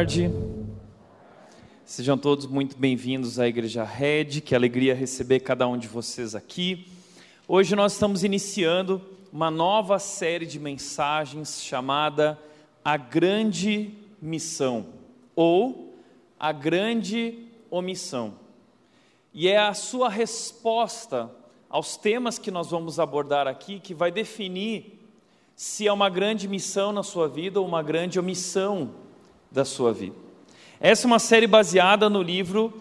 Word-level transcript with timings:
Tarde. 0.00 0.30
Sejam 1.84 2.16
todos 2.16 2.46
muito 2.46 2.74
bem-vindos 2.74 3.38
à 3.38 3.46
Igreja 3.46 3.84
Red. 3.84 4.40
Que 4.40 4.54
alegria 4.54 4.94
receber 4.94 5.40
cada 5.40 5.68
um 5.68 5.76
de 5.76 5.86
vocês 5.86 6.34
aqui. 6.34 6.86
Hoje 7.46 7.76
nós 7.76 7.92
estamos 7.92 8.24
iniciando 8.24 9.02
uma 9.30 9.50
nova 9.50 9.98
série 9.98 10.46
de 10.46 10.58
mensagens 10.58 11.62
chamada 11.62 12.38
A 12.82 12.96
Grande 12.96 13.92
Missão 14.22 14.86
ou 15.36 15.94
A 16.38 16.50
Grande 16.50 17.46
Omissão. 17.70 18.32
E 19.34 19.48
é 19.48 19.58
a 19.58 19.74
sua 19.74 20.08
resposta 20.08 21.30
aos 21.68 21.98
temas 21.98 22.38
que 22.38 22.50
nós 22.50 22.70
vamos 22.70 22.98
abordar 22.98 23.46
aqui 23.46 23.78
que 23.78 23.92
vai 23.92 24.10
definir 24.10 24.98
se 25.54 25.86
é 25.86 25.92
uma 25.92 26.08
grande 26.08 26.48
missão 26.48 26.90
na 26.90 27.02
sua 27.02 27.28
vida 27.28 27.60
ou 27.60 27.66
uma 27.66 27.82
grande 27.82 28.18
omissão 28.18 28.94
da 29.50 29.64
sua 29.64 29.92
vida. 29.92 30.16
Essa 30.80 31.06
é 31.06 31.08
uma 31.08 31.18
série 31.18 31.46
baseada 31.46 32.08
no 32.08 32.22
livro 32.22 32.72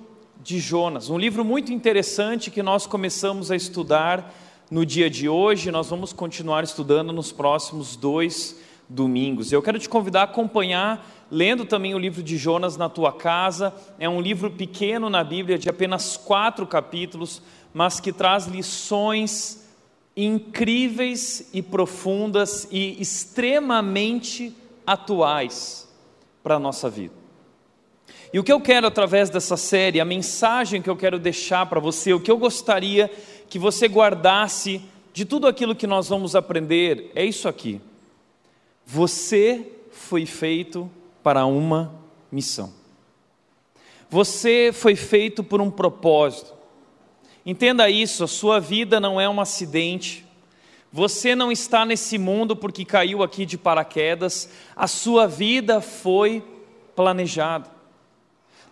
de 0.41 0.59
Jonas, 0.59 1.09
um 1.09 1.17
livro 1.17 1.43
muito 1.43 1.73
interessante 1.73 2.49
que 2.49 2.63
nós 2.63 2.87
começamos 2.87 3.51
a 3.51 3.55
estudar 3.55 4.33
no 4.71 4.85
dia 4.85 5.09
de 5.09 5.27
hoje, 5.27 5.71
nós 5.71 5.89
vamos 5.89 6.13
continuar 6.13 6.63
estudando 6.63 7.11
nos 7.11 7.31
próximos 7.31 7.95
dois 7.95 8.57
domingos. 8.87 9.51
Eu 9.51 9.61
quero 9.61 9.79
te 9.79 9.89
convidar 9.89 10.21
a 10.21 10.23
acompanhar, 10.23 11.05
lendo 11.29 11.65
também 11.65 11.93
o 11.93 11.99
livro 11.99 12.23
de 12.23 12.37
Jonas 12.37 12.77
na 12.77 12.87
tua 12.87 13.11
casa. 13.11 13.73
É 13.99 14.07
um 14.07 14.21
livro 14.21 14.51
pequeno 14.51 15.09
na 15.09 15.23
Bíblia, 15.23 15.57
de 15.57 15.67
apenas 15.69 16.15
quatro 16.15 16.65
capítulos, 16.67 17.41
mas 17.73 17.99
que 17.99 18.13
traz 18.13 18.45
lições 18.45 19.67
incríveis 20.15 21.49
e 21.51 21.61
profundas 21.61 22.67
e 22.71 23.01
extremamente 23.01 24.55
atuais 24.85 25.88
para 26.43 26.55
a 26.55 26.59
nossa 26.59 26.89
vida. 26.89 27.13
E 28.31 28.39
o 28.39 28.43
que 28.43 28.51
eu 28.51 28.61
quero 28.61 28.87
através 28.87 29.29
dessa 29.29 29.57
série, 29.57 29.99
a 29.99 30.05
mensagem 30.05 30.81
que 30.81 30.89
eu 30.89 30.95
quero 30.95 31.17
deixar 31.17 31.65
para 31.65 31.79
você, 31.79 32.13
o 32.13 32.19
que 32.19 32.29
eu 32.29 32.37
gostaria 32.37 33.09
que 33.49 33.57
você 33.57 33.87
guardasse 33.87 34.81
de 35.11 35.25
tudo 35.25 35.47
aquilo 35.47 35.75
que 35.75 35.87
nós 35.87 36.09
vamos 36.09 36.35
aprender, 36.35 37.11
é 37.15 37.25
isso 37.25 37.47
aqui. 37.47 37.81
Você 38.85 39.65
foi 39.91 40.25
feito 40.25 40.89
para 41.23 41.45
uma 41.45 41.93
missão. 42.31 42.71
Você 44.09 44.71
foi 44.73 44.95
feito 44.95 45.43
por 45.43 45.61
um 45.61 45.69
propósito. 45.69 46.53
Entenda 47.45 47.89
isso: 47.89 48.23
a 48.23 48.27
sua 48.27 48.59
vida 48.59 48.99
não 48.99 49.19
é 49.19 49.27
um 49.29 49.41
acidente. 49.41 50.25
Você 50.91 51.35
não 51.35 51.51
está 51.51 51.85
nesse 51.85 52.17
mundo 52.17 52.55
porque 52.55 52.83
caiu 52.83 53.21
aqui 53.21 53.45
de 53.45 53.57
paraquedas. 53.57 54.49
A 54.75 54.87
sua 54.87 55.27
vida 55.27 55.81
foi 55.81 56.43
planejada. 56.95 57.69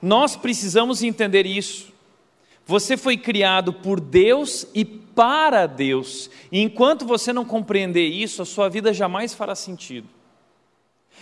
Nós 0.02 0.36
precisamos 0.36 1.04
entender 1.04 1.46
isso. 1.46 1.94
Você 2.66 2.97
foi 2.97 3.18
criado 3.18 3.72
por 3.72 4.00
Deus 4.00 4.68
e 4.74 4.84
para 4.84 5.66
Deus. 5.68 6.30
E 6.52 6.62
enquanto 6.62 7.06
você 7.06 7.31
não 7.31 7.46
compreender 7.46 8.08
isso, 8.08 8.41
a 8.41 8.46
sua 8.46 8.68
vida 8.68 8.94
jamais 8.94 9.34
fará 9.34 9.56
sentido. 9.56 10.08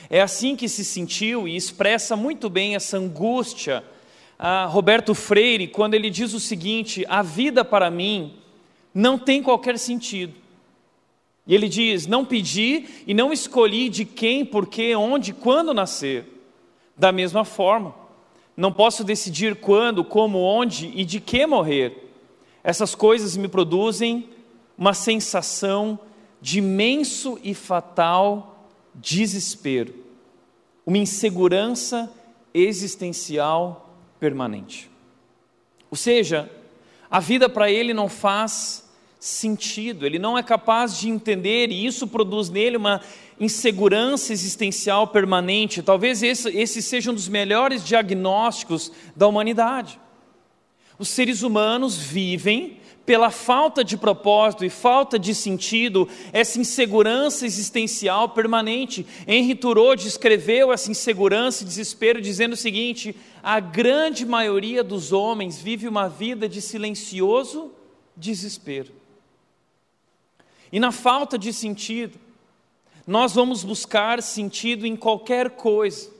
É 0.10 0.22
assim 0.22 0.56
que 0.56 0.68
se 0.68 0.84
sentiu 0.84 1.48
e 1.48 1.56
expressa 1.56 2.16
muito 2.16 2.50
bem 2.50 2.76
essa 2.76 2.98
angústia 2.98 3.84
a 4.38 4.66
Roberto 4.66 5.16
Freire 5.16 5.68
quando 5.68 5.94
ele 5.94 6.10
diz 6.10 6.34
o 6.34 6.40
seguinte: 6.40 7.06
a 7.08 7.22
vida 7.22 7.64
para 7.64 7.90
mim 7.90 8.34
não 8.94 9.18
tem 9.18 9.42
qualquer 9.42 9.78
sentido. 9.78 10.45
E 11.48 11.54
ele 11.54 11.70
diz: 11.70 12.08
não 12.08 12.26
pedi 12.26 12.86
e 13.06 13.14
não 13.14 13.32
escolhi 13.32 13.90
de 13.90 14.06
quem, 14.06 14.46
por 14.46 14.68
quê, 14.68 14.96
onde, 14.96 15.34
quando 15.34 15.74
nascer. 15.74 16.26
Da 16.98 17.12
mesma 17.12 17.44
forma, 17.44 17.94
não 18.56 18.72
posso 18.72 19.04
decidir 19.04 19.56
quando, 19.56 20.04
como, 20.04 20.40
onde 20.40 20.92
e 20.96 21.04
de 21.04 21.20
que 21.20 21.46
morrer. 21.46 22.10
Essas 22.64 22.96
coisas 22.96 23.36
me 23.36 23.48
produzem 23.48 24.30
uma 24.78 24.94
sensação 24.94 26.00
de 26.42 26.60
imenso 26.60 27.40
e 27.44 27.54
fatal 27.54 28.68
desespero, 28.94 29.94
uma 30.86 30.98
insegurança 30.98 32.12
existencial 32.54 33.90
permanente. 34.20 34.90
Ou 35.92 35.98
seja, 35.98 36.50
a 37.10 37.20
vida 37.20 37.50
para 37.50 37.70
ele 37.70 37.94
não 37.94 38.08
faz 38.10 38.85
sentido, 39.20 40.06
ele 40.06 40.20
não 40.20 40.38
é 40.38 40.44
capaz 40.44 41.00
de 41.00 41.10
entender 41.10 41.72
e 41.72 41.86
isso 41.86 42.08
produz 42.08 42.50
nele 42.50 42.78
uma 42.78 43.02
insegurança 43.40 44.32
existencial 44.32 45.08
permanente. 45.08 45.82
Talvez 45.82 46.22
esse, 46.24 46.50
esse 46.50 46.82
seja 46.82 47.12
um 47.12 47.14
dos 47.14 47.28
melhores 47.28 47.84
diagnósticos 47.84 48.92
da 49.16 49.28
humanidade. 49.28 50.00
Os 50.98 51.10
seres 51.10 51.42
humanos 51.42 51.98
vivem 51.98 52.80
pela 53.06 53.30
falta 53.30 53.84
de 53.84 53.96
propósito 53.98 54.66
e 54.66 54.70
falta 54.70 55.20
de 55.20 55.36
sentido, 55.36 56.10
essa 56.34 56.60
insegurança 56.60 57.46
existencial 57.46 58.30
permanente. 58.30 59.06
Henri 59.28 59.54
Thoreau 59.54 59.96
descreveu 59.96 60.74
essa 60.74 60.90
insegurança 60.90 61.64
e 61.64 61.68
desespero 61.68 62.20
dizendo 62.20 62.54
o 62.54 62.58
seguinte: 62.58 63.16
a 63.44 63.60
grande 63.60 64.26
maioria 64.26 64.84
dos 64.84 65.12
homens 65.12 65.62
vive 65.62 65.88
uma 65.88 66.08
vida 66.08 66.50
de 66.50 66.62
silencioso 66.62 67.72
desespero. 68.18 69.05
E 70.72 70.80
na 70.80 70.92
falta 70.92 71.38
de 71.38 71.54
sentido, 71.54 72.20
nós 73.06 73.34
vamos 73.34 73.64
buscar 73.64 74.22
sentido 74.22 74.86
em 74.86 74.96
qualquer 74.96 75.52
coisa 75.52 76.16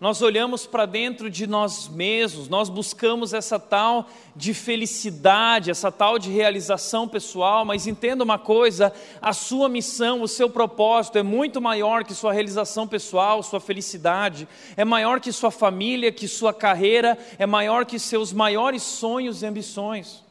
nós 0.00 0.22
olhamos 0.22 0.64
para 0.64 0.86
dentro 0.86 1.28
de 1.28 1.46
nós 1.46 1.86
mesmos, 1.86 2.48
nós 2.48 2.70
buscamos 2.70 3.34
essa 3.34 3.58
tal 3.58 4.08
de 4.34 4.54
felicidade, 4.54 5.70
essa 5.70 5.92
tal 5.92 6.18
de 6.18 6.30
realização 6.30 7.06
pessoal, 7.06 7.66
mas 7.66 7.86
entenda 7.86 8.24
uma 8.24 8.38
coisa: 8.38 8.94
a 9.20 9.34
sua 9.34 9.68
missão, 9.68 10.22
o 10.22 10.28
seu 10.28 10.48
propósito 10.48 11.18
é 11.18 11.22
muito 11.22 11.60
maior 11.60 12.02
que 12.02 12.14
sua 12.14 12.32
realização 12.32 12.88
pessoal, 12.88 13.42
sua 13.42 13.60
felicidade, 13.60 14.48
é 14.74 14.86
maior 14.86 15.20
que 15.20 15.30
sua 15.30 15.50
família, 15.50 16.10
que 16.10 16.26
sua 16.26 16.54
carreira, 16.54 17.18
é 17.38 17.44
maior 17.44 17.84
que 17.84 17.98
seus 17.98 18.32
maiores 18.32 18.82
sonhos 18.82 19.42
e 19.42 19.46
ambições. 19.46 20.29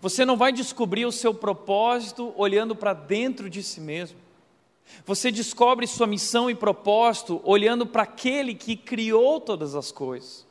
Você 0.00 0.24
não 0.24 0.36
vai 0.36 0.52
descobrir 0.52 1.06
o 1.06 1.12
seu 1.12 1.32
propósito 1.32 2.32
olhando 2.36 2.76
para 2.76 2.92
dentro 2.92 3.48
de 3.48 3.62
si 3.62 3.80
mesmo. 3.80 4.18
Você 5.06 5.30
descobre 5.30 5.86
sua 5.86 6.06
missão 6.06 6.50
e 6.50 6.54
propósito 6.54 7.40
olhando 7.44 7.86
para 7.86 8.02
aquele 8.02 8.54
que 8.54 8.76
criou 8.76 9.40
todas 9.40 9.74
as 9.74 9.90
coisas. 9.90 10.46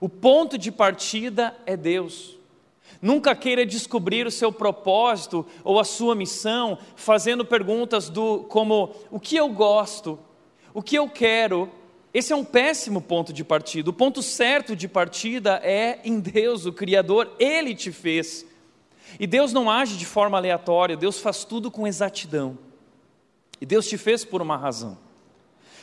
O 0.00 0.08
ponto 0.08 0.56
de 0.56 0.70
partida 0.70 1.56
é 1.66 1.76
Deus. 1.76 2.36
Nunca 3.00 3.34
queira 3.34 3.64
descobrir 3.64 4.26
o 4.26 4.30
seu 4.30 4.52
propósito 4.52 5.46
ou 5.62 5.78
a 5.78 5.84
sua 5.84 6.14
missão 6.14 6.78
fazendo 6.96 7.44
perguntas 7.44 8.08
do 8.08 8.40
como 8.44 8.94
o 9.10 9.20
que 9.20 9.36
eu 9.36 9.48
gosto, 9.48 10.18
o 10.74 10.82
que 10.82 10.96
eu 10.96 11.08
quero. 11.08 11.70
Esse 12.12 12.32
é 12.32 12.36
um 12.36 12.44
péssimo 12.44 13.00
ponto 13.00 13.32
de 13.32 13.44
partida. 13.44 13.90
O 13.90 13.92
ponto 13.92 14.22
certo 14.22 14.74
de 14.74 14.88
partida 14.88 15.60
é 15.62 16.00
em 16.04 16.18
Deus, 16.18 16.66
o 16.66 16.72
Criador, 16.72 17.30
Ele 17.38 17.74
te 17.74 17.92
fez. 17.92 18.46
E 19.18 19.26
Deus 19.26 19.52
não 19.52 19.70
age 19.70 19.96
de 19.96 20.06
forma 20.06 20.36
aleatória, 20.36 20.96
Deus 20.96 21.20
faz 21.20 21.44
tudo 21.44 21.70
com 21.70 21.86
exatidão. 21.86 22.58
E 23.60 23.66
Deus 23.66 23.88
te 23.88 23.96
fez 23.96 24.24
por 24.24 24.40
uma 24.42 24.56
razão. 24.56 24.98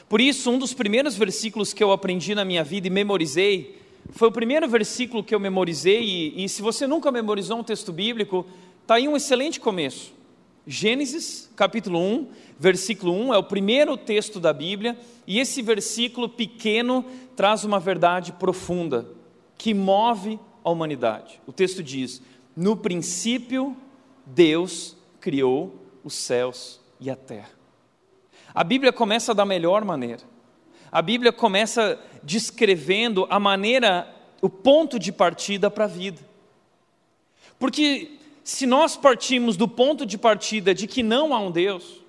Por 0.08 0.22
isso, 0.22 0.52
um 0.52 0.60
dos 0.60 0.74
primeiros 0.74 1.16
versículos 1.16 1.74
que 1.74 1.84
eu 1.84 1.92
aprendi 1.92 2.36
na 2.36 2.46
minha 2.46 2.64
vida 2.64 2.88
e 2.88 2.92
memorizei, 2.92 3.82
foi 4.12 4.28
o 4.28 4.32
primeiro 4.32 4.68
versículo 4.68 5.24
que 5.24 5.34
eu 5.34 5.40
memorizei, 5.40 6.04
e, 6.04 6.46
e 6.46 6.50
se 6.50 6.62
você 6.62 6.86
nunca 6.86 7.12
memorizou 7.12 7.58
um 7.58 7.64
texto 7.64 7.92
bíblico, 7.92 8.46
está 8.82 8.96
aí 8.96 9.08
um 9.08 9.18
excelente 9.18 9.60
começo. 9.60 10.14
Gênesis, 10.68 11.50
capítulo 11.56 12.00
1, 12.00 12.28
versículo 12.60 13.14
1, 13.14 13.34
é 13.34 13.38
o 13.38 13.44
primeiro 13.44 13.98
texto 13.98 14.40
da 14.40 14.54
Bíblia, 14.54 14.98
e 15.26 15.40
esse 15.40 15.62
versículo 15.62 16.30
pequeno 16.30 17.04
traz 17.36 17.64
uma 17.64 17.80
verdade 17.80 18.32
profunda, 18.32 19.08
que 19.58 19.74
move 19.74 20.40
a 20.64 20.70
humanidade. 20.70 21.40
O 21.46 21.52
texto 21.52 21.84
diz: 21.84 22.22
No 22.56 22.78
princípio, 22.78 23.76
Deus 24.26 24.96
criou 25.20 25.76
os 26.04 26.14
céus 26.14 26.80
e 27.00 27.10
a 27.10 27.16
terra. 27.16 27.52
A 28.54 28.64
Bíblia 28.64 28.94
começa 28.94 29.34
da 29.34 29.44
melhor 29.44 29.84
maneira. 29.84 30.24
A 30.92 31.02
Bíblia 31.02 31.34
começa 31.34 32.00
descrevendo 32.24 33.28
a 33.30 33.40
maneira, 33.40 34.08
o 34.42 34.50
ponto 34.50 34.98
de 34.98 35.12
partida 35.12 35.70
para 35.70 35.84
a 35.84 35.88
vida. 35.88 36.22
Porque 37.60 38.18
se 38.44 38.66
nós 38.66 38.96
partirmos 38.96 39.58
do 39.58 39.68
ponto 39.68 40.06
de 40.06 40.18
partida 40.18 40.74
de 40.74 40.88
que 40.88 41.04
não 41.04 41.34
há 41.34 41.40
um 41.40 41.52
Deus, 41.52 42.02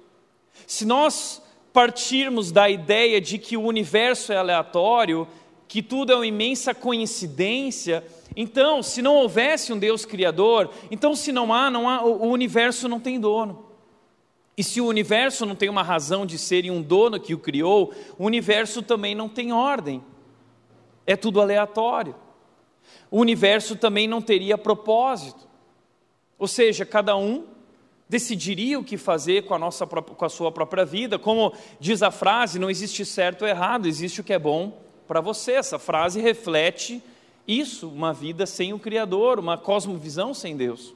se 0.67 0.85
nós 0.85 1.43
partirmos 1.73 2.53
da 2.53 2.71
ideia 2.71 3.21
de 3.21 3.39
que 3.39 3.57
o 3.57 3.63
universo 3.63 4.33
é 4.33 4.37
aleatório, 4.37 5.27
que 5.67 5.83
tudo 5.83 6.13
é 6.13 6.17
uma 6.17 6.27
imensa 6.27 6.75
coincidência, 6.75 8.05
então, 8.37 8.83
se 8.83 9.01
não 9.01 9.17
houvesse 9.17 9.73
um 9.73 9.79
Deus 9.79 10.05
criador, 10.05 10.71
então 10.91 11.17
se 11.17 11.33
não 11.33 11.55
há, 11.55 11.71
não 11.71 11.89
há, 11.89 12.05
o 12.05 12.29
universo 12.29 12.87
não 12.87 13.01
tem 13.01 13.19
dono. 13.19 13.65
E 14.55 14.63
se 14.63 14.79
o 14.79 14.87
universo 14.87 15.47
não 15.47 15.55
tem 15.55 15.71
uma 15.71 15.83
razão 15.83 16.27
de 16.27 16.39
ser 16.39 16.67
e 16.67 16.71
um 16.71 16.83
dono 16.83 17.19
que 17.19 17.33
o 17.33 17.39
criou, 17.39 17.95
o 18.19 18.27
universo 18.27 18.83
também 18.83 19.15
não 19.15 19.29
tem 19.29 19.53
ordem. 19.53 20.05
É 21.07 21.17
tudo 21.17 21.41
aleatório. 21.41 22.15
O 23.11 23.21
universo 23.21 23.75
também 23.75 24.07
não 24.07 24.21
teria 24.21 24.59
propósito. 24.59 25.47
Ou 26.39 26.47
seja, 26.47 26.85
cada 26.85 27.17
um 27.17 27.45
decidiria 28.09 28.79
o 28.79 28.85
que 28.85 28.99
fazer 28.99 29.45
com 29.45 29.55
a, 29.55 29.59
nossa, 29.59 29.87
com 29.87 30.25
a 30.25 30.29
sua 30.29 30.53
própria 30.53 30.85
vida. 30.85 31.19
Como 31.19 31.55
diz 31.81 32.03
a 32.03 32.11
frase, 32.11 32.59
não 32.59 32.71
existe 32.71 33.05
certo 33.05 33.43
ou 33.43 33.49
errado, 33.49 33.87
existe 33.87 34.21
o 34.21 34.25
que 34.25 34.33
é 34.33 34.39
bom 34.39 34.79
para 35.07 35.21
você. 35.21 35.53
Essa 35.53 35.79
frase 35.79 36.21
reflete 36.21 37.03
isso, 37.47 37.89
uma 37.89 38.13
vida 38.13 38.47
sem 38.47 38.73
o 38.73 38.79
Criador, 38.79 39.39
uma 39.39 39.57
cosmovisão 39.57 40.35
sem 40.35 40.57
Deus. 40.57 40.95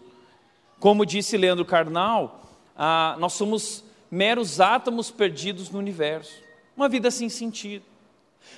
Como 0.79 1.07
disse 1.07 1.37
Leandro 1.37 1.65
Carnal, 1.65 2.43
ah, 2.77 3.17
nós 3.19 3.35
somos 3.35 3.85
meros 4.11 4.61
átomos 4.61 5.11
perdidos 5.11 5.71
no 5.71 5.79
universo. 5.79 6.33
Uma 6.77 6.89
vida 6.89 7.11
sem 7.11 7.29
sentido. 7.29 7.85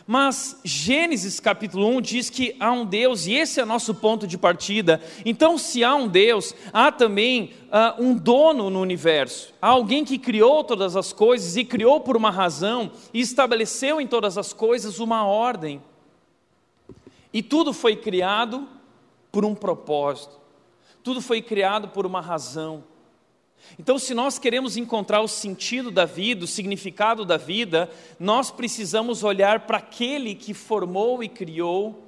Mas 0.06 0.60
Gênesis 0.64 1.38
capítulo 1.38 1.86
1 1.88 2.00
diz 2.00 2.30
que 2.30 2.56
há 2.58 2.72
um 2.72 2.84
Deus, 2.84 3.26
e 3.26 3.34
esse 3.34 3.60
é 3.60 3.64
nosso 3.64 3.94
ponto 3.94 4.26
de 4.26 4.38
partida. 4.38 5.00
Então, 5.24 5.58
se 5.58 5.84
há 5.84 5.94
um 5.94 6.08
Deus, 6.08 6.54
há 6.72 6.90
também 6.90 7.52
uh, 7.66 8.02
um 8.02 8.14
dono 8.14 8.70
no 8.70 8.80
universo. 8.80 9.52
Há 9.60 9.68
alguém 9.68 10.04
que 10.04 10.18
criou 10.18 10.64
todas 10.64 10.96
as 10.96 11.12
coisas 11.12 11.56
e 11.56 11.64
criou 11.64 12.00
por 12.00 12.16
uma 12.16 12.30
razão 12.30 12.90
e 13.12 13.20
estabeleceu 13.20 14.00
em 14.00 14.06
todas 14.06 14.36
as 14.38 14.52
coisas 14.52 14.98
uma 14.98 15.24
ordem. 15.24 15.80
E 17.32 17.42
tudo 17.42 17.72
foi 17.72 17.96
criado 17.96 18.68
por 19.30 19.44
um 19.44 19.54
propósito, 19.54 20.38
tudo 21.02 21.20
foi 21.20 21.40
criado 21.40 21.88
por 21.88 22.04
uma 22.04 22.20
razão. 22.20 22.84
Então, 23.78 23.98
se 23.98 24.12
nós 24.12 24.38
queremos 24.38 24.76
encontrar 24.76 25.20
o 25.20 25.28
sentido 25.28 25.90
da 25.90 26.04
vida, 26.04 26.44
o 26.44 26.48
significado 26.48 27.24
da 27.24 27.36
vida, 27.36 27.88
nós 28.18 28.50
precisamos 28.50 29.22
olhar 29.24 29.60
para 29.60 29.78
aquele 29.78 30.34
que 30.34 30.52
formou 30.52 31.22
e 31.22 31.28
criou 31.28 32.02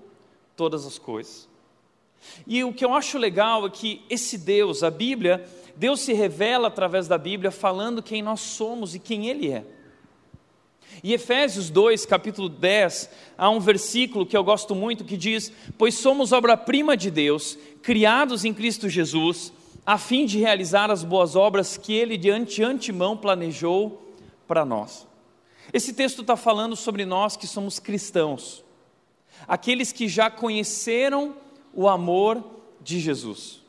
todas 0.56 0.85
as 0.85 0.99
coisas. 0.99 1.49
E 2.47 2.62
o 2.65 2.73
que 2.73 2.85
eu 2.85 2.93
acho 2.93 3.19
legal 3.19 3.67
é 3.67 3.70
que 3.70 4.03
esse 4.11 4.37
Deus, 4.38 4.82
a 4.82 4.91
Bíblia, 4.91 5.47
Deus 5.77 6.00
se 6.00 6.12
revela 6.12 6.69
através 6.69 7.09
da 7.09 7.19
Bíblia 7.19 7.50
falando 7.50 8.03
quem 8.03 8.23
nós 8.23 8.41
somos 8.41 8.94
e 8.94 8.99
quem 8.99 9.29
Ele 9.29 9.50
é. 9.50 9.65
E 11.02 11.12
Efésios 11.12 11.70
2, 11.70 12.06
capítulo 12.06 12.49
10, 12.49 13.11
há 13.37 13.50
um 13.50 13.61
versículo 13.61 14.25
que 14.26 14.37
eu 14.37 14.44
gosto 14.44 14.75
muito 14.75 15.05
que 15.05 15.17
diz: 15.17 15.52
Pois 15.76 15.94
somos 15.94 16.32
obra-prima 16.32 16.96
de 16.96 17.11
Deus, 17.11 17.58
criados 17.82 18.44
em 18.44 18.55
Cristo 18.55 18.88
Jesus 18.88 19.52
a 19.87 19.99
fim 19.99 20.25
de 20.25 20.38
realizar 20.38 20.91
as 20.91 21.05
boas 21.05 21.37
obras 21.37 21.76
que 21.76 21.93
ele 21.93 22.17
de 22.17 22.31
antemão 22.31 23.17
planejou 23.17 24.14
para 24.46 24.64
nós. 24.64 25.06
Esse 25.73 25.93
texto 25.93 26.23
está 26.23 26.37
falando 26.37 26.76
sobre 26.76 27.05
nós 27.05 27.37
que 27.37 27.46
somos 27.46 27.79
cristãos, 27.79 28.64
aqueles 29.46 29.93
que 29.93 30.08
já 30.08 30.31
conheceram 30.31 31.37
o 31.73 31.88
amor 31.88 32.43
de 32.81 32.99
Jesus. 33.00 33.63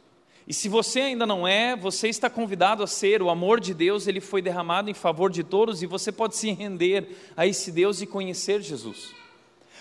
E 0.48 0.54
se 0.54 0.70
você 0.70 1.02
ainda 1.02 1.26
não 1.26 1.48
é, 1.48 1.76
você 1.76 2.08
está 2.08 2.30
convidado 2.30 2.84
a 2.84 2.88
ser. 2.88 3.22
O 3.22 3.30
amor 3.30 3.60
de 3.60 3.74
Deus, 3.74 4.06
ele 4.06 4.22
foi 4.22 4.42
derramado 4.42 4.90
em 4.90 4.94
favor 4.94 5.32
de 5.32 5.44
todos 5.44 5.82
e 5.82 5.88
você 5.88 6.12
pode 6.12 6.36
se 6.36 6.52
render 6.52 7.16
a 7.36 7.48
esse 7.48 7.72
Deus 7.72 8.02
e 8.02 8.06
conhecer 8.06 8.62
Jesus. 8.62 9.14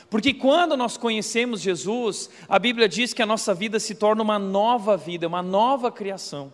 Porque 0.09 0.33
quando 0.33 0.77
nós 0.77 0.97
conhecemos 0.97 1.61
Jesus, 1.61 2.31
a 2.49 2.59
Bíblia 2.59 2.89
diz 2.89 3.13
que 3.13 3.23
a 3.23 3.27
nossa 3.27 3.53
vida 3.53 3.79
se 3.79 3.95
torna 3.95 4.23
uma 4.23 4.39
nova 4.39 4.97
vida, 4.97 5.27
uma 5.29 5.43
nova 5.43 5.93
criação. 5.93 6.53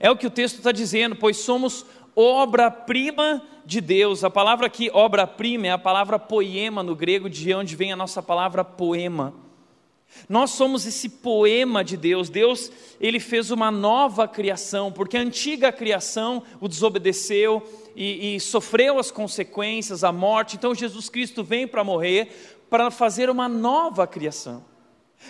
É 0.00 0.10
o 0.10 0.16
que 0.16 0.26
o 0.26 0.30
texto 0.30 0.56
está 0.56 0.72
dizendo, 0.72 1.16
pois 1.16 1.38
somos 1.38 1.84
obra-prima 2.14 3.42
de 3.66 3.80
Deus. 3.80 4.24
A 4.24 4.30
palavra 4.30 4.66
aqui, 4.66 4.90
obra-prima, 4.92 5.66
é 5.66 5.70
a 5.70 5.78
palavra 5.78 6.18
poema 6.18 6.82
no 6.82 6.96
grego, 6.96 7.28
de 7.28 7.52
onde 7.52 7.76
vem 7.76 7.92
a 7.92 7.96
nossa 7.96 8.22
palavra 8.22 8.64
poema. 8.64 9.34
Nós 10.28 10.50
somos 10.50 10.86
esse 10.86 11.08
poema 11.08 11.84
de 11.84 11.96
Deus. 11.96 12.28
Deus, 12.28 12.70
ele 13.00 13.20
fez 13.20 13.50
uma 13.50 13.70
nova 13.70 14.26
criação, 14.26 14.90
porque 14.90 15.16
a 15.16 15.20
antiga 15.20 15.70
criação 15.70 16.42
o 16.60 16.68
desobedeceu 16.68 17.62
e, 17.94 18.36
e 18.36 18.40
sofreu 18.40 18.98
as 18.98 19.10
consequências, 19.10 20.02
a 20.02 20.10
morte. 20.10 20.56
Então 20.56 20.74
Jesus 20.74 21.08
Cristo 21.08 21.44
vem 21.44 21.66
para 21.66 21.84
morrer, 21.84 22.56
para 22.68 22.90
fazer 22.90 23.30
uma 23.30 23.48
nova 23.48 24.06
criação. 24.06 24.64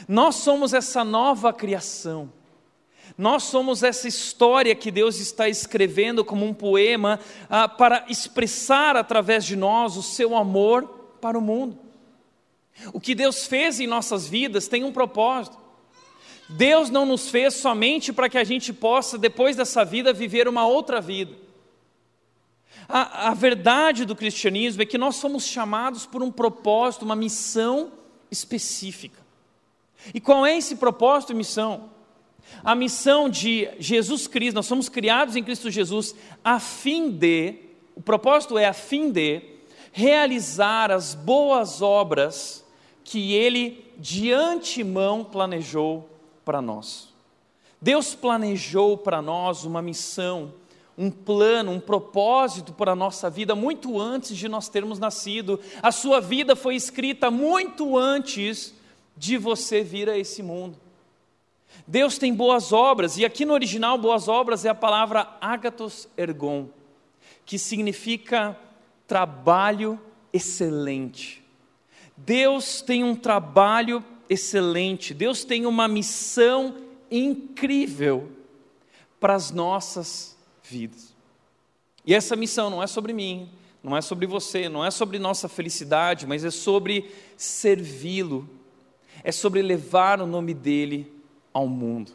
Nós 0.08 0.36
somos 0.36 0.72
essa 0.72 1.04
nova 1.04 1.52
criação. 1.52 2.32
Nós 3.16 3.44
somos 3.44 3.82
essa 3.82 4.08
história 4.08 4.74
que 4.74 4.90
Deus 4.90 5.18
está 5.20 5.48
escrevendo 5.48 6.24
como 6.24 6.44
um 6.44 6.52
poema 6.52 7.20
ah, 7.48 7.68
para 7.68 8.04
expressar 8.08 8.96
através 8.96 9.44
de 9.44 9.56
nós 9.56 9.96
o 9.96 10.02
seu 10.02 10.36
amor 10.36 10.84
para 11.20 11.38
o 11.38 11.42
mundo. 11.42 11.85
O 12.92 13.00
que 13.00 13.14
Deus 13.14 13.46
fez 13.46 13.80
em 13.80 13.86
nossas 13.86 14.28
vidas 14.28 14.68
tem 14.68 14.84
um 14.84 14.92
propósito. 14.92 15.58
Deus 16.48 16.90
não 16.90 17.04
nos 17.04 17.28
fez 17.28 17.54
somente 17.54 18.12
para 18.12 18.28
que 18.28 18.38
a 18.38 18.44
gente 18.44 18.72
possa, 18.72 19.18
depois 19.18 19.56
dessa 19.56 19.84
vida, 19.84 20.12
viver 20.12 20.46
uma 20.46 20.66
outra 20.66 21.00
vida. 21.00 21.34
A, 22.88 23.30
a 23.30 23.34
verdade 23.34 24.04
do 24.04 24.14
cristianismo 24.14 24.82
é 24.82 24.86
que 24.86 24.98
nós 24.98 25.16
somos 25.16 25.44
chamados 25.44 26.06
por 26.06 26.22
um 26.22 26.30
propósito, 26.30 27.04
uma 27.04 27.16
missão 27.16 27.92
específica. 28.30 29.20
E 30.14 30.20
qual 30.20 30.46
é 30.46 30.56
esse 30.56 30.76
propósito 30.76 31.32
e 31.32 31.36
missão? 31.36 31.90
A 32.62 32.76
missão 32.76 33.28
de 33.28 33.68
Jesus 33.78 34.28
Cristo, 34.28 34.54
nós 34.54 34.66
somos 34.66 34.88
criados 34.88 35.34
em 35.34 35.42
Cristo 35.42 35.68
Jesus 35.68 36.14
a 36.44 36.60
fim 36.60 37.10
de, 37.10 37.56
o 37.96 38.00
propósito 38.00 38.56
é 38.56 38.66
a 38.66 38.72
fim 38.72 39.10
de 39.10 39.42
realizar 39.90 40.92
as 40.92 41.14
boas 41.14 41.82
obras 41.82 42.64
que 43.06 43.32
Ele 43.34 43.94
de 43.96 44.32
antemão 44.32 45.22
planejou 45.22 46.10
para 46.44 46.60
nós. 46.60 47.14
Deus 47.80 48.16
planejou 48.16 48.98
para 48.98 49.22
nós 49.22 49.64
uma 49.64 49.80
missão 49.80 50.52
um 50.98 51.10
plano, 51.10 51.72
um 51.72 51.80
propósito 51.80 52.72
para 52.72 52.92
a 52.92 52.96
nossa 52.96 53.28
vida 53.28 53.54
muito 53.54 54.00
antes 54.00 54.36
de 54.36 54.48
nós 54.48 54.68
termos 54.68 54.98
nascido. 54.98 55.60
A 55.82 55.92
sua 55.92 56.20
vida 56.20 56.56
foi 56.56 56.74
escrita 56.74 57.30
muito 57.30 57.98
antes 57.98 58.74
de 59.16 59.36
você 59.36 59.82
vir 59.82 60.08
a 60.08 60.16
esse 60.16 60.42
mundo. 60.42 60.78
Deus 61.86 62.16
tem 62.16 62.34
boas 62.34 62.72
obras, 62.72 63.18
e 63.18 63.24
aqui 63.24 63.44
no 63.44 63.52
original, 63.52 63.98
boas 63.98 64.26
obras 64.26 64.64
é 64.64 64.70
a 64.70 64.74
palavra 64.74 65.36
agatos 65.40 66.08
ergon, 66.16 66.68
que 67.44 67.58
significa 67.58 68.58
trabalho 69.06 70.00
excelente. 70.32 71.45
Deus 72.16 72.80
tem 72.80 73.04
um 73.04 73.14
trabalho 73.14 74.02
excelente, 74.28 75.12
Deus 75.12 75.44
tem 75.44 75.66
uma 75.66 75.86
missão 75.86 76.76
incrível 77.10 78.30
para 79.20 79.34
as 79.34 79.50
nossas 79.50 80.36
vidas. 80.62 81.14
E 82.04 82.14
essa 82.14 82.36
missão 82.36 82.70
não 82.70 82.82
é 82.82 82.86
sobre 82.86 83.12
mim, 83.12 83.50
não 83.82 83.96
é 83.96 84.00
sobre 84.00 84.26
você, 84.26 84.68
não 84.68 84.84
é 84.84 84.90
sobre 84.90 85.18
nossa 85.18 85.48
felicidade, 85.48 86.26
mas 86.26 86.44
é 86.44 86.50
sobre 86.50 87.10
servi-lo, 87.36 88.48
é 89.22 89.30
sobre 89.30 89.62
levar 89.62 90.20
o 90.20 90.26
nome 90.26 90.54
dele 90.54 91.12
ao 91.52 91.68
mundo. 91.68 92.12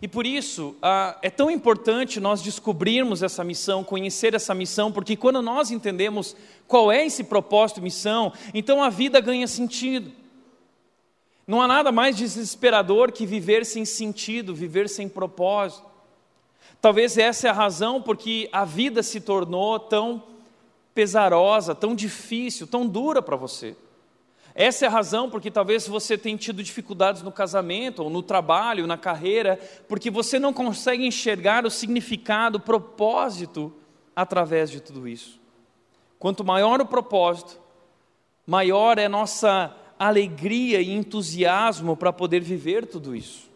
E 0.00 0.08
por 0.08 0.26
isso 0.26 0.76
ah, 0.82 1.18
é 1.22 1.30
tão 1.30 1.50
importante 1.50 2.20
nós 2.20 2.42
descobrirmos 2.42 3.22
essa 3.22 3.42
missão, 3.42 3.84
conhecer 3.84 4.34
essa 4.34 4.54
missão, 4.54 4.92
porque 4.92 5.16
quando 5.16 5.42
nós 5.42 5.70
entendemos 5.70 6.36
qual 6.66 6.90
é 6.90 7.04
esse 7.04 7.24
propósito 7.24 7.82
missão, 7.82 8.32
então 8.54 8.82
a 8.82 8.88
vida 8.88 9.20
ganha 9.20 9.46
sentido. 9.46 10.12
Não 11.46 11.60
há 11.60 11.66
nada 11.66 11.90
mais 11.90 12.16
desesperador 12.16 13.10
que 13.10 13.26
viver 13.26 13.66
sem 13.66 13.84
sentido, 13.84 14.54
viver 14.54 14.88
sem 14.88 15.08
propósito. 15.08 15.88
Talvez 16.80 17.18
essa 17.18 17.48
é 17.48 17.50
a 17.50 17.54
razão 17.54 18.00
porque 18.00 18.48
a 18.52 18.64
vida 18.64 19.02
se 19.02 19.20
tornou 19.20 19.78
tão 19.78 20.22
pesarosa, 20.94 21.74
tão 21.74 21.94
difícil, 21.94 22.66
tão 22.66 22.86
dura 22.86 23.20
para 23.20 23.36
você. 23.36 23.76
Essa 24.54 24.84
é 24.84 24.88
a 24.88 24.90
razão 24.90 25.30
porque 25.30 25.50
talvez 25.50 25.86
você 25.86 26.18
tenha 26.18 26.36
tido 26.36 26.62
dificuldades 26.62 27.22
no 27.22 27.32
casamento, 27.32 28.02
ou 28.02 28.10
no 28.10 28.22
trabalho, 28.22 28.86
na 28.86 28.98
carreira, 28.98 29.58
porque 29.88 30.10
você 30.10 30.38
não 30.38 30.52
consegue 30.52 31.06
enxergar 31.06 31.64
o 31.64 31.70
significado, 31.70 32.58
o 32.58 32.60
propósito 32.60 33.72
através 34.14 34.70
de 34.70 34.80
tudo 34.80 35.06
isso. 35.06 35.40
Quanto 36.18 36.44
maior 36.44 36.80
o 36.80 36.86
propósito, 36.86 37.58
maior 38.46 38.98
é 38.98 39.08
nossa 39.08 39.74
alegria 39.98 40.80
e 40.80 40.90
entusiasmo 40.90 41.96
para 41.96 42.12
poder 42.12 42.40
viver 42.40 42.86
tudo 42.86 43.14
isso. 43.14 43.50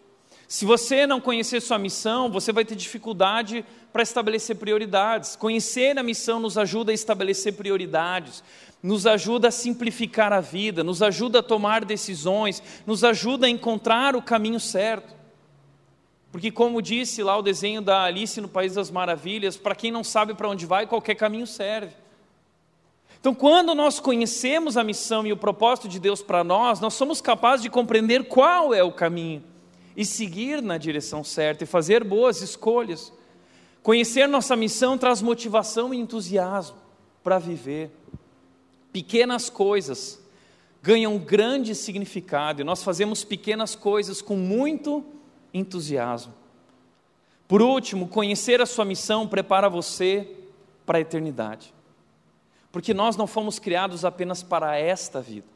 Se 0.47 0.65
você 0.65 1.07
não 1.07 1.21
conhecer 1.21 1.61
sua 1.61 1.79
missão, 1.79 2.31
você 2.31 2.53
vai 2.53 2.65
ter 2.65 2.77
dificuldade 2.77 3.65
para 3.93 4.03
estabelecer 4.03 4.57
prioridades. 4.57 5.37
Conhecer 5.37 5.99
a 5.99 6.03
missão 6.03 6.39
nos 6.39 6.59
ajuda 6.59 6.93
a 6.93 6.95
estabelecer 6.95 7.55
prioridades, 7.55 8.45
nos 8.85 9.07
ajuda 9.07 9.49
a 9.49 9.51
simplificar 9.51 10.31
a 10.31 10.43
vida, 10.43 10.85
nos 10.85 11.01
ajuda 11.01 11.39
a 11.39 11.43
tomar 11.43 11.87
decisões, 11.87 12.63
nos 12.87 13.03
ajuda 13.03 13.47
a 13.47 13.49
encontrar 13.49 14.15
o 14.15 14.21
caminho 14.21 14.61
certo. 14.61 15.15
Porque, 16.31 16.51
como 16.51 16.83
disse 16.83 17.23
lá 17.23 17.35
o 17.39 17.41
desenho 17.41 17.81
da 17.81 18.03
Alice 18.03 18.39
no 18.43 18.49
País 18.49 18.75
das 18.75 18.91
Maravilhas, 18.91 19.57
para 19.57 19.75
quem 19.75 19.91
não 19.91 20.05
sabe 20.05 20.35
para 20.35 20.51
onde 20.51 20.67
vai, 20.67 20.87
qualquer 20.87 21.15
caminho 21.15 21.47
serve. 21.47 21.95
Então, 23.19 23.35
quando 23.35 23.75
nós 23.75 23.99
conhecemos 23.99 24.77
a 24.77 24.85
missão 24.85 25.27
e 25.27 25.33
o 25.33 25.37
propósito 25.37 25.89
de 25.89 25.99
Deus 25.99 26.21
para 26.21 26.45
nós, 26.45 26.79
nós 26.79 26.93
somos 26.93 27.23
capazes 27.23 27.63
de 27.63 27.71
compreender 27.71 28.25
qual 28.25 28.75
é 28.75 28.83
o 28.83 28.93
caminho 28.93 29.43
e 29.97 30.05
seguir 30.05 30.61
na 30.61 30.77
direção 30.77 31.25
certa 31.25 31.65
e 31.65 31.67
fazer 31.67 32.05
boas 32.05 32.43
escolhas. 32.43 33.11
Conhecer 33.83 34.27
nossa 34.27 34.55
missão 34.55 34.99
traz 34.99 35.23
motivação 35.23 35.95
e 35.95 35.97
entusiasmo 35.97 36.77
para 37.23 37.39
viver. 37.39 37.91
Pequenas 38.95 39.51
coisas 39.51 40.23
ganham 40.81 41.19
grande 41.19 41.75
significado 41.75 42.61
e 42.61 42.65
nós 42.65 42.81
fazemos 42.85 43.25
pequenas 43.25 43.75
coisas 43.75 44.23
com 44.23 44.37
muito 44.37 45.05
entusiasmo. 45.53 46.33
Por 47.49 47.61
último, 47.61 48.07
conhecer 48.07 48.61
a 48.61 48.67
sua 48.67 48.85
missão 48.85 49.27
prepara 49.27 49.69
você 49.69 50.37
para 50.87 50.99
a 50.99 51.01
eternidade. 51.01 51.75
Porque 52.71 52.95
nós 52.95 53.17
não 53.17 53.27
fomos 53.27 53.59
criados 53.59 54.05
apenas 54.05 54.45
para 54.45 54.79
esta 54.79 55.21
vida. 55.21 55.49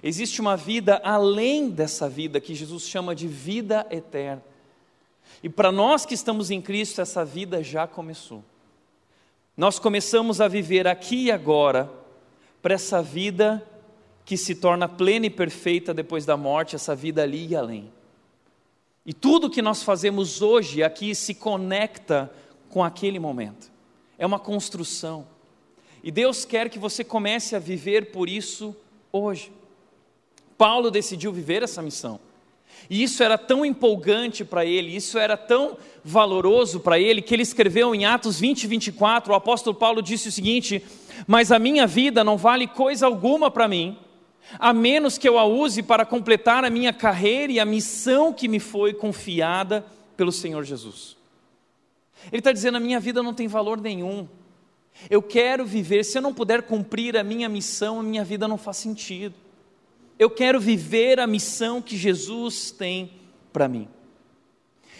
Existe 0.00 0.40
uma 0.40 0.56
vida 0.56 1.00
além 1.02 1.68
dessa 1.68 2.08
vida 2.08 2.40
que 2.40 2.54
Jesus 2.54 2.84
chama 2.84 3.12
de 3.12 3.26
vida 3.26 3.84
eterna. 3.90 4.44
E 5.42 5.48
para 5.48 5.72
nós 5.72 6.06
que 6.06 6.14
estamos 6.14 6.52
em 6.52 6.62
Cristo, 6.62 7.00
essa 7.00 7.24
vida 7.24 7.60
já 7.60 7.88
começou. 7.88 8.44
Nós 9.56 9.80
começamos 9.80 10.40
a 10.40 10.46
viver 10.46 10.86
aqui 10.86 11.24
e 11.24 11.32
agora 11.32 12.05
para 12.66 12.74
essa 12.74 13.00
vida 13.00 13.64
que 14.24 14.36
se 14.36 14.52
torna 14.52 14.88
plena 14.88 15.26
e 15.26 15.30
perfeita 15.30 15.94
depois 15.94 16.26
da 16.26 16.36
morte, 16.36 16.74
essa 16.74 16.96
vida 16.96 17.22
ali 17.22 17.46
e 17.46 17.54
além. 17.54 17.92
E 19.06 19.14
tudo 19.14 19.48
que 19.48 19.62
nós 19.62 19.84
fazemos 19.84 20.42
hoje 20.42 20.82
aqui 20.82 21.14
se 21.14 21.32
conecta 21.32 22.28
com 22.68 22.82
aquele 22.82 23.20
momento. 23.20 23.70
É 24.18 24.26
uma 24.26 24.40
construção. 24.40 25.28
E 26.02 26.10
Deus 26.10 26.44
quer 26.44 26.68
que 26.68 26.76
você 26.76 27.04
comece 27.04 27.54
a 27.54 27.60
viver 27.60 28.10
por 28.10 28.28
isso 28.28 28.74
hoje. 29.12 29.52
Paulo 30.58 30.90
decidiu 30.90 31.32
viver 31.32 31.62
essa 31.62 31.80
missão. 31.80 32.18
E 32.88 33.02
isso 33.02 33.22
era 33.22 33.36
tão 33.36 33.64
empolgante 33.64 34.44
para 34.44 34.64
ele, 34.64 34.94
isso 34.94 35.18
era 35.18 35.36
tão 35.36 35.76
valoroso 36.04 36.80
para 36.80 36.98
ele, 36.98 37.20
que 37.20 37.34
ele 37.34 37.42
escreveu 37.42 37.94
em 37.94 38.04
Atos 38.04 38.38
20, 38.38 38.66
24, 38.66 39.32
o 39.32 39.36
apóstolo 39.36 39.74
Paulo 39.74 40.00
disse 40.00 40.28
o 40.28 40.32
seguinte: 40.32 40.82
Mas 41.26 41.50
a 41.50 41.58
minha 41.58 41.86
vida 41.86 42.22
não 42.22 42.36
vale 42.36 42.66
coisa 42.66 43.06
alguma 43.06 43.50
para 43.50 43.66
mim, 43.66 43.98
a 44.58 44.72
menos 44.72 45.18
que 45.18 45.28
eu 45.28 45.38
a 45.38 45.44
use 45.44 45.82
para 45.82 46.06
completar 46.06 46.64
a 46.64 46.70
minha 46.70 46.92
carreira 46.92 47.52
e 47.52 47.58
a 47.58 47.64
missão 47.64 48.32
que 48.32 48.46
me 48.46 48.60
foi 48.60 48.94
confiada 48.94 49.84
pelo 50.16 50.30
Senhor 50.30 50.64
Jesus. 50.64 51.16
Ele 52.30 52.38
está 52.38 52.52
dizendo: 52.52 52.76
a 52.76 52.80
minha 52.80 53.00
vida 53.00 53.22
não 53.22 53.34
tem 53.34 53.48
valor 53.48 53.80
nenhum. 53.80 54.28
Eu 55.10 55.22
quero 55.22 55.66
viver, 55.66 56.04
se 56.04 56.16
eu 56.16 56.22
não 56.22 56.32
puder 56.32 56.62
cumprir 56.62 57.16
a 57.16 57.22
minha 57.22 57.48
missão, 57.48 58.00
a 58.00 58.02
minha 58.02 58.24
vida 58.24 58.48
não 58.48 58.56
faz 58.56 58.78
sentido. 58.78 59.34
Eu 60.18 60.30
quero 60.30 60.58
viver 60.58 61.20
a 61.20 61.26
missão 61.26 61.82
que 61.82 61.96
Jesus 61.96 62.70
tem 62.70 63.10
para 63.52 63.68
mim. 63.68 63.88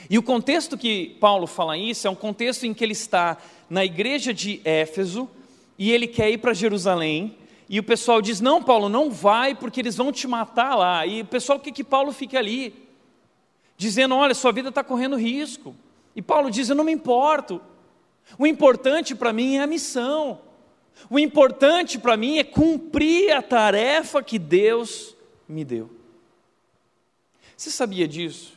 E 0.08 0.18
o 0.18 0.22
contexto 0.22 0.76
que 0.76 1.16
Paulo 1.20 1.46
fala 1.46 1.76
isso 1.76 2.06
é 2.06 2.10
um 2.10 2.14
contexto 2.14 2.64
em 2.64 2.74
que 2.74 2.84
ele 2.84 2.92
está 2.92 3.38
na 3.68 3.84
igreja 3.84 4.32
de 4.32 4.60
Éfeso 4.64 5.28
e 5.78 5.90
ele 5.90 6.06
quer 6.06 6.30
ir 6.30 6.38
para 6.38 6.54
Jerusalém 6.54 7.36
e 7.68 7.78
o 7.78 7.82
pessoal 7.82 8.22
diz: 8.22 8.40
Não, 8.40 8.62
Paulo, 8.62 8.88
não 8.88 9.10
vai, 9.10 9.54
porque 9.54 9.80
eles 9.80 9.96
vão 9.96 10.12
te 10.12 10.26
matar 10.26 10.74
lá. 10.76 11.04
E 11.06 11.22
o 11.22 11.24
pessoal, 11.24 11.58
o 11.58 11.60
que 11.60 11.84
Paulo 11.84 12.12
fica 12.12 12.38
ali? 12.38 12.74
Dizendo: 13.76 14.14
Olha, 14.14 14.34
sua 14.34 14.52
vida 14.52 14.68
está 14.68 14.84
correndo 14.84 15.16
risco. 15.16 15.74
E 16.14 16.22
Paulo 16.22 16.50
diz: 16.50 16.68
Eu 16.68 16.76
não 16.76 16.84
me 16.84 16.92
importo. 16.92 17.60
O 18.38 18.46
importante 18.46 19.14
para 19.14 19.32
mim 19.32 19.56
é 19.56 19.62
a 19.62 19.66
missão. 19.66 20.40
O 21.10 21.18
importante 21.18 21.98
para 21.98 22.16
mim 22.16 22.38
é 22.38 22.44
cumprir 22.44 23.32
a 23.32 23.42
tarefa 23.42 24.22
que 24.22 24.38
Deus 24.38 25.14
me 25.48 25.64
deu. 25.64 25.90
Você 27.56 27.70
sabia 27.70 28.08
disso? 28.08 28.54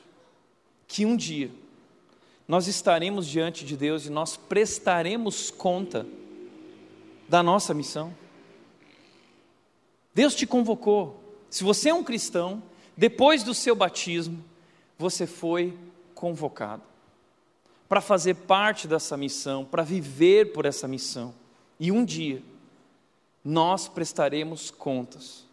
Que 0.88 1.06
um 1.06 1.16
dia 1.16 1.52
nós 2.48 2.68
estaremos 2.68 3.28
diante 3.28 3.64
de 3.64 3.78
Deus 3.78 4.08
e 4.08 4.10
nós 4.10 4.36
prestaremos 4.36 5.52
conta 5.52 6.06
da 7.28 7.44
nossa 7.44 7.74
missão? 7.74 8.14
Deus 10.14 10.34
te 10.34 10.48
convocou. 10.48 11.22
Se 11.50 11.64
você 11.64 11.90
é 11.90 11.94
um 11.94 12.04
cristão, 12.04 12.62
depois 12.98 13.44
do 13.44 13.54
seu 13.54 13.76
batismo, 13.76 14.44
você 14.98 15.26
foi 15.26 15.78
convocado 16.14 16.84
para 17.88 18.02
fazer 18.02 18.36
parte 18.36 18.88
dessa 18.88 19.16
missão, 19.16 19.64
para 19.64 19.82
viver 19.84 20.52
por 20.52 20.66
essa 20.66 20.88
missão. 20.88 21.34
E 21.80 21.92
um 21.92 22.04
dia 22.04 22.42
nós 23.44 23.88
prestaremos 23.88 24.70
contas. 24.70 25.48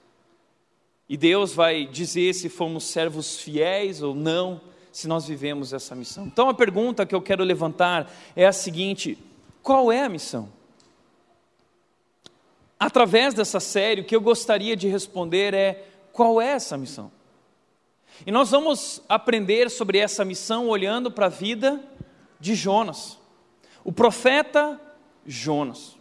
E 1.09 1.17
Deus 1.17 1.55
vai 1.55 1.87
dizer 1.87 2.35
se 2.35 2.49
fomos 2.49 2.85
servos 2.85 3.39
fiéis 3.39 4.03
ou 4.03 4.15
não, 4.15 4.61
se 4.91 5.07
nós 5.07 5.27
vivemos 5.27 5.73
essa 5.73 5.95
missão. 5.95 6.27
Então 6.27 6.49
a 6.49 6.55
pergunta 6.55 7.07
que 7.07 7.15
eu 7.15 7.23
quero 7.23 7.45
levantar 7.45 8.13
é 8.35 8.45
a 8.47 8.53
seguinte: 8.53 9.17
qual 9.63 9.93
é 9.93 10.03
a 10.03 10.09
missão? 10.09 10.51
através 12.79 13.35
dessa 13.35 13.59
série, 13.61 14.03
o 14.03 14.05
que 14.05 14.15
eu 14.15 14.21
gostaria 14.21 14.77
de 14.77 14.89
responder 14.89 15.55
é: 15.55 15.89
qual 16.13 16.41
é 16.41 16.49
essa 16.49 16.77
missão? 16.77 17.11
E 18.27 18.31
nós 18.31 18.51
vamos 18.51 19.03
aprender 19.09 19.71
sobre 19.71 19.99
essa 19.99 20.25
missão 20.25 20.69
olhando 20.69 21.11
para 21.11 21.27
a 21.27 21.31
vida 21.31 21.83
de 22.41 22.55
Jonas, 22.55 23.19
o 23.85 23.93
profeta 23.93 24.81
Jonas. 25.27 25.96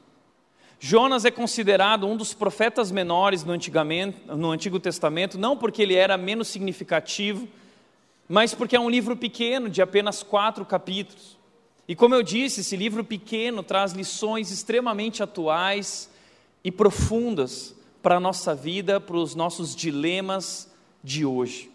Jonas 0.79 1.25
é 1.25 1.32
considerado 1.32 2.05
um 2.05 2.17
dos 2.17 2.34
profetas 2.34 2.91
menores 2.91 3.44
no, 3.44 3.53
no 4.36 4.51
Antigo 4.51 4.79
Testamento, 4.79 5.38
não 5.38 5.58
porque 5.58 5.82
ele 5.82 5.96
era 5.96 6.17
menos 6.17 6.48
significativo, 6.48 7.48
mas 8.27 8.53
porque 8.53 8.75
é 8.75 8.79
um 8.79 8.89
livro 8.89 9.15
pequeno, 9.15 9.70
de 9.70 9.82
apenas 9.82 10.22
quatro 10.22 10.65
capítulos. 10.65 11.38
E 11.88 11.96
como 11.96 12.15
eu 12.15 12.24
disse, 12.24 12.62
esse 12.62 12.75
livro 12.75 13.03
pequeno 13.03 13.62
traz 13.62 13.94
lições 13.94 14.51
extremamente 14.51 15.22
atuais 15.22 16.10
e 16.63 16.72
profundas 16.72 17.75
para 18.01 18.17
a 18.17 18.20
nossa 18.20 18.53
vida, 18.53 19.00
para 19.00 19.17
os 19.17 19.36
nossos 19.36 19.75
dilemas 19.75 20.72
de 21.03 21.25
hoje. 21.25 21.72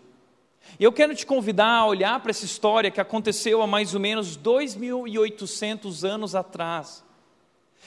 E 0.79 0.85
eu 0.85 0.93
quero 0.93 1.15
te 1.15 1.25
convidar 1.25 1.79
a 1.79 1.87
olhar 1.87 2.21
para 2.21 2.31
essa 2.31 2.45
história 2.45 2.91
que 2.91 3.01
aconteceu 3.01 3.63
há 3.63 3.67
mais 3.67 3.95
ou 3.95 4.01
menos 4.01 4.37
2.800 4.37 6.09
anos 6.09 6.35
atrás 6.35 7.03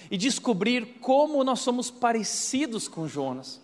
e 0.10 0.18
descobrir 0.18 0.98
como 1.00 1.44
nós 1.44 1.60
somos 1.60 1.90
parecidos 1.90 2.88
com 2.88 3.08
Jonas. 3.08 3.62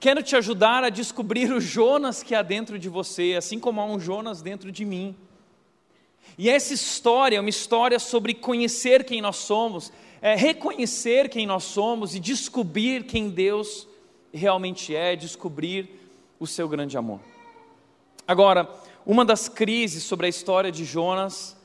Quero 0.00 0.22
te 0.22 0.36
ajudar 0.36 0.84
a 0.84 0.90
descobrir 0.90 1.52
o 1.52 1.60
Jonas 1.60 2.22
que 2.22 2.34
há 2.34 2.42
dentro 2.42 2.78
de 2.78 2.88
você, 2.88 3.34
assim 3.36 3.58
como 3.58 3.80
há 3.80 3.84
um 3.84 4.00
Jonas 4.00 4.42
dentro 4.42 4.72
de 4.72 4.84
mim. 4.84 5.14
E 6.36 6.50
essa 6.50 6.74
história 6.74 7.36
é 7.36 7.40
uma 7.40 7.50
história 7.50 7.98
sobre 7.98 8.34
conhecer 8.34 9.04
quem 9.04 9.22
nós 9.22 9.36
somos, 9.36 9.92
é 10.20 10.34
reconhecer 10.34 11.28
quem 11.28 11.46
nós 11.46 11.64
somos 11.64 12.14
e 12.14 12.20
descobrir 12.20 13.04
quem 13.04 13.30
Deus 13.30 13.86
realmente 14.32 14.94
é, 14.94 15.16
descobrir 15.16 15.88
o 16.38 16.46
seu 16.46 16.68
grande 16.68 16.96
amor. 16.96 17.20
Agora, 18.26 18.68
uma 19.04 19.24
das 19.24 19.48
crises 19.48 20.02
sobre 20.02 20.26
a 20.26 20.28
história 20.28 20.70
de 20.70 20.84
Jonas 20.84 21.56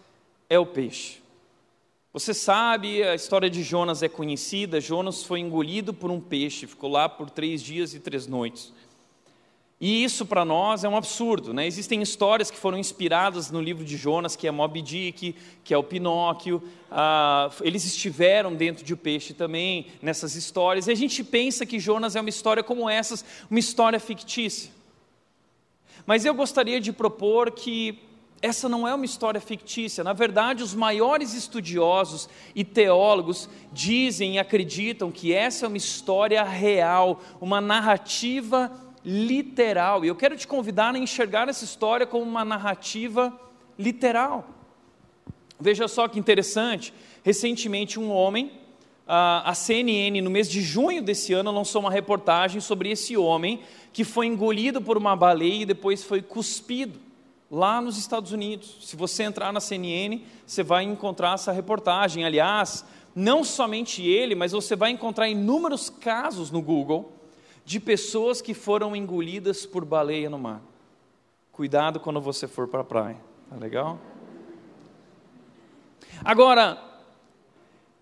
é 0.49 0.59
o 0.59 0.65
peixe. 0.65 1.20
Você 2.13 2.33
sabe, 2.33 3.01
a 3.03 3.15
história 3.15 3.49
de 3.49 3.63
Jonas 3.63 4.03
é 4.03 4.09
conhecida. 4.09 4.81
Jonas 4.81 5.23
foi 5.23 5.39
engolido 5.39 5.93
por 5.93 6.11
um 6.11 6.19
peixe, 6.19 6.67
ficou 6.67 6.89
lá 6.89 7.07
por 7.07 7.29
três 7.29 7.63
dias 7.63 7.93
e 7.93 7.99
três 7.99 8.27
noites. 8.27 8.73
E 9.79 10.03
isso 10.03 10.25
para 10.25 10.43
nós 10.43 10.83
é 10.83 10.89
um 10.89 10.97
absurdo. 10.97 11.53
Né? 11.53 11.65
Existem 11.65 12.01
histórias 12.01 12.51
que 12.51 12.57
foram 12.57 12.77
inspiradas 12.77 13.49
no 13.49 13.61
livro 13.61 13.85
de 13.85 13.95
Jonas, 13.95 14.35
que 14.35 14.45
é 14.45 14.51
Moby 14.51 14.81
Dick, 14.81 15.35
que 15.63 15.73
é 15.73 15.77
o 15.77 15.83
Pinóquio. 15.83 16.61
Ah, 16.91 17.49
eles 17.61 17.85
estiveram 17.85 18.53
dentro 18.53 18.83
de 18.83 18.93
o 18.93 18.97
peixe 18.97 19.33
também, 19.33 19.87
nessas 20.01 20.35
histórias. 20.35 20.87
E 20.87 20.91
a 20.91 20.95
gente 20.95 21.23
pensa 21.23 21.65
que 21.65 21.79
Jonas 21.79 22.17
é 22.17 22.19
uma 22.19 22.29
história 22.29 22.61
como 22.61 22.89
essas, 22.89 23.23
uma 23.49 23.59
história 23.59 24.01
fictícia. 24.01 24.69
Mas 26.05 26.25
eu 26.25 26.33
gostaria 26.33 26.81
de 26.81 26.91
propor 26.91 27.51
que 27.51 28.10
essa 28.41 28.67
não 28.67 28.87
é 28.87 28.95
uma 28.95 29.05
história 29.05 29.39
fictícia. 29.39 30.03
Na 30.03 30.13
verdade, 30.13 30.63
os 30.63 30.73
maiores 30.73 31.33
estudiosos 31.33 32.27
e 32.55 32.63
teólogos 32.63 33.47
dizem 33.71 34.35
e 34.35 34.39
acreditam 34.39 35.11
que 35.11 35.31
essa 35.31 35.65
é 35.65 35.67
uma 35.67 35.77
história 35.77 36.41
real, 36.41 37.21
uma 37.39 37.61
narrativa 37.61 38.71
literal. 39.05 40.03
E 40.03 40.07
eu 40.07 40.15
quero 40.15 40.35
te 40.35 40.47
convidar 40.47 40.95
a 40.95 40.97
enxergar 40.97 41.49
essa 41.49 41.63
história 41.63 42.07
como 42.07 42.23
uma 42.23 42.43
narrativa 42.43 43.31
literal. 43.77 44.47
Veja 45.59 45.87
só 45.87 46.07
que 46.07 46.17
interessante. 46.17 46.91
Recentemente, 47.23 47.99
um 47.99 48.11
homem, 48.11 48.51
a 49.05 49.53
CNN, 49.53 50.19
no 50.19 50.31
mês 50.31 50.49
de 50.49 50.61
junho 50.61 51.03
desse 51.03 51.31
ano, 51.31 51.51
lançou 51.51 51.81
uma 51.81 51.91
reportagem 51.91 52.59
sobre 52.59 52.89
esse 52.89 53.15
homem 53.15 53.61
que 53.93 54.03
foi 54.03 54.25
engolido 54.25 54.81
por 54.81 54.97
uma 54.97 55.15
baleia 55.15 55.61
e 55.61 55.65
depois 55.65 56.03
foi 56.03 56.23
cuspido 56.23 57.10
lá 57.51 57.81
nos 57.81 57.97
Estados 57.97 58.31
Unidos. 58.31 58.77
Se 58.81 58.95
você 58.95 59.23
entrar 59.23 59.51
na 59.51 59.59
CNN, 59.59 60.23
você 60.47 60.63
vai 60.63 60.85
encontrar 60.85 61.33
essa 61.33 61.51
reportagem. 61.51 62.23
Aliás, 62.23 62.85
não 63.13 63.43
somente 63.43 64.01
ele, 64.01 64.33
mas 64.33 64.53
você 64.53 64.73
vai 64.73 64.91
encontrar 64.91 65.27
inúmeros 65.27 65.89
casos 65.89 66.49
no 66.49 66.61
Google 66.61 67.11
de 67.65 67.79
pessoas 67.79 68.41
que 68.41 68.53
foram 68.53 68.95
engolidas 68.95 69.65
por 69.65 69.83
baleia 69.83 70.29
no 70.29 70.39
mar. 70.39 70.61
Cuidado 71.51 71.99
quando 71.99 72.21
você 72.21 72.47
for 72.47 72.69
para 72.69 72.79
a 72.79 72.85
praia, 72.85 73.17
tá 73.49 73.57
legal? 73.57 73.99
Agora, 76.23 76.81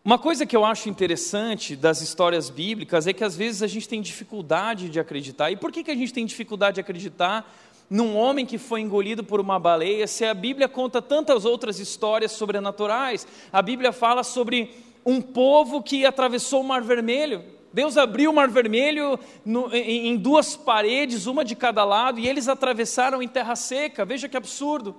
uma 0.03 0.17
coisa 0.17 0.45
que 0.45 0.55
eu 0.55 0.63
acho 0.63 0.87
interessante 0.87 1.75
das 1.75 2.01
histórias 2.01 2.49
bíblicas 2.49 3.05
é 3.05 3.13
que 3.13 3.23
às 3.23 3.35
vezes 3.35 3.61
a 3.61 3.67
gente 3.67 3.87
tem 3.87 4.01
dificuldade 4.01 4.89
de 4.89 4.99
acreditar. 4.99 5.51
E 5.51 5.57
por 5.57 5.71
que, 5.71 5.83
que 5.83 5.91
a 5.91 5.95
gente 5.95 6.13
tem 6.13 6.25
dificuldade 6.25 6.75
de 6.75 6.81
acreditar 6.81 7.53
num 7.89 8.15
homem 8.15 8.45
que 8.45 8.57
foi 8.57 8.81
engolido 8.81 9.23
por 9.23 9.39
uma 9.39 9.57
baleia, 9.57 10.05
se 10.05 10.23
a 10.23 10.33
Bíblia 10.33 10.69
conta 10.69 11.01
tantas 11.01 11.43
outras 11.43 11.79
histórias 11.79 12.31
sobrenaturais. 12.33 13.25
A 13.51 13.61
Bíblia 13.61 13.91
fala 13.91 14.23
sobre 14.23 14.75
um 15.05 15.21
povo 15.21 15.81
que 15.81 16.05
atravessou 16.05 16.61
o 16.61 16.63
Mar 16.63 16.83
Vermelho. 16.83 17.43
Deus 17.73 17.97
abriu 17.97 18.31
o 18.31 18.33
Mar 18.33 18.49
Vermelho 18.49 19.19
no, 19.43 19.73
em, 19.73 20.09
em 20.09 20.17
duas 20.17 20.55
paredes, 20.55 21.25
uma 21.25 21.43
de 21.43 21.55
cada 21.55 21.83
lado, 21.83 22.19
e 22.19 22.27
eles 22.27 22.47
atravessaram 22.47 23.21
em 23.21 23.27
terra 23.27 23.55
seca. 23.55 24.05
Veja 24.05 24.29
que 24.29 24.37
absurdo. 24.37 24.95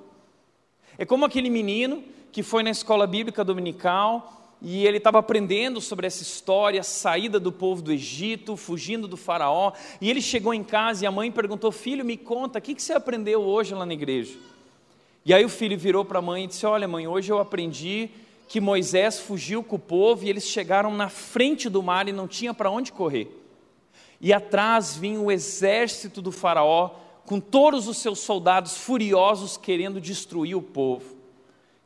É 0.99 1.05
como 1.05 1.25
aquele 1.25 1.51
menino 1.51 2.03
que 2.33 2.43
foi 2.43 2.63
na 2.63 2.71
escola 2.71 3.07
bíblica 3.07 3.45
dominical 3.45 4.40
e 4.63 4.87
ele 4.87 4.99
estava 4.99 5.19
aprendendo 5.19 5.81
sobre 5.81 6.07
essa 6.07 6.23
história, 6.23 6.81
a 6.81 6.85
saída 6.85 7.41
do 7.41 7.51
povo 7.51 7.81
do 7.81 7.93
Egito, 7.93 8.57
fugindo 8.57 9.09
do 9.09 9.17
faraó, 9.17 9.73
e 10.01 10.11
ele 10.11 10.21
chegou 10.21 10.53
em 10.53 10.63
casa 10.63 11.05
e 11.05 11.07
a 11.07 11.11
mãe 11.11 11.33
perguntou, 11.33 11.73
filho, 11.73 12.05
me 12.05 12.17
conta, 12.17 12.59
o 12.59 12.63
que, 12.63 12.75
que 12.75 12.83
você 12.83 12.93
aprendeu 12.93 13.41
hoje 13.41 13.75
lá 13.75 13.87
na 13.87 13.95
igreja? 13.95 14.37
E 15.25 15.33
aí 15.33 15.45
o 15.45 15.49
filho 15.49 15.79
virou 15.79 16.05
para 16.05 16.19
a 16.19 16.23
mãe 16.23 16.45
e 16.45 16.47
disse, 16.47 16.67
olha 16.67 16.89
mãe, 16.89 17.07
hoje 17.07 17.33
eu 17.33 17.39
aprendi 17.39 18.11
que 18.49 18.61
Moisés 18.61 19.21
fugiu 19.21 19.63
com 19.63 19.77
o 19.77 19.79
povo 19.79 20.25
e 20.25 20.29
eles 20.29 20.45
chegaram 20.45 20.93
na 20.93 21.09
frente 21.09 21.69
do 21.69 21.83
mar 21.83 22.09
e 22.09 22.13
não 22.13 22.27
tinha 22.27 22.53
para 22.53 22.71
onde 22.71 22.91
correr. 22.91 23.29
E 24.21 24.33
atrás 24.33 24.97
vinha 24.97 25.21
o 25.21 25.31
exército 25.31 26.21
do 26.21 26.33
faraó, 26.33 26.91
com 27.25 27.39
todos 27.39 27.87
os 27.87 27.99
seus 27.99 28.19
soldados 28.19 28.77
furiosos 28.77 29.57
querendo 29.57 30.01
destruir 30.01 30.57
o 30.57 30.63
povo. 30.63 31.20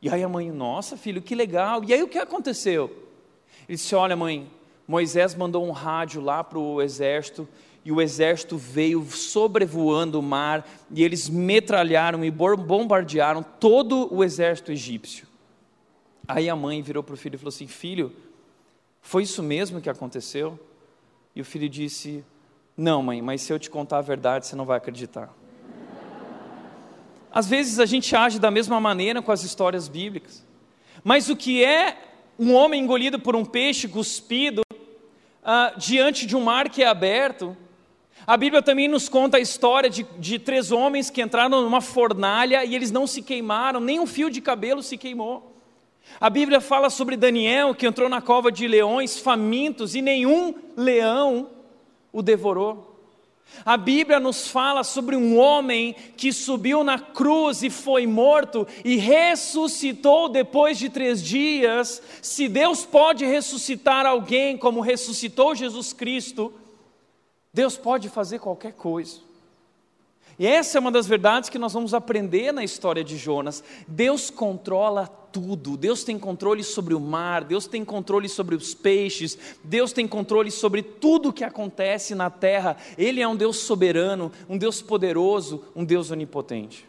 E 0.05 0.09
aí 0.11 0.23
a 0.23 0.29
mãe, 0.29 0.51
nossa 0.51 0.95
filho, 0.95 1.19
que 1.19 1.33
legal. 1.33 1.83
E 1.83 1.91
aí 1.91 2.03
o 2.03 2.07
que 2.07 2.19
aconteceu? 2.19 2.95
Ele 3.67 3.75
disse: 3.75 3.95
Olha, 3.95 4.15
mãe, 4.15 4.47
Moisés 4.87 5.33
mandou 5.33 5.65
um 5.65 5.71
rádio 5.71 6.21
lá 6.21 6.43
para 6.43 6.59
o 6.59 6.79
exército, 6.79 7.47
e 7.83 7.91
o 7.91 7.99
exército 7.99 8.55
veio 8.55 9.03
sobrevoando 9.09 10.19
o 10.19 10.21
mar, 10.21 10.63
e 10.91 11.03
eles 11.03 11.27
metralharam 11.27 12.23
e 12.23 12.29
bombardearam 12.29 13.41
todo 13.41 14.07
o 14.13 14.23
exército 14.23 14.71
egípcio. 14.71 15.25
Aí 16.27 16.51
a 16.51 16.55
mãe 16.55 16.83
virou 16.83 17.01
para 17.01 17.15
o 17.15 17.17
filho 17.17 17.33
e 17.33 17.39
falou 17.39 17.49
assim: 17.49 17.65
Filho, 17.65 18.15
foi 19.01 19.23
isso 19.23 19.41
mesmo 19.41 19.81
que 19.81 19.89
aconteceu? 19.89 20.59
E 21.35 21.41
o 21.41 21.45
filho 21.45 21.67
disse: 21.67 22.23
Não, 22.77 23.01
mãe, 23.01 23.23
mas 23.23 23.41
se 23.41 23.51
eu 23.51 23.57
te 23.57 23.71
contar 23.71 23.97
a 23.97 24.01
verdade, 24.01 24.45
você 24.45 24.55
não 24.55 24.65
vai 24.65 24.77
acreditar. 24.77 25.33
Às 27.35 27.49
vezes 27.49 27.79
a 27.79 27.85
gente 27.85 28.15
age 28.15 28.39
da 28.39 28.49
mesma 28.49 28.79
maneira 28.79 29.21
com 29.21 29.29
as 29.29 29.43
histórias 29.43 29.89
bíblicas. 29.89 30.41
Mas 31.03 31.29
o 31.29 31.35
que 31.35 31.61
é 31.61 31.97
um 32.39 32.53
homem 32.53 32.81
engolido 32.81 33.19
por 33.19 33.35
um 33.35 33.43
peixe 33.43 33.89
cuspido 33.89 34.61
uh, 34.71 35.77
diante 35.77 36.25
de 36.25 36.33
um 36.33 36.39
mar 36.39 36.69
que 36.69 36.81
é 36.81 36.87
aberto? 36.87 37.55
A 38.25 38.37
Bíblia 38.37 38.61
também 38.61 38.87
nos 38.87 39.09
conta 39.09 39.35
a 39.35 39.41
história 39.41 39.89
de, 39.89 40.03
de 40.17 40.39
três 40.39 40.71
homens 40.71 41.09
que 41.09 41.21
entraram 41.21 41.61
numa 41.61 41.81
fornalha 41.81 42.63
e 42.63 42.73
eles 42.73 42.89
não 42.89 43.05
se 43.05 43.21
queimaram, 43.21 43.81
nem 43.81 43.99
um 43.99 44.07
fio 44.07 44.29
de 44.29 44.39
cabelo 44.39 44.81
se 44.81 44.97
queimou. 44.97 45.57
A 46.21 46.29
Bíblia 46.29 46.61
fala 46.61 46.89
sobre 46.89 47.17
Daniel 47.17 47.75
que 47.75 47.85
entrou 47.85 48.07
na 48.07 48.21
cova 48.21 48.49
de 48.49 48.65
leões 48.65 49.19
famintos 49.19 49.93
e 49.93 50.01
nenhum 50.01 50.55
leão 50.77 51.49
o 52.13 52.21
devorou. 52.21 52.94
A 53.63 53.77
Bíblia 53.77 54.19
nos 54.19 54.47
fala 54.47 54.83
sobre 54.83 55.15
um 55.15 55.37
homem 55.37 55.95
que 56.17 56.33
subiu 56.33 56.83
na 56.83 56.99
cruz 56.99 57.63
e 57.63 57.69
foi 57.69 58.05
morto 58.05 58.67
e 58.83 58.97
ressuscitou 58.97 60.29
depois 60.29 60.77
de 60.77 60.89
três 60.89 61.21
dias. 61.23 62.01
Se 62.21 62.47
Deus 62.47 62.85
pode 62.85 63.25
ressuscitar 63.25 64.05
alguém 64.05 64.57
como 64.57 64.81
ressuscitou 64.81 65.55
Jesus 65.55 65.93
Cristo, 65.93 66.53
Deus 67.53 67.77
pode 67.77 68.09
fazer 68.09 68.39
qualquer 68.39 68.73
coisa. 68.73 69.24
E 70.37 70.45
essa 70.45 70.77
é 70.77 70.81
uma 70.81 70.91
das 70.91 71.07
verdades 71.07 71.49
que 71.49 71.57
nós 71.57 71.73
vamos 71.73 71.93
aprender 71.93 72.51
na 72.51 72.63
história 72.63 73.03
de 73.03 73.17
Jonas. 73.17 73.63
Deus 73.87 74.29
controla 74.29 75.07
tudo. 75.07 75.77
Deus 75.77 76.03
tem 76.03 76.19
controle 76.19 76.63
sobre 76.63 76.93
o 76.93 76.99
mar, 76.99 77.43
Deus 77.43 77.67
tem 77.67 77.83
controle 77.83 78.27
sobre 78.27 78.55
os 78.55 78.73
peixes, 78.73 79.37
Deus 79.63 79.91
tem 79.91 80.07
controle 80.07 80.51
sobre 80.51 80.81
tudo 80.81 81.29
o 81.29 81.33
que 81.33 81.43
acontece 81.43 82.15
na 82.15 82.29
terra. 82.29 82.77
Ele 82.97 83.21
é 83.21 83.27
um 83.27 83.35
Deus 83.35 83.57
soberano, 83.57 84.31
um 84.49 84.57
Deus 84.57 84.81
poderoso, 84.81 85.63
um 85.75 85.85
Deus 85.85 86.11
onipotente. 86.11 86.85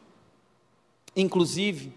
Inclusive, 1.14 1.92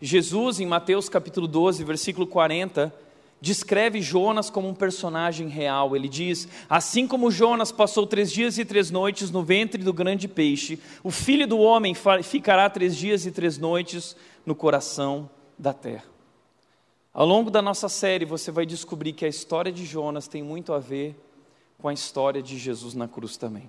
Jesus, 0.00 0.60
em 0.60 0.66
Mateus 0.66 1.08
capítulo 1.08 1.46
12, 1.46 1.84
versículo 1.84 2.26
40, 2.26 2.94
descreve 3.40 4.02
Jonas 4.02 4.50
como 4.50 4.68
um 4.68 4.74
personagem 4.74 5.48
real. 5.48 5.96
Ele 5.96 6.08
diz: 6.08 6.46
Assim 6.68 7.06
como 7.06 7.30
Jonas 7.30 7.72
passou 7.72 8.06
três 8.06 8.30
dias 8.30 8.58
e 8.58 8.64
três 8.64 8.90
noites 8.90 9.30
no 9.30 9.42
ventre 9.42 9.82
do 9.82 9.92
grande 9.92 10.28
peixe, 10.28 10.78
o 11.02 11.10
filho 11.10 11.46
do 11.46 11.58
homem 11.58 11.94
ficará 12.22 12.68
três 12.68 12.96
dias 12.96 13.24
e 13.24 13.30
três 13.30 13.56
noites 13.58 14.14
no 14.44 14.54
coração 14.54 15.30
da 15.58 15.72
terra. 15.72 16.04
Ao 17.12 17.26
longo 17.26 17.50
da 17.50 17.60
nossa 17.60 17.88
série, 17.88 18.24
você 18.24 18.50
vai 18.50 18.64
descobrir 18.64 19.12
que 19.12 19.24
a 19.24 19.28
história 19.28 19.72
de 19.72 19.84
Jonas 19.84 20.28
tem 20.28 20.42
muito 20.42 20.72
a 20.72 20.78
ver 20.78 21.16
com 21.78 21.88
a 21.88 21.92
história 21.92 22.42
de 22.42 22.56
Jesus 22.56 22.94
na 22.94 23.08
cruz 23.08 23.36
também. 23.36 23.68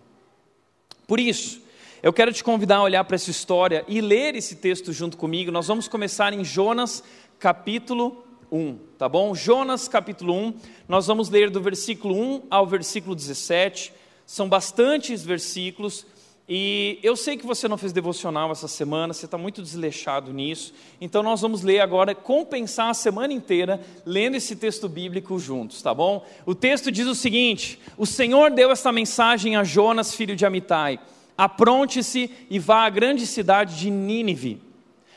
Por 1.07 1.19
isso, 1.19 1.61
eu 2.03 2.13
quero 2.13 2.31
te 2.31 2.43
convidar 2.43 2.77
a 2.77 2.83
olhar 2.83 3.03
para 3.03 3.15
essa 3.15 3.31
história 3.31 3.83
e 3.87 3.99
ler 3.99 4.35
esse 4.35 4.57
texto 4.57 4.93
junto 4.93 5.17
comigo. 5.17 5.51
Nós 5.51 5.67
vamos 5.67 5.87
começar 5.87 6.33
em 6.33 6.43
Jonas, 6.43 7.03
capítulo 7.39 8.23
1, 8.51 8.77
tá 8.97 9.07
bom? 9.07 9.33
Jonas 9.33 9.87
capítulo 9.87 10.33
1, 10.33 10.53
nós 10.87 11.07
vamos 11.07 11.29
ler 11.29 11.49
do 11.49 11.61
versículo 11.61 12.13
1 12.13 12.43
ao 12.49 12.67
versículo 12.67 13.15
17, 13.15 13.93
são 14.25 14.49
bastantes 14.49 15.23
versículos, 15.23 16.05
e 16.49 16.99
eu 17.01 17.15
sei 17.15 17.37
que 17.37 17.45
você 17.45 17.67
não 17.69 17.77
fez 17.77 17.93
devocional 17.93 18.51
essa 18.51 18.67
semana, 18.67 19.13
você 19.13 19.23
está 19.23 19.37
muito 19.37 19.61
desleixado 19.61 20.33
nisso, 20.33 20.73
então 20.99 21.23
nós 21.23 21.39
vamos 21.39 21.61
ler 21.61 21.79
agora, 21.79 22.13
compensar 22.13 22.89
a 22.89 22.93
semana 22.93 23.31
inteira, 23.31 23.79
lendo 24.05 24.35
esse 24.35 24.57
texto 24.57 24.89
bíblico 24.89 25.39
juntos, 25.39 25.81
tá 25.81 25.93
bom? 25.93 26.25
O 26.45 26.53
texto 26.53 26.91
diz 26.91 27.07
o 27.07 27.15
seguinte: 27.15 27.79
O 27.97 28.05
Senhor 28.05 28.51
deu 28.51 28.69
esta 28.69 28.91
mensagem 28.91 29.55
a 29.55 29.63
Jonas, 29.63 30.13
filho 30.13 30.35
de 30.35 30.45
Amitai: 30.45 30.99
Apronte-se 31.37 32.29
e 32.49 32.59
vá 32.59 32.85
à 32.85 32.89
grande 32.89 33.25
cidade 33.25 33.79
de 33.79 33.89
Nínive 33.89 34.70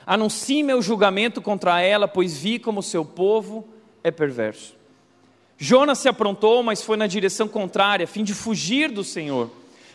Anuncie 0.07 0.63
meu 0.63 0.83
julgamento 0.83 1.41
contra 1.41 1.81
ela, 1.81 2.07
pois 2.07 2.37
vi 2.37 2.59
como 2.59 2.83
seu 2.83 3.05
povo 3.05 3.67
é 4.03 4.11
perverso. 4.11 4.77
Jonas 5.57 5.99
se 5.99 6.09
aprontou, 6.09 6.63
mas 6.63 6.83
foi 6.83 6.97
na 6.97 7.07
direção 7.07 7.49
contrária, 7.49 8.05
a 8.05 8.09
fim 8.09 8.25
de 8.25 8.35
fugir 8.35 8.91
do 8.91 9.03
Senhor. 9.03 9.51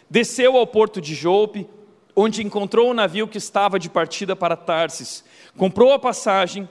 Desceu 0.09 0.57
ao 0.57 0.65
porto 0.65 0.99
de 0.99 1.13
Jope, 1.13 1.67
onde 2.15 2.43
encontrou 2.43 2.89
o 2.89 2.93
navio 2.93 3.27
que 3.27 3.37
estava 3.37 3.77
de 3.77 3.89
partida 3.89 4.35
para 4.35 4.55
Tarsis. 4.55 5.23
Comprou 5.57 5.93
a 5.93 5.99
passagem, 5.99 6.67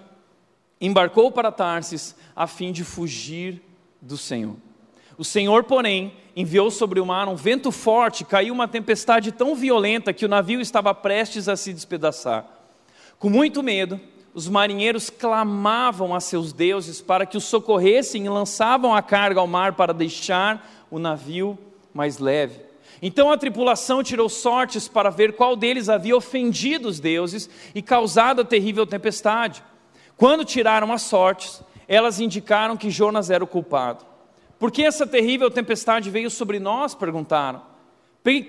embarcou 0.80 1.30
para 1.30 1.52
Tarsis, 1.52 2.16
a 2.34 2.46
fim 2.46 2.72
de 2.72 2.82
fugir 2.82 3.62
do 4.00 4.16
Senhor. 4.16 4.56
O 5.16 5.24
Senhor, 5.24 5.64
porém, 5.64 6.12
enviou 6.34 6.70
sobre 6.70 7.00
o 7.00 7.06
mar 7.06 7.28
um 7.28 7.36
vento 7.36 7.70
forte, 7.70 8.24
caiu 8.24 8.54
uma 8.54 8.68
tempestade 8.68 9.32
tão 9.32 9.54
violenta 9.54 10.12
que 10.12 10.24
o 10.24 10.28
navio 10.28 10.60
estava 10.60 10.94
prestes 10.94 11.48
a 11.48 11.56
se 11.56 11.72
despedaçar. 11.72 12.57
Com 13.18 13.28
muito 13.28 13.62
medo, 13.62 14.00
os 14.32 14.48
marinheiros 14.48 15.10
clamavam 15.10 16.14
a 16.14 16.20
seus 16.20 16.52
deuses 16.52 17.00
para 17.00 17.26
que 17.26 17.36
os 17.36 17.44
socorressem 17.44 18.26
e 18.26 18.28
lançavam 18.28 18.94
a 18.94 19.02
carga 19.02 19.40
ao 19.40 19.46
mar 19.46 19.72
para 19.72 19.92
deixar 19.92 20.86
o 20.88 20.98
navio 21.00 21.58
mais 21.92 22.18
leve. 22.18 22.60
Então 23.02 23.32
a 23.32 23.36
tripulação 23.36 24.02
tirou 24.04 24.28
sortes 24.28 24.86
para 24.86 25.10
ver 25.10 25.34
qual 25.34 25.56
deles 25.56 25.88
havia 25.88 26.16
ofendido 26.16 26.88
os 26.88 27.00
deuses 27.00 27.50
e 27.74 27.82
causado 27.82 28.42
a 28.42 28.44
terrível 28.44 28.86
tempestade. 28.86 29.64
Quando 30.16 30.44
tiraram 30.44 30.92
as 30.92 31.02
sortes, 31.02 31.60
elas 31.88 32.20
indicaram 32.20 32.76
que 32.76 32.90
Jonas 32.90 33.30
era 33.30 33.42
o 33.42 33.48
culpado. 33.48 34.04
Por 34.60 34.70
que 34.70 34.84
essa 34.84 35.06
terrível 35.06 35.50
tempestade 35.50 36.10
veio 36.10 36.30
sobre 36.30 36.60
nós? 36.60 36.94
perguntaram. 36.94 37.62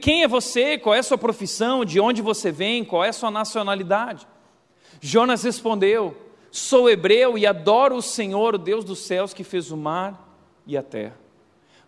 Quem 0.02 0.24
é 0.24 0.28
você? 0.28 0.78
Qual 0.78 0.94
é 0.94 1.00
a 1.00 1.04
sua 1.04 1.18
profissão? 1.18 1.86
De 1.86 2.00
onde 2.00 2.22
você 2.22 2.52
vem? 2.52 2.84
Qual 2.84 3.04
é 3.04 3.10
a 3.10 3.14
sua 3.14 3.32
nacionalidade? 3.32 4.28
Jonas 5.02 5.44
respondeu: 5.44 6.16
Sou 6.52 6.90
hebreu 6.90 7.38
e 7.38 7.46
adoro 7.46 7.96
o 7.96 8.02
Senhor, 8.02 8.56
o 8.56 8.58
Deus 8.58 8.84
dos 8.84 9.00
céus, 9.00 9.34
que 9.34 9.44
fez 9.44 9.72
o 9.72 9.78
mar 9.78 10.28
e 10.66 10.78
a 10.78 10.84
terra. 10.84 11.18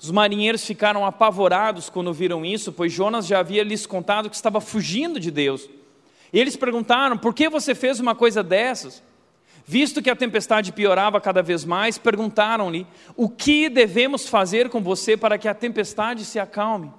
Os 0.01 0.09
marinheiros 0.09 0.65
ficaram 0.65 1.05
apavorados 1.05 1.89
quando 1.89 2.11
viram 2.11 2.43
isso, 2.43 2.71
pois 2.71 2.91
Jonas 2.91 3.27
já 3.27 3.39
havia 3.39 3.63
lhes 3.63 3.85
contado 3.85 4.29
que 4.29 4.35
estava 4.35 4.59
fugindo 4.59 5.19
de 5.19 5.29
Deus. 5.29 5.69
Eles 6.33 6.55
perguntaram: 6.55 7.17
por 7.17 7.33
que 7.33 7.49
você 7.49 7.75
fez 7.75 7.99
uma 7.99 8.15
coisa 8.15 8.41
dessas? 8.41 9.03
Visto 9.63 10.01
que 10.01 10.09
a 10.09 10.15
tempestade 10.15 10.71
piorava 10.71 11.21
cada 11.21 11.43
vez 11.43 11.63
mais, 11.63 11.97
perguntaram-lhe: 11.97 12.87
o 13.15 13.29
que 13.29 13.69
devemos 13.69 14.27
fazer 14.27 14.69
com 14.69 14.81
você 14.81 15.15
para 15.15 15.37
que 15.37 15.47
a 15.47 15.53
tempestade 15.53 16.25
se 16.25 16.39
acalme? 16.39 16.91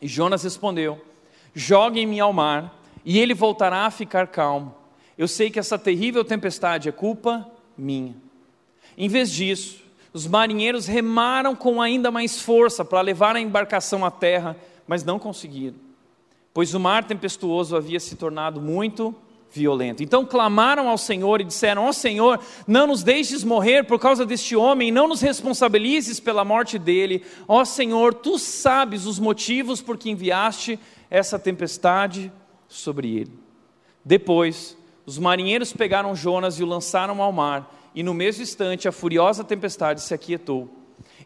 E 0.00 0.06
Jonas 0.06 0.44
respondeu: 0.44 1.02
joguem-me 1.52 2.20
ao 2.20 2.32
mar, 2.32 2.80
e 3.04 3.18
ele 3.18 3.34
voltará 3.34 3.86
a 3.86 3.90
ficar 3.90 4.28
calmo. 4.28 4.83
Eu 5.16 5.28
sei 5.28 5.50
que 5.50 5.58
essa 5.58 5.78
terrível 5.78 6.24
tempestade 6.24 6.88
é 6.88 6.92
culpa 6.92 7.48
minha. 7.76 8.14
Em 8.96 9.08
vez 9.08 9.30
disso, 9.30 9.82
os 10.12 10.26
marinheiros 10.26 10.86
remaram 10.86 11.56
com 11.56 11.80
ainda 11.82 12.10
mais 12.10 12.40
força 12.40 12.84
para 12.84 13.00
levar 13.00 13.34
a 13.34 13.40
embarcação 13.40 14.04
à 14.04 14.10
terra, 14.10 14.56
mas 14.86 15.04
não 15.04 15.18
conseguiram, 15.18 15.76
pois 16.52 16.74
o 16.74 16.80
mar 16.80 17.04
tempestuoso 17.04 17.76
havia 17.76 17.98
se 17.98 18.14
tornado 18.14 18.60
muito 18.60 19.14
violento. 19.50 20.02
Então 20.02 20.24
clamaram 20.24 20.88
ao 20.88 20.98
Senhor 20.98 21.40
e 21.40 21.44
disseram: 21.44 21.84
Ó 21.84 21.88
oh, 21.88 21.92
Senhor, 21.92 22.40
não 22.66 22.88
nos 22.88 23.02
deixes 23.02 23.44
morrer 23.44 23.84
por 23.84 23.98
causa 23.98 24.26
deste 24.26 24.54
homem, 24.56 24.90
não 24.90 25.08
nos 25.08 25.20
responsabilizes 25.20 26.20
pela 26.20 26.44
morte 26.44 26.78
dele. 26.78 27.24
Ó 27.46 27.60
oh, 27.60 27.64
Senhor, 27.64 28.14
tu 28.14 28.38
sabes 28.38 29.06
os 29.06 29.18
motivos 29.18 29.80
por 29.80 29.96
que 29.96 30.10
enviaste 30.10 30.78
essa 31.10 31.38
tempestade 31.38 32.32
sobre 32.68 33.16
ele. 33.16 33.32
Depois, 34.04 34.76
os 35.06 35.18
marinheiros 35.18 35.72
pegaram 35.72 36.14
Jonas 36.14 36.58
e 36.58 36.62
o 36.62 36.66
lançaram 36.66 37.22
ao 37.22 37.32
mar 37.32 37.70
e 37.94 38.02
no 38.02 38.12
mesmo 38.12 38.42
instante 38.42 38.88
a 38.88 38.92
furiosa 38.92 39.44
tempestade 39.44 40.02
se 40.02 40.12
aquietou. 40.12 40.68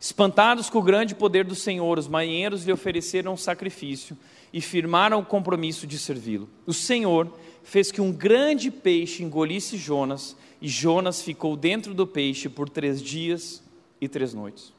Espantados 0.01 0.69
com 0.69 0.79
o 0.79 0.83
grande 0.83 1.15
poder 1.15 1.45
do 1.45 1.55
Senhor, 1.55 1.99
os 1.99 2.07
marinheiros 2.07 2.65
lhe 2.65 2.73
ofereceram 2.73 3.33
um 3.33 3.37
sacrifício 3.37 4.17
e 4.53 4.61
firmaram 4.61 5.19
o 5.21 5.25
compromisso 5.25 5.87
de 5.87 5.99
servi-lo. 5.99 6.49
O 6.67 6.75
Senhor 6.75 7.33
fez 7.63 7.91
que 7.91 8.01
um 8.01 8.13
grande 8.13 8.71
peixe 8.71 9.23
engolisse 9.23 9.77
Jonas, 9.77 10.37
e 10.61 10.69
Jonas 10.69 11.23
ficou 11.23 11.57
dentro 11.57 11.95
do 11.95 12.07
peixe 12.07 12.49
por 12.49 12.69
três 12.69 13.01
dias 13.03 13.63
e 14.01 14.09
três 14.09 14.35
noites. 14.35 14.73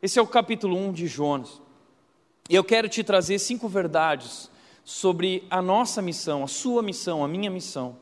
Esse 0.00 0.18
é 0.18 0.22
o 0.22 0.26
capítulo 0.26 0.76
1 0.76 0.92
de 0.92 1.06
Jonas. 1.06 1.60
E 2.48 2.54
eu 2.54 2.62
quero 2.62 2.88
te 2.88 3.02
trazer 3.02 3.38
cinco 3.38 3.68
verdades 3.68 4.50
sobre 4.84 5.44
a 5.48 5.62
nossa 5.62 6.02
missão, 6.02 6.44
a 6.44 6.46
sua 6.46 6.82
missão, 6.82 7.24
a 7.24 7.28
minha 7.28 7.50
missão, 7.50 7.96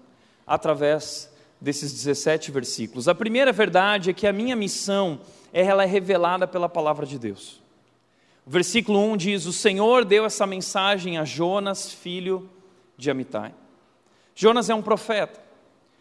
através 0.47 1.31
desses 1.61 1.93
17 1.93 2.51
versículos. 2.51 3.07
A 3.07 3.15
primeira 3.15 3.53
verdade 3.53 4.11
é 4.11 4.13
que 4.13 4.27
a 4.27 4.33
minha 4.33 4.57
missão 4.57 5.21
ela 5.53 5.85
é 5.85 5.87
revelada 5.87 6.47
pela 6.47 6.69
palavra 6.69 7.07
de 7.07 7.19
Deus. 7.19 7.61
O 8.47 8.51
versículo 8.51 8.99
1 8.99 9.17
diz: 9.17 9.47
O 9.47 9.53
Senhor 9.53 10.05
deu 10.05 10.25
essa 10.25 10.47
mensagem 10.47 11.19
a 11.19 11.25
Jonas, 11.25 11.93
filho 11.93 12.51
de 12.97 13.11
Amitai. 13.11 13.55
Jonas 14.35 14.71
é 14.71 14.75
um 14.75 14.83
profeta. 14.83 15.41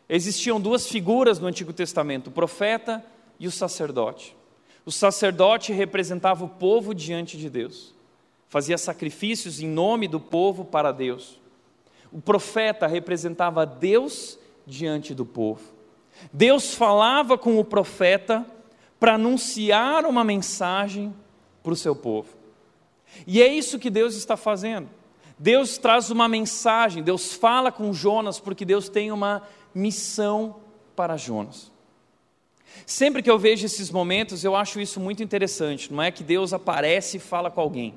Existiam 0.10 0.60
duas 0.60 0.88
figuras 0.88 1.40
no 1.40 1.48
Antigo 1.48 1.72
Testamento, 1.72 2.28
o 2.28 2.32
profeta 2.32 3.04
e 3.40 3.48
o 3.48 3.52
sacerdote. 3.52 4.36
O 4.86 4.92
sacerdote 4.92 5.72
representava 5.72 6.44
o 6.44 6.50
povo 6.50 6.94
diante 6.94 7.38
de 7.38 7.50
Deus, 7.50 7.94
fazia 8.50 8.78
sacrifícios 8.78 9.62
em 9.62 9.68
nome 9.68 10.08
do 10.08 10.20
povo 10.20 10.66
para 10.66 10.92
Deus. 10.92 11.41
O 12.12 12.22
profeta 12.22 12.88
representava 12.88 13.66
Deus 13.66 14.38
diante 14.66 15.14
do 15.14 15.26
povo. 15.26 15.62
Deus 16.32 16.74
falava 16.74 17.38
com 17.38 17.58
o 17.58 17.66
profeta 17.66 18.46
para 19.00 19.16
anunciar 19.16 20.06
uma 20.06 20.24
mensagem 20.24 21.14
para 21.64 21.74
o 21.74 21.76
seu 21.76 21.96
povo. 21.96 22.30
E 23.26 23.42
é 23.42 23.48
isso 23.48 23.80
que 23.80 23.90
Deus 23.90 24.16
está 24.16 24.38
fazendo. 24.38 24.90
Deus 25.38 25.78
traz 25.78 26.12
uma 26.12 26.28
mensagem, 26.28 27.02
Deus 27.02 27.34
fala 27.34 27.72
com 27.72 27.92
Jonas 27.92 28.40
porque 28.40 28.64
Deus 28.64 28.90
tem 28.90 29.12
uma 29.12 29.42
missão 29.74 30.58
para 30.96 31.18
Jonas. 31.18 31.72
Sempre 32.86 33.24
que 33.24 33.30
eu 33.30 33.40
vejo 33.40 33.66
esses 33.66 33.90
momentos, 33.90 34.44
eu 34.44 34.56
acho 34.56 34.80
isso 34.80 35.00
muito 35.00 35.24
interessante. 35.24 35.92
Não 35.92 36.02
é 36.02 36.12
que 36.12 36.24
Deus 36.24 36.54
aparece 36.54 37.18
e 37.18 37.20
fala 37.20 37.50
com 37.50 37.60
alguém. 37.60 37.96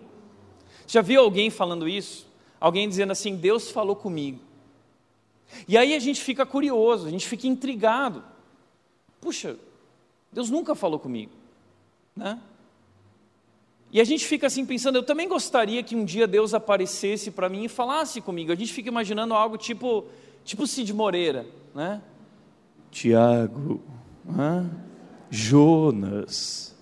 Já 0.86 1.02
viu 1.02 1.20
alguém 1.20 1.50
falando 1.50 1.88
isso? 1.88 2.26
Alguém 2.64 2.88
dizendo 2.88 3.10
assim: 3.10 3.36
Deus 3.36 3.70
falou 3.70 3.94
comigo. 3.94 4.40
E 5.68 5.76
aí 5.76 5.94
a 5.94 5.98
gente 5.98 6.22
fica 6.22 6.46
curioso, 6.46 7.06
a 7.06 7.10
gente 7.10 7.28
fica 7.28 7.46
intrigado. 7.46 8.24
Puxa, 9.20 9.58
Deus 10.32 10.48
nunca 10.48 10.74
falou 10.74 10.98
comigo, 10.98 11.30
né? 12.16 12.40
E 13.92 14.00
a 14.00 14.04
gente 14.04 14.24
fica 14.24 14.46
assim 14.46 14.64
pensando, 14.64 14.96
eu 14.96 15.02
também 15.02 15.28
gostaria 15.28 15.82
que 15.82 15.94
um 15.94 16.06
dia 16.06 16.26
Deus 16.26 16.54
aparecesse 16.54 17.30
para 17.30 17.50
mim 17.50 17.64
e 17.64 17.68
falasse 17.68 18.22
comigo. 18.22 18.50
A 18.50 18.54
gente 18.54 18.72
fica 18.72 18.88
imaginando 18.88 19.34
algo 19.34 19.58
tipo, 19.58 20.06
tipo 20.42 20.66
Cid 20.66 20.90
Moreira, 20.94 21.46
né? 21.74 22.00
Tiago, 22.90 23.82
né? 24.24 24.70
Jonas, 25.28 26.74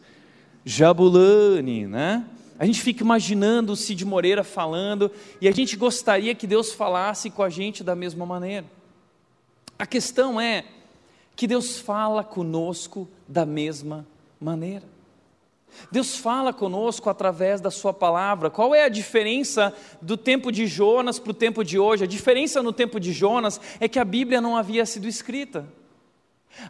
Jabulani, 0.64 1.88
né? 1.88 2.24
A 2.62 2.64
gente 2.64 2.80
fica 2.80 3.02
imaginando 3.02 3.72
o 3.72 3.76
Cid 3.76 4.04
Moreira 4.04 4.44
falando 4.44 5.10
e 5.40 5.48
a 5.48 5.50
gente 5.50 5.76
gostaria 5.76 6.32
que 6.32 6.46
Deus 6.46 6.72
falasse 6.72 7.28
com 7.28 7.42
a 7.42 7.50
gente 7.50 7.82
da 7.82 7.96
mesma 7.96 8.24
maneira. 8.24 8.64
A 9.76 9.84
questão 9.84 10.40
é 10.40 10.64
que 11.34 11.48
Deus 11.48 11.80
fala 11.80 12.22
conosco 12.22 13.08
da 13.26 13.44
mesma 13.44 14.06
maneira. 14.40 14.84
Deus 15.90 16.14
fala 16.14 16.52
conosco 16.52 17.10
através 17.10 17.60
da 17.60 17.68
Sua 17.68 17.92
palavra. 17.92 18.48
Qual 18.48 18.72
é 18.72 18.84
a 18.84 18.88
diferença 18.88 19.74
do 20.00 20.16
tempo 20.16 20.52
de 20.52 20.68
Jonas 20.68 21.18
para 21.18 21.32
o 21.32 21.34
tempo 21.34 21.64
de 21.64 21.80
hoje? 21.80 22.04
A 22.04 22.06
diferença 22.06 22.62
no 22.62 22.72
tempo 22.72 23.00
de 23.00 23.12
Jonas 23.12 23.60
é 23.80 23.88
que 23.88 23.98
a 23.98 24.04
Bíblia 24.04 24.40
não 24.40 24.56
havia 24.56 24.86
sido 24.86 25.08
escrita. 25.08 25.66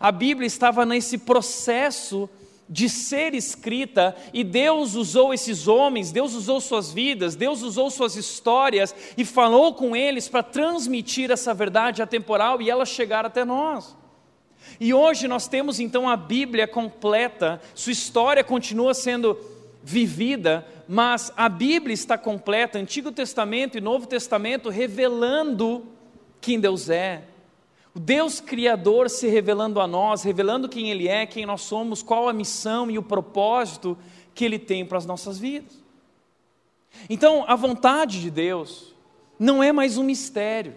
A 0.01 0.11
Bíblia 0.11 0.47
estava 0.47 0.87
nesse 0.87 1.19
processo 1.19 2.31
de 2.73 2.89
ser 2.89 3.35
escrita, 3.35 4.17
e 4.33 4.43
Deus 4.43 4.95
usou 4.95 5.35
esses 5.35 5.69
homens, 5.69 6.11
Deus 6.11 6.33
usou 6.33 6.59
suas 6.59 6.91
vidas, 6.91 7.37
Deus 7.37 7.61
usou 7.61 7.91
suas 7.91 8.17
histórias 8.17 8.95
e 9.15 9.27
falou 9.27 9.75
com 9.75 9.95
eles 9.95 10.27
para 10.27 10.43
transmitir 10.43 11.31
essa 11.31 11.53
verdade 11.53 12.01
atemporal 12.01 12.63
e 12.63 12.71
ela 12.71 12.87
chegar 12.87 13.27
até 13.27 13.45
nós. 13.45 13.95
E 14.81 14.95
hoje 14.95 15.29
nós 15.29 15.47
temos 15.47 15.79
então 15.79 16.09
a 16.09 16.17
Bíblia 16.17 16.67
completa, 16.67 17.61
sua 17.75 17.93
história 17.93 18.43
continua 18.43 18.95
sendo 18.95 19.39
vivida, 19.83 20.67
mas 20.89 21.31
a 21.37 21.51
Bíblia 21.51 21.93
está 21.93 22.17
completa, 22.17 22.79
Antigo 22.79 23.13
Testamento 23.13 23.77
e 23.77 23.83
Novo 23.83 24.07
Testamento, 24.07 24.71
revelando 24.71 25.85
quem 26.41 26.59
Deus 26.59 26.89
é, 26.89 27.23
o 27.95 28.01
Deus 28.01 28.41
Criador 28.41 29.11
se 29.11 29.29
revelando 29.29 29.81
a 29.81 29.87
nós, 29.87 30.23
revelando 30.23 30.69
quem 30.69 30.91
Ele 30.91 31.09
é, 31.09 31.27
quem 31.27 31.45
nós 31.45 31.63
somos, 31.63 32.03
qual 32.03 32.29
a 32.29 32.33
missão 32.33 32.91
e 32.91 32.99
o 32.99 33.03
propósito 33.03 33.99
que 34.35 34.45
Ele 34.45 34.59
tem 34.59 34.85
para 34.85 34.97
as 34.97 35.05
nossas 35.05 35.39
vidas. 35.39 35.83
Então, 37.09 37.45
a 37.47 37.55
vontade 37.55 38.21
de 38.21 38.31
Deus 38.31 38.95
não 39.39 39.63
é 39.63 39.73
mais 39.73 39.99
um 39.99 40.05
mistério. 40.05 40.75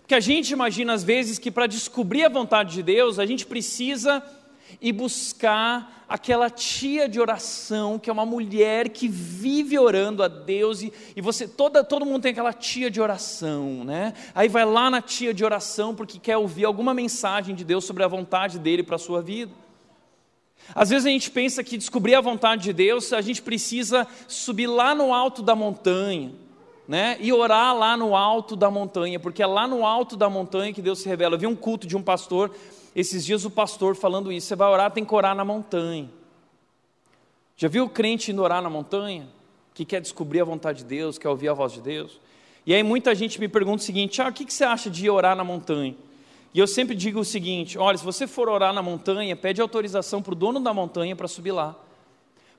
Porque 0.00 0.14
a 0.14 0.20
gente 0.20 0.50
imagina 0.50 0.92
às 0.92 1.04
vezes 1.04 1.38
que 1.38 1.50
para 1.50 1.66
descobrir 1.66 2.24
a 2.24 2.28
vontade 2.28 2.74
de 2.74 2.82
Deus, 2.82 3.18
a 3.18 3.26
gente 3.26 3.46
precisa 3.46 4.22
e 4.80 4.92
buscar 4.92 5.93
aquela 6.08 6.50
tia 6.50 7.08
de 7.08 7.20
oração, 7.20 7.98
que 7.98 8.10
é 8.10 8.12
uma 8.12 8.26
mulher 8.26 8.90
que 8.90 9.08
vive 9.08 9.78
orando 9.78 10.22
a 10.22 10.28
Deus, 10.28 10.82
e, 10.82 10.92
e 11.16 11.20
você, 11.20 11.48
toda, 11.48 11.82
todo 11.82 12.04
mundo 12.04 12.22
tem 12.22 12.32
aquela 12.32 12.52
tia 12.52 12.90
de 12.90 13.00
oração, 13.00 13.84
né? 13.84 14.14
Aí 14.34 14.48
vai 14.48 14.64
lá 14.64 14.90
na 14.90 15.00
tia 15.00 15.32
de 15.32 15.44
oração 15.44 15.94
porque 15.94 16.18
quer 16.18 16.36
ouvir 16.36 16.64
alguma 16.64 16.92
mensagem 16.92 17.54
de 17.54 17.64
Deus 17.64 17.84
sobre 17.84 18.02
a 18.02 18.08
vontade 18.08 18.58
dele 18.58 18.82
para 18.82 18.96
a 18.96 18.98
sua 18.98 19.22
vida. 19.22 19.52
Às 20.74 20.90
vezes 20.90 21.06
a 21.06 21.10
gente 21.10 21.30
pensa 21.30 21.62
que 21.62 21.76
descobrir 21.76 22.14
a 22.14 22.20
vontade 22.20 22.62
de 22.62 22.72
Deus, 22.72 23.12
a 23.12 23.20
gente 23.20 23.42
precisa 23.42 24.06
subir 24.28 24.66
lá 24.66 24.94
no 24.94 25.12
alto 25.12 25.42
da 25.42 25.54
montanha, 25.54 26.32
né? 26.86 27.16
E 27.20 27.32
orar 27.32 27.76
lá 27.76 27.96
no 27.96 28.14
alto 28.14 28.54
da 28.54 28.70
montanha, 28.70 29.18
porque 29.18 29.42
é 29.42 29.46
lá 29.46 29.66
no 29.66 29.84
alto 29.84 30.16
da 30.16 30.28
montanha 30.30 30.72
que 30.72 30.80
Deus 30.80 31.00
se 31.00 31.08
revela. 31.08 31.34
Eu 31.34 31.38
vi 31.38 31.46
um 31.46 31.56
culto 31.56 31.86
de 31.86 31.96
um 31.96 32.02
pastor 32.02 32.50
esses 32.94 33.24
dias 33.24 33.44
o 33.44 33.50
pastor 33.50 33.96
falando 33.96 34.30
isso, 34.30 34.46
você 34.46 34.56
vai 34.56 34.68
orar, 34.68 34.90
tem 34.90 35.04
que 35.04 35.14
orar 35.14 35.34
na 35.34 35.44
montanha. 35.44 36.08
Já 37.56 37.68
viu 37.68 37.84
o 37.84 37.88
crente 37.88 38.30
indo 38.30 38.42
orar 38.42 38.62
na 38.62 38.70
montanha? 38.70 39.28
Que 39.72 39.84
quer 39.84 40.00
descobrir 40.00 40.40
a 40.40 40.44
vontade 40.44 40.78
de 40.78 40.84
Deus, 40.84 41.18
quer 41.18 41.28
ouvir 41.28 41.48
a 41.48 41.54
voz 41.54 41.72
de 41.72 41.80
Deus? 41.80 42.20
E 42.66 42.72
aí 42.72 42.82
muita 42.82 43.14
gente 43.14 43.40
me 43.40 43.48
pergunta 43.48 43.82
o 43.82 43.84
seguinte: 43.84 44.22
ah, 44.22 44.28
o 44.28 44.32
que 44.32 44.52
você 44.52 44.64
acha 44.64 44.88
de 44.88 45.08
orar 45.10 45.36
na 45.36 45.44
montanha? 45.44 45.94
E 46.52 46.58
eu 46.58 46.66
sempre 46.66 46.94
digo 46.94 47.20
o 47.20 47.24
seguinte: 47.24 47.76
olha, 47.76 47.98
se 47.98 48.04
você 48.04 48.26
for 48.26 48.48
orar 48.48 48.72
na 48.72 48.82
montanha, 48.82 49.34
pede 49.34 49.60
autorização 49.60 50.22
para 50.22 50.32
o 50.32 50.36
dono 50.36 50.60
da 50.60 50.72
montanha 50.72 51.16
para 51.16 51.26
subir 51.26 51.52
lá. 51.52 51.76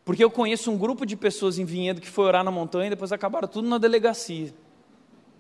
Porque 0.04 0.24
eu 0.24 0.30
conheço 0.30 0.70
um 0.70 0.78
grupo 0.78 1.06
de 1.06 1.16
pessoas 1.16 1.58
em 1.58 1.66
Vinhedo 1.66 2.00
que 2.00 2.08
foi 2.08 2.26
orar 2.26 2.44
na 2.44 2.52
montanha 2.52 2.88
e 2.88 2.90
depois 2.92 3.12
acabaram 3.12 3.48
tudo 3.48 3.68
na 3.68 3.78
delegacia, 3.78 4.54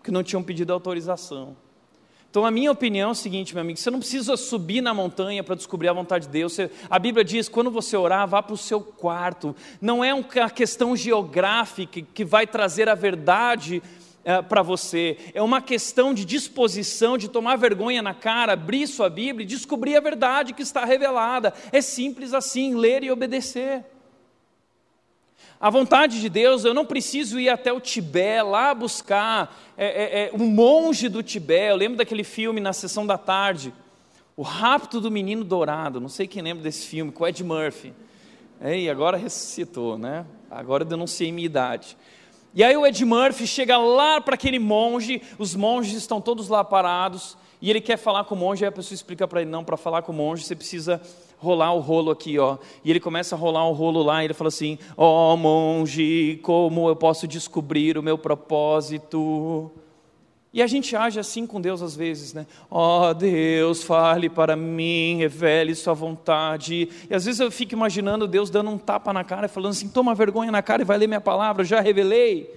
que 0.03 0.10
não 0.10 0.23
tinham 0.23 0.41
pedido 0.41 0.73
autorização. 0.73 1.55
Então, 2.36 2.45
a 2.45 2.52
minha 2.52 2.69
opinião 2.69 3.08
é 3.08 3.12
o 3.13 3.15
seguinte, 3.15 3.54
meu 3.54 3.62
amigo: 3.62 3.80
você 3.80 3.89
não 3.89 4.00
precisa 4.00 4.36
subir 4.36 4.82
na 4.82 4.93
montanha 4.93 5.41
para 5.41 5.56
descobrir 5.56 5.88
a 5.88 5.93
vontade 5.93 6.26
de 6.26 6.34
Deus. 6.34 6.52
Você, 6.52 6.69
a 6.89 7.00
Bíblia 7.00 7.24
diz: 7.24 7.48
quando 7.48 7.71
você 7.71 7.95
orar, 7.95 8.28
vá 8.28 8.43
para 8.43 8.54
o 8.54 8.58
seu 8.58 8.82
quarto. 8.82 9.56
Não 9.80 10.04
é 10.04 10.13
uma 10.13 10.50
questão 10.50 10.98
geográfica 10.98 12.02
que 12.02 12.26
vai 12.26 12.45
trazer 12.45 12.89
a 12.89 12.93
verdade 12.93 13.82
é, 14.26 14.41
para 14.41 14.62
você, 14.62 15.17
é 15.34 15.41
uma 15.41 15.62
questão 15.62 16.13
de 16.13 16.26
disposição, 16.26 17.17
de 17.17 17.30
tomar 17.30 17.56
vergonha 17.56 18.02
na 18.02 18.13
cara, 18.13 18.52
abrir 18.52 18.86
sua 18.86 19.10
Bíblia 19.10 19.45
e 19.45 19.48
descobrir 19.48 19.95
a 19.95 20.02
verdade 20.02 20.52
que 20.52 20.62
está 20.62 20.84
revelada. 20.84 21.54
É 21.71 21.80
simples 21.80 22.34
assim, 22.34 22.76
ler 22.76 23.02
e 23.02 23.12
obedecer. 23.12 23.86
A 25.60 25.69
vontade 25.69 26.19
de 26.19 26.29
Deus, 26.29 26.65
eu 26.65 26.73
não 26.73 26.86
preciso 26.86 27.39
ir 27.39 27.49
até 27.49 27.71
o 27.71 27.79
Tibete, 27.79 28.43
lá 28.43 28.73
buscar 28.73 29.55
é, 29.77 29.86
é, 29.86 30.23
é, 30.25 30.31
um 30.34 30.45
monge 30.45 31.10
do 31.10 31.23
Tibete. 31.23 31.71
Eu 31.71 31.75
lembro 31.75 31.97
daquele 31.97 32.23
filme 32.23 32.60
na 32.60 32.73
sessão 32.73 33.05
da 33.05 33.17
tarde, 33.17 33.73
O 34.38 34.41
Rapto 34.41 34.99
do 34.99 35.10
Menino 35.10 35.43
Dourado. 35.43 36.01
Não 36.01 36.10
sei 36.10 36.27
quem 36.27 36.41
lembra 36.41 36.63
desse 36.63 36.88
filme, 36.88 37.12
com 37.12 37.27
Ed 37.27 37.43
Murphy. 37.43 37.93
E 38.62 38.89
agora 38.89 39.17
ressuscitou, 39.17 39.97
né? 39.97 40.25
Agora 40.49 40.84
eu 40.84 40.88
denunciei 40.88 41.31
minha 41.31 41.45
idade. 41.45 41.97
E 42.53 42.63
aí 42.63 42.75
o 42.77 42.86
Ed 42.86 43.03
Murphy 43.03 43.45
chega 43.45 43.77
lá 43.77 44.21
para 44.21 44.36
aquele 44.36 44.60
monge, 44.60 45.21
os 45.38 45.53
monges 45.55 45.93
estão 45.93 46.21
todos 46.21 46.47
lá 46.47 46.63
parados, 46.63 47.38
e 47.62 47.69
ele 47.69 47.81
quer 47.81 47.97
falar 47.97 48.23
com 48.23 48.34
o 48.34 48.38
monge, 48.38 48.63
aí 48.63 48.69
a 48.69 48.71
pessoa 48.71 48.95
explica 48.95 49.27
para 49.27 49.41
ele, 49.41 49.49
não, 49.49 49.63
para 49.63 49.75
falar 49.75 50.03
com 50.03 50.13
o 50.13 50.15
monge 50.15 50.45
você 50.45 50.55
precisa 50.55 51.01
rolar 51.38 51.74
o 51.74 51.80
rolo 51.80 52.12
aqui, 52.12 52.38
ó. 52.39 52.58
E 52.84 52.89
ele 52.89 53.00
começa 53.00 53.36
a 53.36 53.38
rolar 53.38 53.67
o 53.67 53.74
rolo 53.74 54.02
lá, 54.04 54.21
e 54.21 54.28
ele 54.28 54.34
fala 54.34 54.48
assim: 54.48 54.78
"Ó 54.95 55.34
oh, 55.34 55.38
monge, 55.38 56.39
como 56.43 56.89
eu 56.89 56.95
posso 56.95 57.28
descobrir 57.28 57.98
o 57.98 58.04
meu 58.04 58.17
propósito?" 58.17 59.71
E 60.56 60.62
a 60.62 60.67
gente 60.67 60.95
age 60.95 61.19
assim 61.19 61.45
com 61.45 61.60
Deus 61.60 61.82
às 61.82 61.98
vezes, 61.98 62.34
né? 62.34 62.48
Ó 62.71 63.10
oh, 63.10 63.13
Deus, 63.13 63.84
fale 63.84 64.30
para 64.30 64.56
mim, 64.56 65.17
revele 65.17 65.76
Sua 65.76 65.93
vontade. 65.93 66.88
E 67.10 67.13
às 67.13 67.26
vezes 67.26 67.41
eu 67.41 67.52
fico 67.52 67.74
imaginando 67.74 68.26
Deus 68.26 68.50
dando 68.50 68.69
um 68.69 68.78
tapa 68.78 69.12
na 69.12 69.21
cara 69.26 69.50
falando 69.50 69.71
assim: 69.71 69.89
toma 69.89 70.15
vergonha 70.15 70.50
na 70.50 70.62
cara 70.62 70.82
e 70.82 70.86
vai 70.86 70.98
ler 70.98 71.08
minha 71.08 71.19
palavra, 71.19 71.63
eu 71.63 71.65
já 71.65 71.82
revelei. 71.82 72.50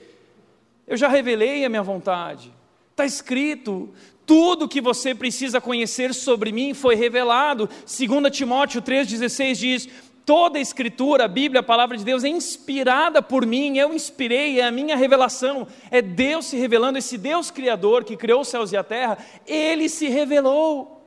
Eu 0.87 0.97
já 0.97 1.09
revelei 1.09 1.65
a 1.65 1.69
minha 1.69 1.83
vontade. 1.83 2.53
Está 2.93 3.05
escrito, 3.05 3.89
tudo 4.29 4.69
que 4.69 4.83
você 4.83 5.15
precisa 5.15 5.59
conhecer 5.59 6.13
sobre 6.13 6.53
mim 6.53 6.75
foi 6.75 6.95
revelado. 6.95 7.67
2 7.67 8.31
Timóteo 8.31 8.83
3,16 8.83 9.55
diz: 9.55 9.89
Toda 10.27 10.59
a 10.59 10.61
Escritura, 10.61 11.25
a 11.25 11.29
Bíblia, 11.29 11.61
a 11.61 11.65
palavra 11.65 11.97
de 11.97 12.05
Deus 12.05 12.23
é 12.23 12.29
inspirada 12.29 13.23
por 13.23 13.47
mim, 13.47 13.79
eu 13.79 13.95
inspirei, 13.95 14.61
é 14.61 14.67
a 14.67 14.71
minha 14.71 14.95
revelação, 14.95 15.67
é 15.91 16.03
Deus 16.03 16.45
se 16.45 16.59
revelando, 16.59 16.99
esse 16.99 17.17
Deus 17.17 17.51
Criador 17.51 18.05
que 18.05 18.19
criou 18.19 18.43
os 18.43 18.49
céus 18.49 18.71
e 18.71 18.77
a 18.77 18.85
terra, 18.85 19.17
ele 19.47 19.89
se 19.89 20.09
revelou. 20.09 20.98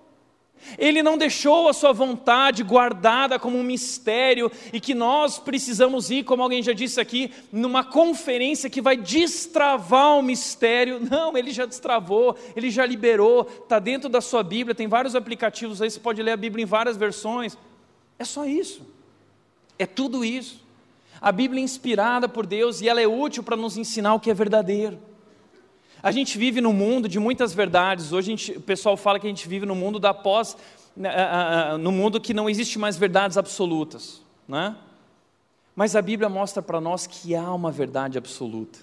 Ele 0.77 1.03
não 1.03 1.17
deixou 1.17 1.67
a 1.67 1.73
sua 1.73 1.91
vontade 1.91 2.63
guardada 2.63 3.39
como 3.39 3.57
um 3.57 3.63
mistério 3.63 4.51
e 4.71 4.79
que 4.79 4.93
nós 4.93 5.37
precisamos 5.39 6.09
ir, 6.09 6.23
como 6.23 6.43
alguém 6.43 6.63
já 6.63 6.73
disse 6.73 6.99
aqui, 6.99 7.31
numa 7.51 7.83
conferência 7.83 8.69
que 8.69 8.81
vai 8.81 8.95
destravar 8.95 10.17
o 10.17 10.21
mistério. 10.21 10.99
Não, 11.09 11.37
ele 11.37 11.51
já 11.51 11.65
destravou, 11.65 12.37
ele 12.55 12.69
já 12.69 12.85
liberou, 12.85 13.49
está 13.63 13.79
dentro 13.79 14.09
da 14.09 14.21
sua 14.21 14.43
Bíblia, 14.43 14.75
tem 14.75 14.87
vários 14.87 15.15
aplicativos 15.15 15.81
aí, 15.81 15.89
você 15.89 15.99
pode 15.99 16.21
ler 16.21 16.31
a 16.31 16.37
Bíblia 16.37 16.63
em 16.63 16.67
várias 16.67 16.97
versões. 16.97 17.57
É 18.17 18.23
só 18.23 18.45
isso. 18.45 18.85
É 19.77 19.85
tudo 19.85 20.23
isso. 20.23 20.61
A 21.19 21.31
Bíblia 21.31 21.61
é 21.61 21.63
inspirada 21.63 22.27
por 22.27 22.45
Deus 22.45 22.81
e 22.81 22.89
ela 22.89 23.01
é 23.01 23.07
útil 23.07 23.43
para 23.43 23.55
nos 23.55 23.77
ensinar 23.77 24.13
o 24.13 24.19
que 24.19 24.31
é 24.31 24.33
verdadeiro. 24.33 24.97
A 26.03 26.11
gente 26.11 26.37
vive 26.37 26.61
num 26.61 26.73
mundo 26.73 27.07
de 27.07 27.19
muitas 27.19 27.53
verdades. 27.53 28.11
Hoje 28.11 28.27
gente, 28.27 28.51
o 28.53 28.61
pessoal 28.61 28.97
fala 28.97 29.19
que 29.19 29.27
a 29.27 29.29
gente 29.29 29.47
vive 29.47 29.65
no 29.65 29.75
mundo 29.75 29.99
da 29.99 30.13
pós, 30.13 30.57
né, 30.97 31.11
no 31.79 31.91
mundo 31.91 32.19
que 32.19 32.33
não 32.33 32.49
existe 32.49 32.79
mais 32.79 32.97
verdades 32.97 33.37
absolutas, 33.37 34.21
né? 34.47 34.75
Mas 35.75 35.95
a 35.95 36.01
Bíblia 36.01 36.27
mostra 36.27 36.61
para 36.61 36.81
nós 36.81 37.05
que 37.05 37.35
há 37.35 37.53
uma 37.53 37.71
verdade 37.71 38.17
absoluta. 38.17 38.79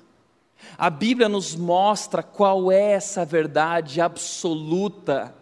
A 0.77 0.89
Bíblia 0.89 1.29
nos 1.29 1.55
mostra 1.55 2.23
qual 2.23 2.71
é 2.71 2.93
essa 2.93 3.25
verdade 3.25 4.01
absoluta. 4.01 5.35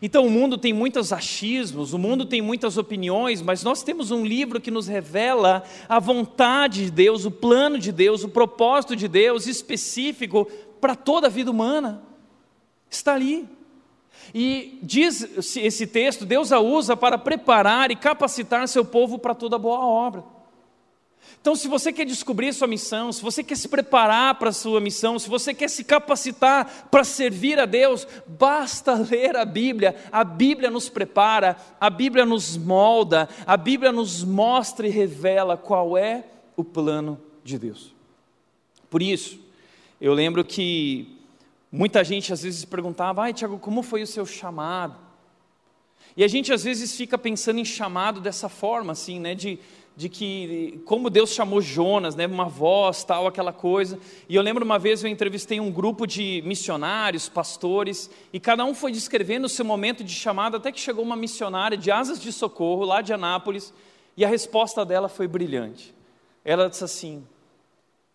Então 0.00 0.26
o 0.26 0.30
mundo 0.30 0.58
tem 0.58 0.72
muitos 0.72 1.12
achismos, 1.12 1.92
o 1.92 1.98
mundo 1.98 2.24
tem 2.24 2.40
muitas 2.40 2.76
opiniões, 2.76 3.42
mas 3.42 3.62
nós 3.62 3.82
temos 3.82 4.10
um 4.10 4.24
livro 4.24 4.60
que 4.60 4.70
nos 4.70 4.86
revela 4.86 5.62
a 5.88 5.98
vontade 6.00 6.86
de 6.86 6.90
Deus, 6.90 7.24
o 7.24 7.30
plano 7.30 7.78
de 7.78 7.92
Deus, 7.92 8.24
o 8.24 8.28
propósito 8.28 8.96
de 8.96 9.06
Deus 9.06 9.46
específico 9.46 10.50
para 10.84 10.94
toda 10.94 11.28
a 11.28 11.30
vida 11.30 11.50
humana. 11.50 12.02
Está 12.90 13.14
ali. 13.14 13.48
E 14.34 14.78
diz 14.82 15.56
esse 15.56 15.86
texto: 15.86 16.26
Deus 16.26 16.52
a 16.52 16.60
usa 16.60 16.94
para 16.94 17.16
preparar 17.16 17.90
e 17.90 17.96
capacitar 17.96 18.68
seu 18.68 18.84
povo 18.84 19.18
para 19.18 19.34
toda 19.34 19.58
boa 19.58 19.78
obra. 19.78 20.22
Então, 21.40 21.56
se 21.56 21.68
você 21.68 21.90
quer 21.90 22.04
descobrir 22.04 22.52
sua 22.52 22.68
missão, 22.68 23.10
se 23.10 23.22
você 23.22 23.42
quer 23.42 23.56
se 23.56 23.66
preparar 23.66 24.34
para 24.34 24.50
a 24.50 24.52
sua 24.52 24.78
missão, 24.78 25.18
se 25.18 25.26
você 25.26 25.54
quer 25.54 25.70
se 25.70 25.84
capacitar 25.84 26.86
para 26.90 27.02
servir 27.02 27.58
a 27.58 27.64
Deus, 27.64 28.06
basta 28.26 28.92
ler 28.92 29.38
a 29.38 29.44
Bíblia. 29.46 29.96
A 30.12 30.22
Bíblia 30.22 30.70
nos 30.70 30.90
prepara, 30.90 31.56
a 31.80 31.88
Bíblia 31.88 32.26
nos 32.26 32.58
molda, 32.58 33.26
a 33.46 33.56
Bíblia 33.56 33.90
nos 33.90 34.22
mostra 34.22 34.86
e 34.86 34.90
revela 34.90 35.56
qual 35.56 35.96
é 35.96 36.24
o 36.54 36.62
plano 36.62 37.18
de 37.42 37.58
Deus. 37.58 37.94
Por 38.90 39.00
isso, 39.00 39.43
eu 40.04 40.12
lembro 40.12 40.44
que 40.44 41.08
muita 41.72 42.04
gente 42.04 42.30
às 42.30 42.42
vezes 42.42 42.62
perguntava: 42.66 43.22
ai, 43.22 43.32
Tiago, 43.32 43.58
como 43.58 43.82
foi 43.82 44.02
o 44.02 44.06
seu 44.06 44.26
chamado? 44.26 44.98
E 46.14 46.22
a 46.22 46.28
gente 46.28 46.52
às 46.52 46.62
vezes 46.62 46.94
fica 46.94 47.16
pensando 47.16 47.58
em 47.58 47.64
chamado 47.64 48.20
dessa 48.20 48.50
forma, 48.50 48.92
assim, 48.92 49.18
né, 49.18 49.34
de 49.34 49.58
de 49.96 50.08
que 50.10 50.82
como 50.84 51.08
Deus 51.08 51.30
chamou 51.30 51.60
Jonas, 51.62 52.16
né, 52.16 52.26
uma 52.26 52.46
voz, 52.46 53.02
tal, 53.04 53.26
aquela 53.26 53.52
coisa. 53.52 53.98
E 54.28 54.34
eu 54.34 54.42
lembro 54.42 54.62
uma 54.62 54.78
vez 54.78 55.02
eu 55.02 55.08
entrevistei 55.08 55.58
um 55.58 55.70
grupo 55.70 56.04
de 56.04 56.42
missionários, 56.44 57.28
pastores, 57.28 58.10
e 58.30 58.38
cada 58.38 58.64
um 58.64 58.74
foi 58.74 58.92
descrevendo 58.92 59.46
o 59.46 59.48
seu 59.48 59.64
momento 59.64 60.04
de 60.04 60.12
chamado, 60.12 60.56
até 60.58 60.70
que 60.70 60.80
chegou 60.80 61.02
uma 61.02 61.16
missionária 61.16 61.78
de 61.78 61.90
Asas 61.90 62.20
de 62.20 62.30
Socorro, 62.30 62.84
lá 62.84 63.00
de 63.00 63.12
Anápolis, 63.14 63.72
e 64.16 64.24
a 64.24 64.28
resposta 64.28 64.84
dela 64.84 65.08
foi 65.08 65.26
brilhante. 65.26 65.94
Ela 66.44 66.68
disse 66.68 66.84
assim: 66.84 67.24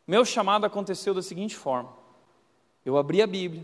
Meu 0.10 0.26
chamado 0.26 0.66
aconteceu 0.66 1.14
da 1.14 1.22
seguinte 1.22 1.56
forma: 1.56 1.94
eu 2.84 2.98
abri 2.98 3.22
a 3.22 3.28
Bíblia, 3.28 3.64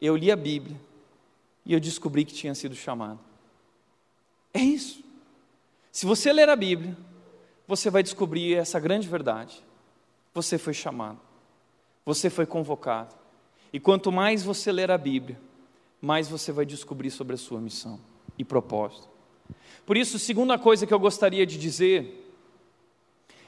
eu 0.00 0.16
li 0.16 0.32
a 0.32 0.36
Bíblia, 0.36 0.80
e 1.66 1.74
eu 1.74 1.80
descobri 1.80 2.24
que 2.24 2.32
tinha 2.32 2.54
sido 2.54 2.74
chamado. 2.74 3.20
É 4.54 4.60
isso. 4.60 5.04
Se 5.92 6.06
você 6.06 6.32
ler 6.32 6.48
a 6.48 6.56
Bíblia, 6.56 6.96
você 7.68 7.90
vai 7.90 8.02
descobrir 8.02 8.54
essa 8.54 8.80
grande 8.80 9.06
verdade. 9.06 9.62
Você 10.32 10.56
foi 10.56 10.72
chamado, 10.72 11.20
você 12.06 12.30
foi 12.30 12.46
convocado. 12.46 13.14
E 13.70 13.78
quanto 13.78 14.10
mais 14.10 14.42
você 14.42 14.72
ler 14.72 14.90
a 14.90 14.96
Bíblia, 14.96 15.38
mais 16.00 16.26
você 16.26 16.52
vai 16.52 16.64
descobrir 16.64 17.10
sobre 17.10 17.34
a 17.34 17.38
sua 17.38 17.60
missão 17.60 18.00
e 18.38 18.44
propósito. 18.46 19.10
Por 19.84 19.98
isso, 19.98 20.18
segunda 20.18 20.58
coisa 20.58 20.86
que 20.86 20.94
eu 20.94 20.98
gostaria 20.98 21.44
de 21.44 21.58
dizer 21.58 22.23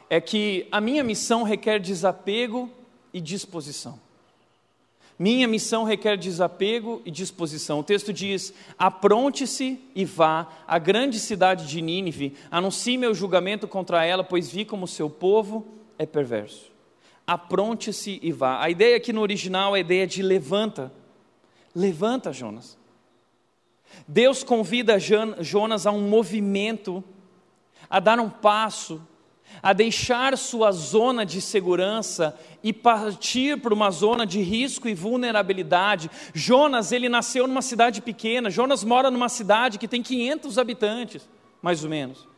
é 0.09 0.21
que 0.21 0.67
a 0.71 0.81
minha 0.81 1.03
missão 1.03 1.43
requer 1.43 1.81
desapego 1.81 2.71
e 3.13 3.21
disposição. 3.21 3.99
Minha 5.19 5.49
missão 5.49 5.85
requer 5.85 6.19
desapego 6.19 7.01
e 7.05 7.11
disposição. 7.11 7.81
O 7.81 7.85
texto 7.85 8.13
diz: 8.13 8.53
Apronte-se 8.79 9.81
e 9.95 10.05
vá 10.05 10.47
à 10.67 10.79
grande 10.79 11.19
cidade 11.19 11.67
de 11.67 11.81
Nínive, 11.81 12.35
anuncie 12.51 12.99
meu 12.99 13.15
julgamento 13.15 13.67
contra 13.67 14.05
ela, 14.05 14.23
pois 14.23 14.51
vi 14.51 14.65
como 14.65 14.87
seu 14.87 15.09
povo 15.09 15.67
é 15.99 16.05
perverso. 16.05 16.71
Apronte-se 17.27 18.21
e 18.23 18.31
vá. 18.31 18.63
A 18.63 18.69
ideia 18.69 18.97
aqui 18.97 19.13
no 19.13 19.23
original 19.23 19.75
é 19.75 19.79
a 19.79 19.81
ideia 19.81 20.07
de 20.07 20.23
levanta. 20.23 20.93
Levanta, 21.75 22.33
Jonas. 22.33 22.77
Deus 24.07 24.45
convida 24.45 24.99
Jonas 24.99 25.87
a 25.87 25.91
um 25.91 26.09
movimento, 26.09 27.03
a 27.89 27.99
dar 27.99 28.21
um 28.21 28.29
passo, 28.29 29.01
a 29.63 29.73
deixar 29.73 30.37
sua 30.37 30.71
zona 30.73 31.25
de 31.25 31.41
segurança 31.41 32.39
e 32.63 32.73
partir 32.73 33.59
para 33.61 33.75
uma 33.75 33.91
zona 33.91 34.27
de 34.27 34.41
risco 34.41 34.89
e 34.89 34.95
vulnerabilidade. 34.95 36.11
Jonas, 36.35 36.93
ele 36.93 37.09
nasceu 37.09 37.47
numa 37.47 37.63
cidade 37.63 38.03
pequena. 38.03 38.51
Jonas 38.51 38.85
mora 38.85 39.11
numa 39.11 39.29
cidade 39.29 39.79
que 39.79 39.89
tem 39.89 40.03
500 40.03 40.59
habitantes, 40.59 41.29
mais 41.63 41.83
ou 41.83 41.91
menos. 41.91 42.29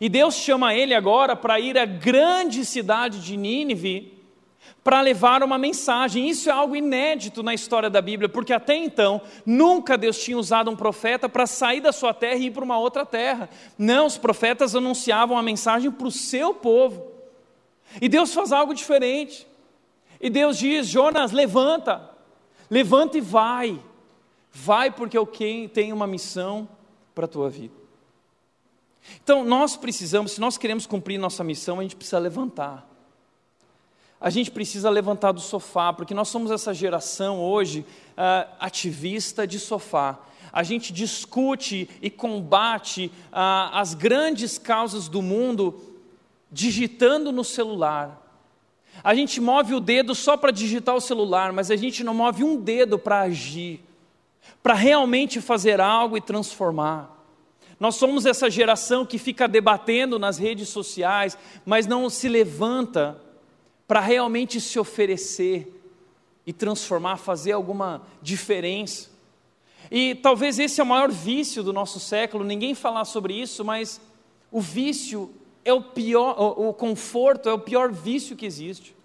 E 0.00 0.08
Deus 0.08 0.34
chama 0.34 0.74
ele 0.74 0.94
agora 0.94 1.36
para 1.36 1.60
ir 1.60 1.78
à 1.78 1.84
grande 1.84 2.64
cidade 2.64 3.20
de 3.20 3.36
Nínive 3.36 4.15
para 4.82 5.00
levar 5.00 5.42
uma 5.42 5.58
mensagem. 5.58 6.28
Isso 6.28 6.48
é 6.48 6.52
algo 6.52 6.76
inédito 6.76 7.42
na 7.42 7.52
história 7.52 7.90
da 7.90 8.00
Bíblia, 8.00 8.28
porque 8.28 8.52
até 8.52 8.76
então 8.76 9.20
nunca 9.44 9.98
Deus 9.98 10.18
tinha 10.22 10.38
usado 10.38 10.70
um 10.70 10.76
profeta 10.76 11.28
para 11.28 11.46
sair 11.46 11.80
da 11.80 11.92
sua 11.92 12.14
terra 12.14 12.36
e 12.36 12.46
ir 12.46 12.50
para 12.50 12.64
uma 12.64 12.78
outra 12.78 13.04
terra. 13.04 13.48
Não, 13.76 14.06
os 14.06 14.16
profetas 14.16 14.74
anunciavam 14.74 15.36
a 15.36 15.42
mensagem 15.42 15.90
para 15.90 16.06
o 16.06 16.12
seu 16.12 16.54
povo. 16.54 17.10
E 18.00 18.08
Deus 18.08 18.32
faz 18.32 18.52
algo 18.52 18.74
diferente. 18.74 19.46
E 20.20 20.30
Deus 20.30 20.58
diz: 20.58 20.86
Jonas, 20.86 21.32
levanta, 21.32 22.10
levanta 22.70 23.18
e 23.18 23.20
vai. 23.20 23.80
Vai, 24.52 24.90
porque 24.90 25.18
eu 25.18 25.26
tenho 25.72 25.94
uma 25.94 26.06
missão 26.06 26.68
para 27.14 27.26
a 27.26 27.28
tua 27.28 27.50
vida. 27.50 27.74
Então, 29.22 29.44
nós 29.44 29.76
precisamos, 29.76 30.32
se 30.32 30.40
nós 30.40 30.56
queremos 30.56 30.86
cumprir 30.86 31.18
nossa 31.18 31.44
missão, 31.44 31.78
a 31.78 31.82
gente 31.82 31.96
precisa 31.96 32.18
levantar. 32.18 32.95
A 34.20 34.30
gente 34.30 34.50
precisa 34.50 34.88
levantar 34.88 35.32
do 35.32 35.40
sofá, 35.40 35.92
porque 35.92 36.14
nós 36.14 36.28
somos 36.28 36.50
essa 36.50 36.72
geração 36.72 37.40
hoje 37.40 37.80
uh, 38.12 38.48
ativista 38.58 39.46
de 39.46 39.58
sofá. 39.58 40.18
A 40.52 40.62
gente 40.62 40.92
discute 40.92 41.88
e 42.00 42.08
combate 42.08 43.12
uh, 43.26 43.72
as 43.72 43.92
grandes 43.92 44.56
causas 44.56 45.06
do 45.06 45.20
mundo 45.20 45.78
digitando 46.50 47.30
no 47.30 47.44
celular. 47.44 48.22
A 49.04 49.14
gente 49.14 49.38
move 49.38 49.74
o 49.74 49.80
dedo 49.80 50.14
só 50.14 50.34
para 50.34 50.50
digitar 50.50 50.94
o 50.94 51.00
celular, 51.00 51.52
mas 51.52 51.70
a 51.70 51.76
gente 51.76 52.02
não 52.02 52.14
move 52.14 52.42
um 52.42 52.56
dedo 52.56 52.98
para 52.98 53.20
agir, 53.20 53.84
para 54.62 54.72
realmente 54.72 55.42
fazer 55.42 55.78
algo 55.78 56.16
e 56.16 56.22
transformar. 56.22 57.14
Nós 57.78 57.96
somos 57.96 58.24
essa 58.24 58.48
geração 58.48 59.04
que 59.04 59.18
fica 59.18 59.46
debatendo 59.46 60.18
nas 60.18 60.38
redes 60.38 60.70
sociais, 60.70 61.36
mas 61.66 61.86
não 61.86 62.08
se 62.08 62.26
levanta 62.26 63.20
para 63.86 64.00
realmente 64.00 64.60
se 64.60 64.78
oferecer 64.78 65.72
e 66.46 66.52
transformar, 66.52 67.16
fazer 67.16 67.52
alguma 67.52 68.02
diferença. 68.20 69.10
E 69.90 70.14
talvez 70.16 70.58
esse 70.58 70.80
é 70.80 70.84
o 70.84 70.86
maior 70.86 71.10
vício 71.10 71.62
do 71.62 71.72
nosso 71.72 72.00
século, 72.00 72.44
ninguém 72.44 72.74
falar 72.74 73.04
sobre 73.04 73.34
isso, 73.34 73.64
mas 73.64 74.00
o 74.50 74.60
vício 74.60 75.30
é 75.64 75.72
o 75.72 75.82
pior, 75.82 76.34
o, 76.38 76.72
conforto 76.72 77.48
é 77.48 77.52
o 77.52 77.58
pior 77.58 77.92
vício 77.92 78.36
que 78.36 78.46
existe. 78.46 78.95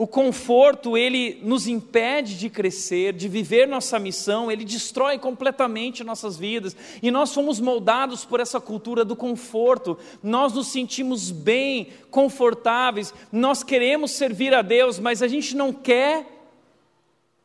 O 0.00 0.06
conforto, 0.06 0.96
ele 0.96 1.38
nos 1.42 1.66
impede 1.66 2.38
de 2.38 2.48
crescer, 2.48 3.12
de 3.12 3.28
viver 3.28 3.68
nossa 3.68 3.98
missão, 3.98 4.50
ele 4.50 4.64
destrói 4.64 5.18
completamente 5.18 6.02
nossas 6.02 6.38
vidas. 6.38 6.74
E 7.02 7.10
nós 7.10 7.34
fomos 7.34 7.60
moldados 7.60 8.24
por 8.24 8.40
essa 8.40 8.58
cultura 8.58 9.04
do 9.04 9.14
conforto. 9.14 9.98
Nós 10.22 10.54
nos 10.54 10.68
sentimos 10.68 11.30
bem, 11.30 11.88
confortáveis, 12.10 13.12
nós 13.30 13.62
queremos 13.62 14.12
servir 14.12 14.54
a 14.54 14.62
Deus, 14.62 14.98
mas 14.98 15.22
a 15.22 15.28
gente 15.28 15.54
não 15.54 15.70
quer 15.70 16.26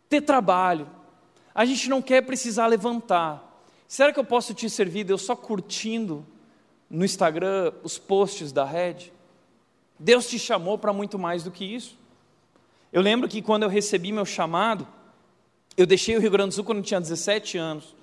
ter 0.07 0.21
trabalho. 0.21 0.89
A 1.53 1.65
gente 1.65 1.89
não 1.89 2.01
quer 2.01 2.21
precisar 2.21 2.67
levantar. 2.67 3.61
Será 3.85 4.13
que 4.13 4.19
eu 4.21 4.23
posso 4.23 4.53
te 4.53 4.69
servir 4.69 5.03
Deus 5.03 5.23
só 5.23 5.35
curtindo 5.35 6.25
no 6.89 7.03
Instagram 7.03 7.73
os 7.83 7.97
posts 7.97 8.53
da 8.53 8.63
rede. 8.63 9.11
Deus 9.99 10.29
te 10.29 10.39
chamou 10.39 10.77
para 10.77 10.93
muito 10.93 11.19
mais 11.19 11.43
do 11.43 11.51
que 11.51 11.65
isso. 11.65 12.04
Eu 12.95 13.01
lembro 13.01 13.27
que 13.27 13.41
quando 13.41 13.63
eu 13.63 13.67
recebi 13.67 14.13
meu 14.13 14.23
chamado, 14.25 14.87
eu 15.75 15.85
deixei 15.85 16.15
o 16.15 16.21
Rio 16.21 16.31
Grande 16.31 16.51
do 16.51 16.55
Sul 16.55 16.63
quando 16.63 16.77
eu 16.77 16.83
tinha 16.85 17.01
17 17.01 17.57
anos. 17.57 17.93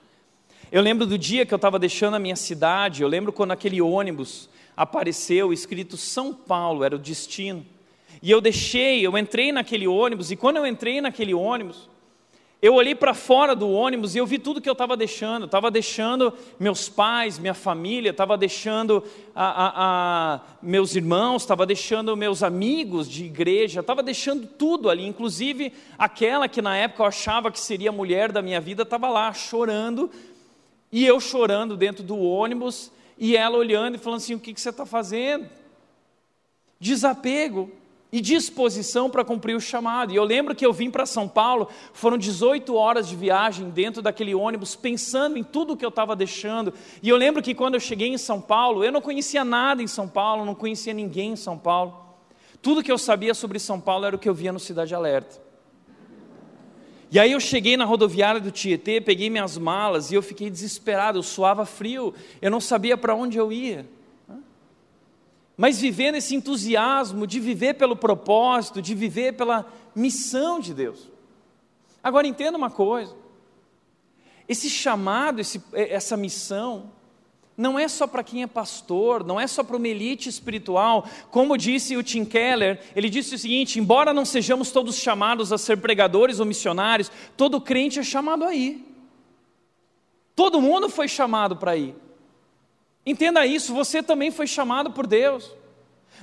Eu 0.70 0.82
lembro 0.82 1.06
do 1.06 1.16
dia 1.16 1.46
que 1.46 1.54
eu 1.54 1.56
estava 1.56 1.78
deixando 1.78 2.12
a 2.16 2.18
minha 2.18 2.36
cidade, 2.36 3.02
eu 3.02 3.08
lembro 3.08 3.32
quando 3.32 3.52
aquele 3.52 3.80
ônibus 3.80 4.50
apareceu 4.76 5.50
escrito 5.50 5.96
São 5.96 6.34
Paulo, 6.34 6.84
era 6.84 6.94
o 6.94 6.98
destino. 6.98 7.64
E 8.22 8.30
eu 8.30 8.38
deixei, 8.38 9.00
eu 9.00 9.16
entrei 9.16 9.50
naquele 9.50 9.88
ônibus, 9.88 10.30
e 10.30 10.36
quando 10.36 10.58
eu 10.58 10.66
entrei 10.66 11.00
naquele 11.00 11.32
ônibus, 11.32 11.88
eu 12.62 12.74
olhei 12.74 12.94
para 12.94 13.12
fora 13.12 13.56
do 13.56 13.68
ônibus 13.68 14.14
e 14.14 14.18
eu 14.18 14.26
vi 14.26 14.38
tudo 14.38 14.60
que 14.60 14.68
eu 14.68 14.72
estava 14.74 14.96
deixando. 14.96 15.46
Estava 15.46 15.68
deixando 15.68 16.32
meus 16.60 16.88
pais, 16.88 17.36
minha 17.36 17.54
família, 17.54 18.10
estava 18.10 18.38
deixando 18.38 19.02
a, 19.34 19.64
a, 19.64 19.72
a, 20.34 20.40
meus 20.62 20.94
irmãos, 20.94 21.42
estava 21.42 21.66
deixando 21.66 22.16
meus 22.16 22.40
amigos 22.40 23.10
de 23.10 23.24
igreja, 23.24 23.80
estava 23.80 24.00
deixando 24.00 24.46
tudo 24.46 24.88
ali. 24.88 25.04
Inclusive 25.04 25.72
aquela 25.98 26.48
que 26.48 26.62
na 26.62 26.76
época 26.76 27.02
eu 27.02 27.06
achava 27.06 27.50
que 27.50 27.58
seria 27.58 27.90
a 27.90 27.92
mulher 27.92 28.30
da 28.30 28.40
minha 28.40 28.60
vida 28.60 28.84
estava 28.84 29.08
lá 29.08 29.32
chorando 29.32 30.08
e 30.92 31.04
eu 31.04 31.18
chorando 31.18 31.76
dentro 31.76 32.04
do 32.04 32.16
ônibus 32.16 32.92
e 33.18 33.36
ela 33.36 33.58
olhando 33.58 33.96
e 33.96 33.98
falando 33.98 34.18
assim: 34.18 34.36
o 34.36 34.40
que, 34.40 34.54
que 34.54 34.60
você 34.60 34.70
está 34.70 34.86
fazendo? 34.86 35.48
Desapego 36.78 37.81
e 38.12 38.20
disposição 38.20 39.08
para 39.08 39.24
cumprir 39.24 39.56
o 39.56 39.60
chamado. 39.60 40.12
E 40.12 40.16
eu 40.16 40.22
lembro 40.22 40.54
que 40.54 40.66
eu 40.66 40.72
vim 40.72 40.90
para 40.90 41.06
São 41.06 41.26
Paulo, 41.26 41.68
foram 41.94 42.18
18 42.18 42.74
horas 42.74 43.08
de 43.08 43.16
viagem 43.16 43.70
dentro 43.70 44.02
daquele 44.02 44.34
ônibus, 44.34 44.76
pensando 44.76 45.38
em 45.38 45.42
tudo 45.42 45.76
que 45.76 45.84
eu 45.84 45.88
estava 45.88 46.14
deixando. 46.14 46.74
E 47.02 47.08
eu 47.08 47.16
lembro 47.16 47.42
que 47.42 47.54
quando 47.54 47.74
eu 47.74 47.80
cheguei 47.80 48.08
em 48.08 48.18
São 48.18 48.38
Paulo, 48.38 48.84
eu 48.84 48.92
não 48.92 49.00
conhecia 49.00 49.42
nada 49.42 49.82
em 49.82 49.86
São 49.86 50.06
Paulo, 50.06 50.44
não 50.44 50.54
conhecia 50.54 50.92
ninguém 50.92 51.32
em 51.32 51.36
São 51.36 51.56
Paulo. 51.56 52.00
Tudo 52.60 52.82
que 52.82 52.92
eu 52.92 52.98
sabia 52.98 53.32
sobre 53.32 53.58
São 53.58 53.80
Paulo 53.80 54.04
era 54.04 54.14
o 54.14 54.18
que 54.18 54.28
eu 54.28 54.34
via 54.34 54.52
no 54.52 54.60
Cidade 54.60 54.94
Alerta. 54.94 55.40
E 57.10 57.18
aí 57.18 57.32
eu 57.32 57.40
cheguei 57.40 57.78
na 57.78 57.86
rodoviária 57.86 58.40
do 58.40 58.50
Tietê, 58.50 59.00
peguei 59.00 59.30
minhas 59.30 59.56
malas 59.56 60.10
e 60.10 60.14
eu 60.14 60.22
fiquei 60.22 60.50
desesperado, 60.50 61.18
eu 61.18 61.22
suava 61.22 61.64
frio, 61.64 62.14
eu 62.40 62.50
não 62.50 62.60
sabia 62.60 62.96
para 62.96 63.14
onde 63.14 63.38
eu 63.38 63.50
ia 63.50 63.86
mas 65.56 65.80
vivendo 65.80 66.16
esse 66.16 66.34
entusiasmo 66.34 67.26
de 67.26 67.38
viver 67.38 67.74
pelo 67.74 67.96
propósito, 67.96 68.80
de 68.80 68.94
viver 68.94 69.34
pela 69.34 69.66
missão 69.94 70.58
de 70.58 70.72
Deus. 70.72 71.10
Agora 72.02 72.26
entenda 72.26 72.58
uma 72.58 72.70
coisa: 72.70 73.14
esse 74.48 74.68
chamado, 74.68 75.40
esse, 75.40 75.62
é, 75.72 75.94
essa 75.94 76.16
missão, 76.16 76.90
não 77.56 77.78
é 77.78 77.86
só 77.86 78.06
para 78.06 78.24
quem 78.24 78.42
é 78.42 78.46
pastor, 78.46 79.24
não 79.24 79.38
é 79.38 79.46
só 79.46 79.62
para 79.62 79.76
uma 79.76 79.86
elite 79.86 80.28
espiritual. 80.28 81.06
Como 81.30 81.56
disse 81.56 81.96
o 81.96 82.02
Tim 82.02 82.24
Keller, 82.24 82.80
ele 82.96 83.10
disse 83.10 83.34
o 83.34 83.38
seguinte: 83.38 83.78
embora 83.78 84.14
não 84.14 84.24
sejamos 84.24 84.70
todos 84.70 84.96
chamados 84.96 85.52
a 85.52 85.58
ser 85.58 85.76
pregadores 85.78 86.40
ou 86.40 86.46
missionários, 86.46 87.10
todo 87.36 87.60
crente 87.60 87.98
é 87.98 88.02
chamado 88.02 88.44
a 88.44 88.54
ir. 88.54 88.88
Todo 90.34 90.62
mundo 90.62 90.88
foi 90.88 91.08
chamado 91.08 91.56
para 91.56 91.76
ir. 91.76 91.94
Entenda 93.04 93.44
isso, 93.44 93.74
você 93.74 94.02
também 94.02 94.30
foi 94.30 94.46
chamado 94.46 94.90
por 94.92 95.06
Deus. 95.06 95.50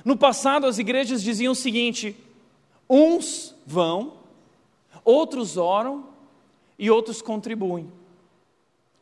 No 0.04 0.16
passado, 0.16 0.66
as 0.66 0.78
igrejas 0.78 1.22
diziam 1.22 1.52
o 1.52 1.56
seguinte: 1.56 2.16
uns 2.88 3.54
vão, 3.66 4.14
outros 5.04 5.56
oram 5.56 6.06
e 6.78 6.90
outros 6.90 7.20
contribuem. 7.20 7.90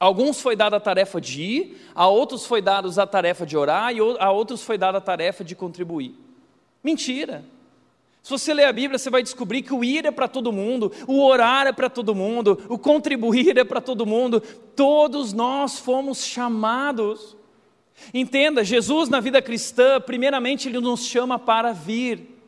Alguns 0.00 0.40
foi 0.40 0.54
dada 0.54 0.76
a 0.76 0.80
tarefa 0.80 1.20
de 1.20 1.42
ir, 1.42 1.80
a 1.94 2.06
outros 2.06 2.46
foi 2.46 2.62
dada 2.62 2.88
a 3.02 3.06
tarefa 3.06 3.44
de 3.44 3.56
orar 3.56 3.92
e 3.92 3.98
a 4.18 4.30
outros 4.30 4.62
foi 4.62 4.78
dada 4.78 4.98
a 4.98 5.00
tarefa 5.00 5.42
de 5.42 5.56
contribuir. 5.56 6.14
Mentira. 6.82 7.44
Se 8.22 8.30
você 8.30 8.52
ler 8.52 8.64
a 8.64 8.72
Bíblia, 8.72 8.98
você 8.98 9.10
vai 9.10 9.22
descobrir 9.22 9.62
que 9.62 9.72
o 9.72 9.82
ir 9.82 10.04
é 10.04 10.10
para 10.10 10.28
todo 10.28 10.52
mundo, 10.52 10.92
o 11.06 11.24
orar 11.24 11.66
é 11.66 11.72
para 11.72 11.88
todo 11.88 12.14
mundo, 12.14 12.60
o 12.68 12.78
contribuir 12.78 13.56
é 13.56 13.64
para 13.64 13.80
todo 13.80 14.04
mundo. 14.04 14.40
Todos 14.76 15.32
nós 15.32 15.78
fomos 15.78 16.24
chamados 16.24 17.37
Entenda, 18.12 18.64
Jesus 18.64 19.08
na 19.08 19.20
vida 19.20 19.40
cristã, 19.42 20.00
primeiramente 20.00 20.68
ele 20.68 20.80
nos 20.80 21.06
chama 21.06 21.38
para 21.38 21.72
vir. 21.72 22.38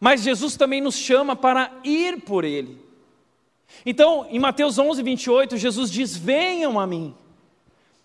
Mas 0.00 0.22
Jesus 0.22 0.56
também 0.56 0.80
nos 0.80 0.96
chama 0.96 1.34
para 1.34 1.70
ir 1.82 2.20
por 2.22 2.44
ele. 2.44 2.78
Então, 3.84 4.26
em 4.30 4.38
Mateus 4.38 4.78
11, 4.78 5.02
28, 5.02 5.56
Jesus 5.56 5.90
diz: 5.90 6.16
Venham 6.16 6.78
a 6.78 6.86
mim. 6.86 7.14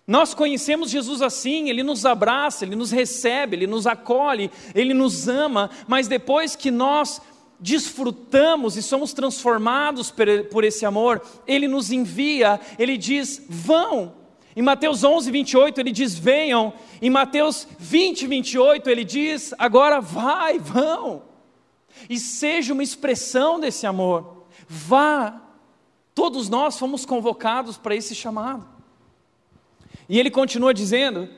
Nós 0.06 0.34
conhecemos 0.34 0.90
Jesus 0.90 1.22
assim, 1.22 1.68
ele 1.70 1.84
nos 1.84 2.04
abraça, 2.04 2.64
ele 2.64 2.74
nos 2.74 2.90
recebe, 2.90 3.56
ele 3.56 3.66
nos 3.66 3.86
acolhe, 3.86 4.50
ele 4.74 4.92
nos 4.92 5.28
ama, 5.28 5.70
mas 5.86 6.08
depois 6.08 6.56
que 6.56 6.68
nós 6.68 7.22
desfrutamos 7.60 8.76
e 8.76 8.82
somos 8.82 9.12
transformados 9.12 10.12
por 10.50 10.64
esse 10.64 10.84
amor, 10.84 11.22
ele 11.46 11.68
nos 11.68 11.92
envia, 11.92 12.58
ele 12.78 12.96
diz: 12.96 13.44
Vão. 13.48 14.19
Em 14.54 14.62
Mateus 14.62 15.04
11, 15.04 15.30
28, 15.30 15.80
ele 15.80 15.92
diz: 15.92 16.18
venham. 16.18 16.72
Em 17.00 17.10
Mateus 17.10 17.66
20, 17.78 18.26
28, 18.26 18.90
ele 18.90 19.04
diz: 19.04 19.54
agora 19.58 20.00
vai, 20.00 20.58
vão. 20.58 21.22
E 22.08 22.18
seja 22.18 22.72
uma 22.72 22.82
expressão 22.82 23.60
desse 23.60 23.86
amor. 23.86 24.44
Vá. 24.68 25.40
Todos 26.14 26.48
nós 26.48 26.78
fomos 26.78 27.06
convocados 27.06 27.78
para 27.78 27.94
esse 27.94 28.14
chamado. 28.14 28.66
E 30.08 30.18
ele 30.18 30.30
continua 30.30 30.74
dizendo: 30.74 31.28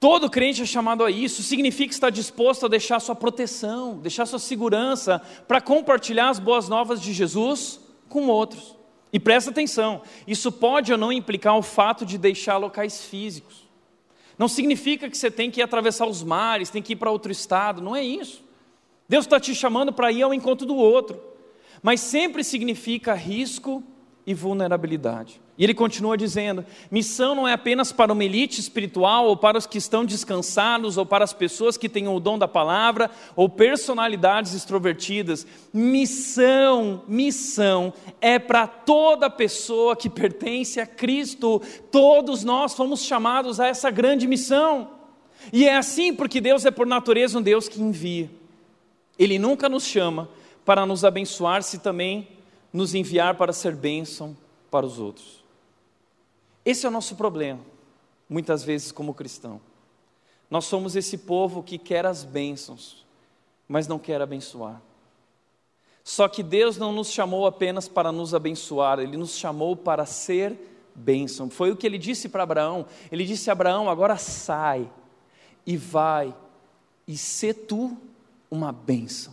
todo 0.00 0.28
crente 0.28 0.62
é 0.62 0.66
chamado 0.66 1.04
a 1.04 1.10
isso, 1.10 1.42
significa 1.42 1.92
estar 1.92 2.10
disposto 2.10 2.66
a 2.66 2.68
deixar 2.68 2.98
sua 2.98 3.14
proteção, 3.14 3.98
deixar 3.98 4.26
sua 4.26 4.40
segurança 4.40 5.20
para 5.46 5.60
compartilhar 5.60 6.30
as 6.30 6.40
boas 6.40 6.68
novas 6.68 7.00
de 7.00 7.12
Jesus 7.12 7.78
com 8.08 8.26
outros. 8.26 8.79
E 9.12 9.18
presta 9.18 9.50
atenção, 9.50 10.02
isso 10.26 10.52
pode 10.52 10.92
ou 10.92 10.98
não 10.98 11.12
implicar 11.12 11.56
o 11.56 11.62
fato 11.62 12.06
de 12.06 12.16
deixar 12.16 12.56
locais 12.58 13.04
físicos. 13.04 13.68
Não 14.38 14.48
significa 14.48 15.10
que 15.10 15.18
você 15.18 15.30
tem 15.30 15.50
que 15.50 15.60
atravessar 15.60 16.06
os 16.06 16.22
mares, 16.22 16.70
tem 16.70 16.80
que 16.80 16.94
ir 16.94 16.96
para 16.96 17.10
outro 17.10 17.30
estado, 17.30 17.82
não 17.82 17.94
é 17.94 18.02
isso. 18.02 18.42
Deus 19.08 19.26
está 19.26 19.40
te 19.40 19.54
chamando 19.54 19.92
para 19.92 20.12
ir 20.12 20.22
ao 20.22 20.32
encontro 20.32 20.66
do 20.66 20.76
outro, 20.76 21.20
mas 21.82 22.00
sempre 22.00 22.44
significa 22.44 23.12
risco 23.12 23.82
e 24.24 24.32
vulnerabilidade. 24.32 25.40
E 25.60 25.64
ele 25.64 25.74
continua 25.74 26.16
dizendo: 26.16 26.64
missão 26.90 27.34
não 27.34 27.46
é 27.46 27.52
apenas 27.52 27.92
para 27.92 28.14
uma 28.14 28.24
elite 28.24 28.58
espiritual, 28.58 29.26
ou 29.26 29.36
para 29.36 29.58
os 29.58 29.66
que 29.66 29.76
estão 29.76 30.06
descansados, 30.06 30.96
ou 30.96 31.04
para 31.04 31.22
as 31.22 31.34
pessoas 31.34 31.76
que 31.76 31.86
têm 31.86 32.08
o 32.08 32.18
dom 32.18 32.38
da 32.38 32.48
palavra, 32.48 33.10
ou 33.36 33.46
personalidades 33.46 34.54
extrovertidas. 34.54 35.46
Missão, 35.70 37.02
missão 37.06 37.92
é 38.22 38.38
para 38.38 38.66
toda 38.66 39.28
pessoa 39.28 39.94
que 39.94 40.08
pertence 40.08 40.80
a 40.80 40.86
Cristo. 40.86 41.60
Todos 41.92 42.42
nós 42.42 42.72
fomos 42.72 43.04
chamados 43.04 43.60
a 43.60 43.66
essa 43.66 43.90
grande 43.90 44.26
missão. 44.26 44.88
E 45.52 45.66
é 45.66 45.76
assim 45.76 46.14
porque 46.14 46.40
Deus 46.40 46.64
é 46.64 46.70
por 46.70 46.86
natureza 46.86 47.38
um 47.38 47.42
Deus 47.42 47.68
que 47.68 47.82
envia. 47.82 48.30
Ele 49.18 49.38
nunca 49.38 49.68
nos 49.68 49.84
chama 49.84 50.26
para 50.64 50.86
nos 50.86 51.04
abençoar 51.04 51.62
se 51.62 51.80
também 51.80 52.28
nos 52.72 52.94
enviar 52.94 53.34
para 53.34 53.52
ser 53.52 53.76
bênção 53.76 54.34
para 54.70 54.86
os 54.86 54.98
outros. 54.98 55.39
Esse 56.64 56.86
é 56.86 56.88
o 56.88 56.92
nosso 56.92 57.16
problema, 57.16 57.60
muitas 58.28 58.62
vezes 58.62 58.92
como 58.92 59.14
cristão. 59.14 59.60
Nós 60.50 60.64
somos 60.64 60.96
esse 60.96 61.16
povo 61.16 61.62
que 61.62 61.78
quer 61.78 62.04
as 62.04 62.24
bênçãos, 62.24 63.06
mas 63.68 63.86
não 63.86 63.98
quer 63.98 64.20
abençoar. 64.20 64.82
Só 66.02 66.26
que 66.26 66.42
Deus 66.42 66.76
não 66.76 66.92
nos 66.92 67.10
chamou 67.10 67.46
apenas 67.46 67.86
para 67.86 68.10
nos 68.10 68.34
abençoar, 68.34 68.98
Ele 68.98 69.16
nos 69.16 69.36
chamou 69.36 69.76
para 69.76 70.04
ser 70.04 70.58
bênção. 70.94 71.48
Foi 71.48 71.70
o 71.70 71.76
que 71.76 71.86
Ele 71.86 71.98
disse 71.98 72.28
para 72.28 72.42
Abraão. 72.42 72.86
Ele 73.12 73.24
disse 73.24 73.50
Abraão: 73.50 73.88
agora 73.88 74.16
sai 74.16 74.90
e 75.66 75.76
vai 75.76 76.34
e 77.06 77.16
se 77.16 77.54
tu 77.54 77.96
uma 78.50 78.72
bênção. 78.72 79.32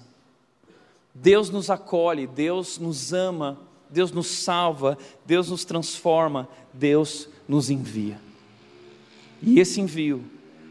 Deus 1.13 1.49
nos 1.49 1.69
acolhe, 1.69 2.27
Deus 2.27 2.77
nos 2.77 3.11
ama, 3.11 3.57
Deus 3.89 4.11
nos 4.11 4.27
salva, 4.27 4.97
Deus 5.25 5.49
nos 5.49 5.65
transforma, 5.65 6.47
Deus 6.73 7.29
nos 7.47 7.69
envia. 7.69 8.19
E 9.41 9.59
esse 9.59 9.79
envio 9.79 10.23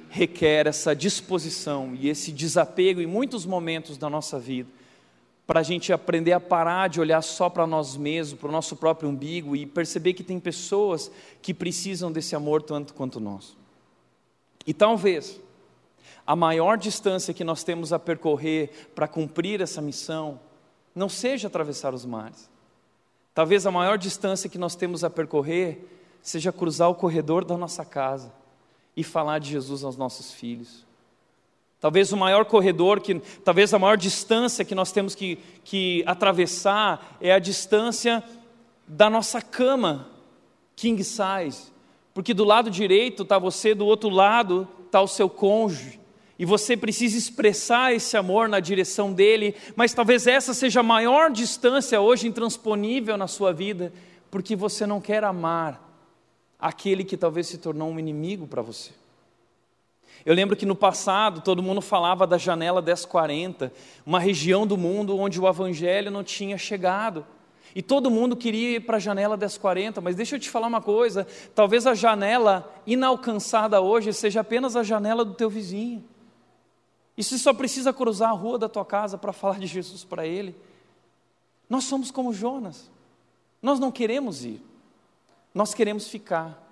requer 0.09 0.67
essa 0.67 0.95
disposição 0.95 1.95
e 1.95 2.09
esse 2.09 2.33
desapego 2.33 3.01
em 3.01 3.07
muitos 3.07 3.45
momentos 3.45 3.99
da 3.99 4.09
nossa 4.09 4.39
vida, 4.39 4.69
para 5.47 5.61
a 5.61 5.63
gente 5.63 5.93
aprender 5.93 6.33
a 6.33 6.41
parar 6.41 6.89
de 6.89 7.01
olhar 7.01 7.23
só 7.23 7.49
para 7.49 7.67
nós 7.67 7.97
mesmos, 7.97 8.41
para 8.41 8.49
o 8.49 8.53
nosso 8.53 8.75
próprio 8.75 9.09
umbigo 9.09 9.55
e 9.55 9.65
perceber 9.65 10.15
que 10.15 10.25
tem 10.25 10.41
pessoas 10.41 11.11
que 11.41 11.55
precisam 11.55 12.11
desse 12.11 12.35
amor 12.35 12.63
tanto 12.63 12.95
quanto 12.95 13.21
nós. 13.21 13.57
E 14.67 14.75
talvez 14.75 15.41
a 16.27 16.35
maior 16.35 16.77
distância 16.77 17.33
que 17.33 17.45
nós 17.45 17.63
temos 17.63 17.93
a 17.93 17.99
percorrer 17.99 18.91
para 18.95 19.07
cumprir 19.07 19.61
essa 19.61 19.81
missão 19.81 20.41
não 20.93 21.09
seja 21.09 21.47
atravessar 21.47 21.95
os 21.95 22.05
mares. 22.05 22.51
Talvez 23.37 23.67
a 23.67 23.71
maior 23.71 23.99
distância 23.99 24.49
que 24.49 24.57
nós 24.57 24.75
temos 24.75 25.05
a 25.05 25.11
percorrer 25.11 25.87
seja 26.23 26.51
cruzar 26.51 26.89
o 26.89 26.95
corredor 26.95 27.45
da 27.45 27.55
nossa 27.55 27.85
casa 27.85 28.33
e 28.97 29.05
falar 29.05 29.41
de 29.41 29.51
Jesus 29.51 29.85
aos 29.85 29.95
nossos 29.95 30.33
filhos. 30.33 30.87
Talvez 31.79 32.11
o 32.13 32.17
maior 32.17 32.47
corredor, 32.47 32.99
que, 32.99 33.17
talvez 33.45 33.75
a 33.75 33.79
maior 33.79 33.99
distância 33.99 34.65
que 34.65 34.75
nós 34.75 34.91
temos 34.91 35.15
que, 35.15 35.39
que 35.65 36.03
atravessar 36.07 37.19
é 37.21 37.31
a 37.31 37.39
distância 37.39 38.25
da 38.89 39.11
nossa 39.11 39.43
cama, 39.43 40.09
king 40.75 41.05
size. 41.05 41.71
Porque 42.15 42.33
do 42.33 42.43
lado 42.43 42.71
direito 42.71 43.23
está 43.23 43.39
você, 43.39 43.75
do 43.75 43.85
outro 43.85 44.09
lado 44.09 44.67
está 44.87 45.03
o 45.03 45.07
seu 45.07 45.29
cônjuge 45.29 46.01
e 46.39 46.45
você 46.45 46.77
precisa 46.77 47.17
expressar 47.17 47.95
esse 47.95 48.17
amor 48.17 48.49
na 48.49 48.61
direção 48.61 49.13
dele, 49.13 49.55
mas 49.75 49.95
talvez 49.95 50.27
essa 50.27 50.53
seja 50.53 50.81
a 50.81 50.83
maior 50.83 51.31
distância 51.31 52.01
hoje 52.01 52.29
intransponível 52.29 53.17
na 53.17 53.27
sua 53.27 53.53
vida, 53.53 53.93
porque 54.31 54.55
você 54.55 54.85
não 54.87 55.01
quer 55.01 55.25
amar 55.25 55.83
aquele 56.59 57.05
que 57.05 57.17
talvez 57.17 57.47
se 57.47 57.59
tornou 57.59 57.91
um 57.91 57.99
inimigo 57.99 58.47
para 58.47 58.61
você. 58.61 58.91
Eu 60.27 60.35
lembro 60.35 60.57
que 60.57 60.67
no 60.67 60.75
passado 60.75 61.41
todo 61.41 61.63
mundo 61.63 61.81
falava 61.81 62.27
da 62.27 62.37
janela 62.37 62.83
1040, 62.83 63.73
uma 64.05 64.19
região 64.19 64.67
do 64.67 64.77
mundo 64.77 65.17
onde 65.19 65.41
o 65.41 65.49
evangelho 65.49 66.11
não 66.11 66.25
tinha 66.25 66.59
chegado. 66.59 67.25
E 67.75 67.83
todo 67.83 68.11
mundo 68.11 68.37
queria 68.37 68.77
ir 68.77 68.81
para 68.81 68.97
a 68.97 69.01
janela 69.01 69.37
1040, 69.37 70.01
mas 70.01 70.17
deixa 70.17 70.35
eu 70.37 70.41
te 70.41 70.51
falar 70.51 70.67
uma 70.67 70.81
coisa: 70.81 71.27
talvez 71.55 71.87
a 71.87 71.95
janela 71.95 72.75
inalcançada 72.87 73.81
hoje 73.81 74.13
seja 74.13 74.41
apenas 74.41 74.75
a 74.75 74.83
janela 74.83 75.25
do 75.25 75.35
teu 75.35 75.49
vizinho. 75.49 76.03
E 77.17 77.25
você 77.25 77.39
só 77.39 77.55
precisa 77.55 77.93
cruzar 77.93 78.31
a 78.31 78.35
rua 78.35 78.59
da 78.59 78.69
tua 78.69 78.85
casa 78.85 79.17
para 79.17 79.33
falar 79.33 79.59
de 79.59 79.67
Jesus 79.67 80.05
para 80.05 80.27
ele. 80.27 80.55
Nós 81.69 81.85
somos 81.85 82.11
como 82.11 82.33
Jonas. 82.33 82.91
Nós 83.63 83.81
não 83.81 83.91
queremos 83.91 84.45
ir. 84.45 84.61
Nós 85.55 85.73
queremos 85.73 86.09
ficar. 86.09 86.63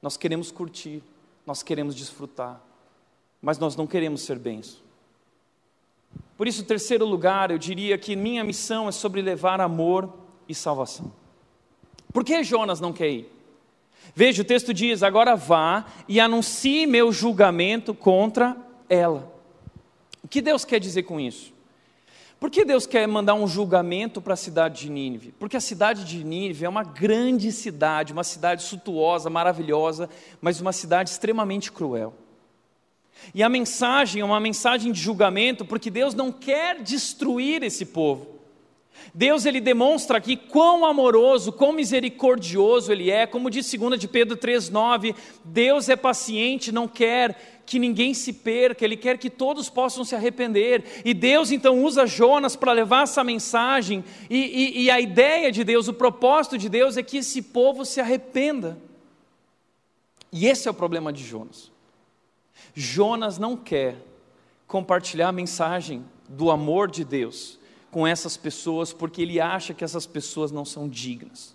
Nós 0.00 0.16
queremos 0.16 0.50
curtir. 0.50 1.02
Nós 1.46 1.62
queremos 1.62 1.94
desfrutar. 1.94 2.60
Mas 3.42 3.58
nós 3.58 3.76
não 3.76 3.86
queremos 3.86 4.22
ser 4.22 4.38
bens. 4.38 4.82
Por 6.36 6.48
isso, 6.48 6.64
terceiro 6.64 7.04
lugar, 7.04 7.50
eu 7.50 7.58
diria 7.58 7.98
que 7.98 8.16
minha 8.16 8.42
missão 8.42 8.88
é 8.88 8.92
sobre 8.92 9.20
levar 9.20 9.60
amor 9.60 10.12
e 10.48 10.54
salvação. 10.54 11.12
Por 12.12 12.24
que 12.24 12.42
Jonas 12.42 12.80
não 12.80 12.92
quer 12.92 13.10
ir? 13.10 13.32
Veja, 14.14 14.42
o 14.42 14.44
texto 14.44 14.72
diz: 14.72 15.02
agora 15.02 15.36
vá 15.36 15.84
e 16.08 16.18
anuncie 16.18 16.86
meu 16.86 17.12
julgamento 17.12 17.94
contra 17.94 18.56
ela. 18.88 19.29
Que 20.30 20.40
Deus 20.40 20.64
quer 20.64 20.78
dizer 20.78 21.02
com 21.02 21.18
isso? 21.18 21.52
Por 22.38 22.50
que 22.50 22.64
Deus 22.64 22.86
quer 22.86 23.06
mandar 23.06 23.34
um 23.34 23.46
julgamento 23.46 24.22
para 24.22 24.32
a 24.32 24.36
cidade 24.36 24.82
de 24.82 24.90
Nínive? 24.90 25.34
Porque 25.38 25.58
a 25.58 25.60
cidade 25.60 26.04
de 26.04 26.24
Nínive 26.24 26.64
é 26.64 26.68
uma 26.68 26.84
grande 26.84 27.52
cidade, 27.52 28.14
uma 28.14 28.24
cidade 28.24 28.62
suntuosa, 28.62 29.28
maravilhosa, 29.28 30.08
mas 30.40 30.58
uma 30.58 30.72
cidade 30.72 31.10
extremamente 31.10 31.70
cruel. 31.70 32.14
E 33.34 33.42
a 33.42 33.48
mensagem 33.50 34.22
é 34.22 34.24
uma 34.24 34.40
mensagem 34.40 34.90
de 34.90 34.98
julgamento, 34.98 35.66
porque 35.66 35.90
Deus 35.90 36.14
não 36.14 36.32
quer 36.32 36.80
destruir 36.80 37.62
esse 37.62 37.84
povo. 37.84 38.40
Deus 39.14 39.44
ele 39.44 39.60
demonstra 39.60 40.18
aqui 40.18 40.36
quão 40.36 40.84
amoroso, 40.84 41.52
quão 41.52 41.72
misericordioso 41.72 42.92
ele 42.92 43.10
é, 43.10 43.26
como 43.26 43.50
diz 43.50 43.70
2 43.70 43.98
de 43.98 44.08
Pedro 44.08 44.36
3:9, 44.36 45.14
Deus 45.44 45.88
é 45.88 45.96
paciente, 45.96 46.72
não 46.72 46.86
quer 46.86 47.59
que 47.70 47.78
ninguém 47.78 48.12
se 48.12 48.32
perca, 48.32 48.84
ele 48.84 48.96
quer 48.96 49.16
que 49.16 49.30
todos 49.30 49.70
possam 49.70 50.02
se 50.02 50.16
arrepender. 50.16 51.02
E 51.04 51.14
Deus 51.14 51.52
então 51.52 51.84
usa 51.84 52.04
Jonas 52.04 52.56
para 52.56 52.72
levar 52.72 53.04
essa 53.04 53.22
mensagem, 53.22 54.04
e, 54.28 54.38
e, 54.38 54.82
e 54.82 54.90
a 54.90 55.00
ideia 55.00 55.52
de 55.52 55.62
Deus, 55.62 55.86
o 55.86 55.92
propósito 55.92 56.58
de 56.58 56.68
Deus 56.68 56.96
é 56.96 57.02
que 57.04 57.18
esse 57.18 57.40
povo 57.40 57.84
se 57.84 58.00
arrependa. 58.00 58.76
E 60.32 60.48
esse 60.48 60.66
é 60.66 60.70
o 60.72 60.74
problema 60.74 61.12
de 61.12 61.24
Jonas. 61.24 61.70
Jonas 62.74 63.38
não 63.38 63.56
quer 63.56 63.98
compartilhar 64.66 65.28
a 65.28 65.32
mensagem 65.32 66.04
do 66.28 66.50
amor 66.50 66.90
de 66.90 67.04
Deus 67.04 67.56
com 67.88 68.04
essas 68.04 68.36
pessoas 68.36 68.92
porque 68.92 69.22
ele 69.22 69.40
acha 69.40 69.72
que 69.72 69.84
essas 69.84 70.06
pessoas 70.06 70.50
não 70.50 70.64
são 70.64 70.88
dignas. 70.88 71.54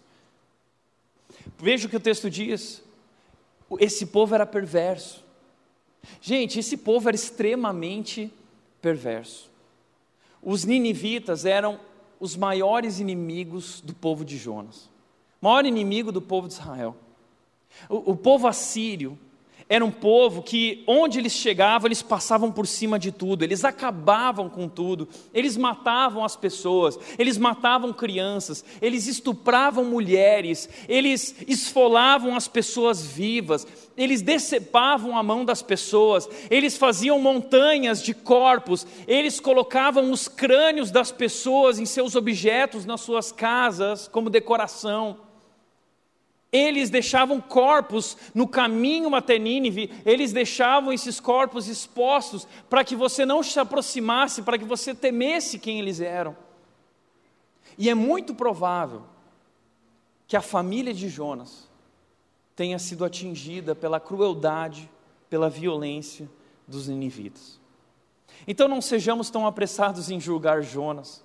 Veja 1.59 1.87
o 1.87 1.89
que 1.89 1.97
o 1.97 1.99
texto 1.99 2.29
diz. 2.29 2.81
Esse 3.81 4.05
povo 4.05 4.33
era 4.33 4.45
perverso. 4.45 5.24
Gente, 6.21 6.59
esse 6.59 6.77
povo 6.77 7.07
era 7.07 7.15
extremamente 7.15 8.31
perverso. 8.81 9.49
Os 10.41 10.63
ninivitas 10.63 11.45
eram 11.45 11.79
os 12.19 12.35
maiores 12.35 12.99
inimigos 12.99 13.81
do 13.81 13.93
povo 13.93 14.23
de 14.23 14.37
Jonas, 14.37 14.89
maior 15.41 15.65
inimigo 15.65 16.11
do 16.11 16.21
povo 16.21 16.47
de 16.47 16.53
Israel. 16.53 16.95
O, 17.89 18.11
o 18.11 18.15
povo 18.15 18.47
assírio 18.47 19.17
era 19.67 19.83
um 19.83 19.89
povo 19.89 20.43
que, 20.43 20.83
onde 20.85 21.17
eles 21.17 21.31
chegavam, 21.31 21.87
eles 21.87 22.03
passavam 22.03 22.51
por 22.51 22.67
cima 22.67 22.99
de 22.99 23.11
tudo, 23.11 23.43
eles 23.43 23.65
acabavam 23.65 24.47
com 24.47 24.69
tudo, 24.69 25.07
eles 25.33 25.57
matavam 25.57 26.23
as 26.23 26.35
pessoas, 26.35 26.99
eles 27.17 27.35
matavam 27.35 27.91
crianças, 27.91 28.63
eles 28.79 29.07
estupravam 29.07 29.83
mulheres, 29.83 30.69
eles 30.87 31.35
esfolavam 31.47 32.35
as 32.35 32.47
pessoas 32.47 33.03
vivas, 33.03 33.65
eles 33.97 34.21
decepavam 34.21 35.17
a 35.17 35.23
mão 35.23 35.43
das 35.43 35.63
pessoas, 35.63 36.29
eles 36.51 36.77
faziam 36.77 37.19
montanhas 37.19 38.03
de 38.03 38.13
corpos, 38.13 38.85
eles 39.07 39.39
colocavam 39.39 40.11
os 40.11 40.27
crânios 40.27 40.91
das 40.91 41.11
pessoas 41.11 41.79
em 41.79 41.87
seus 41.87 42.15
objetos 42.15 42.85
nas 42.85 43.01
suas 43.01 43.31
casas 43.31 44.07
como 44.07 44.29
decoração. 44.29 45.24
Eles 46.55 46.89
deixavam 46.89 47.41
corpos 47.41 48.15
no 48.33 48.47
caminho 48.47 49.13
até 49.13 49.37
Nínive, 49.37 49.91
eles 50.05 50.31
deixavam 50.31 50.93
esses 50.93 51.19
corpos 51.19 51.67
expostos 51.67 52.47
para 52.69 52.81
que 52.81 52.95
você 52.95 53.25
não 53.25 53.43
se 53.43 53.59
aproximasse, 53.59 54.41
para 54.41 54.57
que 54.57 54.63
você 54.63 54.95
temesse 54.95 55.59
quem 55.59 55.79
eles 55.79 55.99
eram. 55.99 56.33
E 57.77 57.89
é 57.89 57.93
muito 57.93 58.33
provável 58.33 59.03
que 60.25 60.37
a 60.37 60.41
família 60.41 60.93
de 60.93 61.09
Jonas 61.09 61.69
tenha 62.55 62.79
sido 62.79 63.03
atingida 63.03 63.75
pela 63.75 63.99
crueldade, 63.99 64.89
pela 65.29 65.49
violência 65.49 66.29
dos 66.65 66.87
ninivitas. 66.87 67.59
Então 68.47 68.69
não 68.69 68.81
sejamos 68.81 69.29
tão 69.29 69.45
apressados 69.45 70.09
em 70.09 70.21
julgar 70.21 70.63
Jonas, 70.63 71.21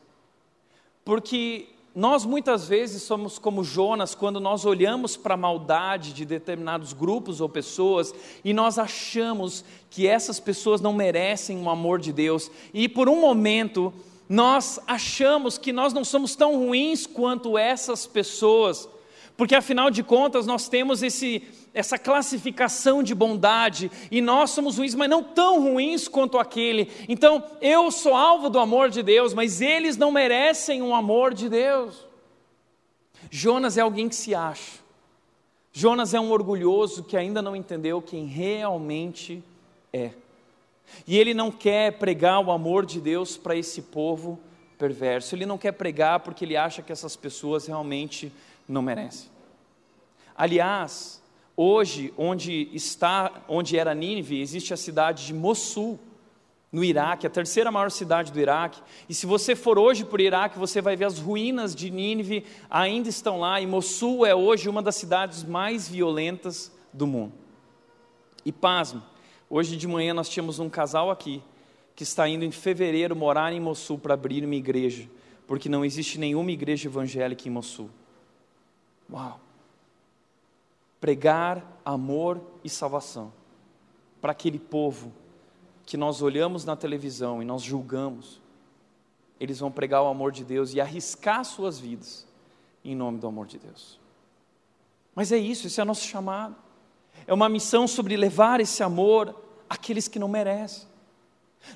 porque 1.05 1.69
nós 1.95 2.25
muitas 2.25 2.69
vezes 2.69 3.03
somos 3.03 3.39
como 3.39 3.65
Jonas 3.65 4.15
quando 4.15 4.39
nós 4.39 4.65
olhamos 4.65 5.17
para 5.17 5.35
a 5.35 5.37
maldade 5.37 6.13
de 6.13 6.25
determinados 6.25 6.93
grupos 6.93 7.41
ou 7.41 7.49
pessoas 7.49 8.15
e 8.45 8.53
nós 8.53 8.79
achamos 8.79 9.65
que 9.91 10.07
essas 10.07 10.39
pessoas 10.39 10.81
não 10.81 10.93
merecem 10.93 11.61
o 11.61 11.69
amor 11.69 11.99
de 11.99 12.13
Deus. 12.13 12.51
E 12.73 12.89
por 12.89 13.09
um 13.09 13.21
momento 13.21 13.93
nós 14.29 14.79
achamos 14.87 15.59
que 15.59 15.73
nós 15.73 15.93
não 15.93 16.05
somos 16.05 16.37
tão 16.37 16.57
ruins 16.57 17.05
quanto 17.07 17.59
essas 17.59 18.07
pessoas, 18.07 18.89
porque 19.37 19.57
afinal 19.57 19.91
de 19.91 20.05
contas 20.05 20.47
nós 20.47 20.69
temos 20.69 21.03
esse, 21.03 21.43
essa 21.73 21.99
classificação 21.99 23.03
de 23.03 23.15
bondade, 23.15 23.91
e 24.11 24.21
nós 24.21 24.51
somos 24.51 24.77
ruins, 24.77 24.95
mas 24.95 25.09
não 25.09 25.23
tão 25.23 25.63
ruins 25.63 26.09
quanto 26.09 26.39
aquele. 26.39 26.91
Então, 27.09 27.45
eu 27.61 27.91
sou 27.91 28.15
alvo 28.15 28.51
do 28.51 28.59
amor 28.59 28.91
de 28.91 29.03
Deus, 29.03 29.33
mas 29.33 29.61
eles 29.61 29.97
não 29.97 30.11
merecem 30.11 30.83
um 30.83 30.95
amor 30.95 31.33
de 31.33 31.49
Deus. 31.49 32.07
Jonas 33.31 33.79
é 33.79 33.81
alguém 33.81 34.09
que 34.09 34.17
se 34.17 34.35
acha. 34.35 34.81
Jonas 35.73 36.15
é 36.15 36.21
um 36.21 36.33
orgulhoso 36.33 37.05
que 37.05 37.17
ainda 37.17 37.41
não 37.41 37.55
entendeu 37.55 38.03
quem 38.03 38.27
realmente 38.27 39.43
é. 39.93 40.11
E 41.07 41.17
ele 41.17 41.33
não 41.33 41.53
quer 41.53 41.99
pregar 41.99 42.45
o 42.45 42.51
amor 42.51 42.85
de 42.85 43.01
Deus 43.01 43.37
para 43.37 43.55
esse 43.55 43.83
povo 43.83 44.41
perverso. 44.77 45.35
Ele 45.35 45.47
não 45.47 45.57
quer 45.57 45.73
pregar 45.73 46.21
porque 46.21 46.45
ele 46.45 46.57
acha 46.57 46.83
que 46.83 46.91
essas 46.91 47.15
pessoas 47.15 47.67
realmente 47.67 48.33
não 48.69 48.83
merecem. 48.83 49.31
Aliás, 50.37 51.20
hoje, 51.63 52.11
onde 52.17 52.71
está, 52.73 53.45
onde 53.47 53.77
era 53.77 53.95
Nínive, 53.95 54.41
existe 54.41 54.73
a 54.73 54.79
cidade 54.79 55.27
de 55.27 55.35
Mossul, 55.35 55.99
no 56.73 56.83
Iraque, 56.83 57.27
a 57.27 57.31
terceira 57.31 57.71
maior 57.71 57.91
cidade 57.91 58.33
do 58.33 58.41
Iraque. 58.41 58.81
E 59.09 59.13
se 59.13 59.27
você 59.27 59.55
for 59.55 59.79
hoje 59.79 60.05
por 60.05 60.21
Iraque, 60.21 60.59
você 60.59 60.81
vai 60.81 60.97
ver 60.97 61.05
as 61.05 61.19
ruínas 61.19 61.75
de 61.75 61.91
Nínive 61.91 62.47
ainda 62.71 63.09
estão 63.11 63.41
lá. 63.41 63.61
E 63.61 63.67
Mossul 63.67 64.25
é 64.25 64.35
hoje 64.35 64.71
uma 64.71 64.81
das 64.81 64.95
cidades 64.95 65.45
mais 65.45 65.87
violentas 65.87 66.73
do 66.93 67.07
mundo. 67.07 67.35
E 68.43 68.53
pasmo, 68.53 69.03
hoje 69.51 69.77
de 69.77 69.87
manhã 69.87 70.15
nós 70.15 70.29
tínhamos 70.31 70.61
um 70.61 70.71
casal 70.71 71.11
aqui 71.11 71.43
que 71.95 72.05
está 72.05 72.27
indo 72.27 72.45
em 72.45 72.53
fevereiro 72.53 73.15
morar 73.15 73.53
em 73.53 73.61
Mossul 73.61 73.99
para 73.99 74.15
abrir 74.15 74.45
uma 74.45 74.55
igreja, 74.55 75.11
porque 75.47 75.69
não 75.69 75.85
existe 75.85 76.19
nenhuma 76.19 76.53
igreja 76.53 76.89
evangélica 76.89 77.47
em 77.47 77.51
Mossul. 77.51 77.91
Uau! 79.13 79.50
Pregar 81.01 81.81
amor 81.85 82.41
e 82.63 82.69
salvação 82.69 83.33
para 84.21 84.33
aquele 84.33 84.59
povo 84.59 85.13
que 85.87 85.97
nós 85.97 86.23
olhamos 86.23 86.65
na 86.65 86.77
televisão 86.77 87.43
e 87.43 87.45
nós 87.45 87.63
julgamos, 87.63 88.41
eles 89.41 89.59
vão 89.59 89.73
pregar 89.73 90.03
o 90.03 90.09
amor 90.09 90.31
de 90.31 90.45
Deus 90.45 90.75
e 90.75 90.81
arriscar 90.81 91.45
suas 91.45 91.79
vidas 91.79 92.29
em 92.85 92.95
nome 92.95 93.19
do 93.19 93.27
amor 93.27 93.47
de 93.47 93.59
Deus. 93.59 93.99
Mas 95.15 95.33
é 95.33 95.39
isso, 95.39 95.67
esse 95.67 95.81
é 95.81 95.83
o 95.83 95.87
nosso 95.87 96.07
chamado. 96.07 96.55
É 97.27 97.35
uma 97.35 97.49
missão 97.49 97.89
sobre 97.89 98.17
levar 98.17 98.61
esse 98.61 98.83
amor 98.83 99.35
àqueles 99.69 100.07
que 100.07 100.19
não 100.19 100.29
merecem. 100.29 100.90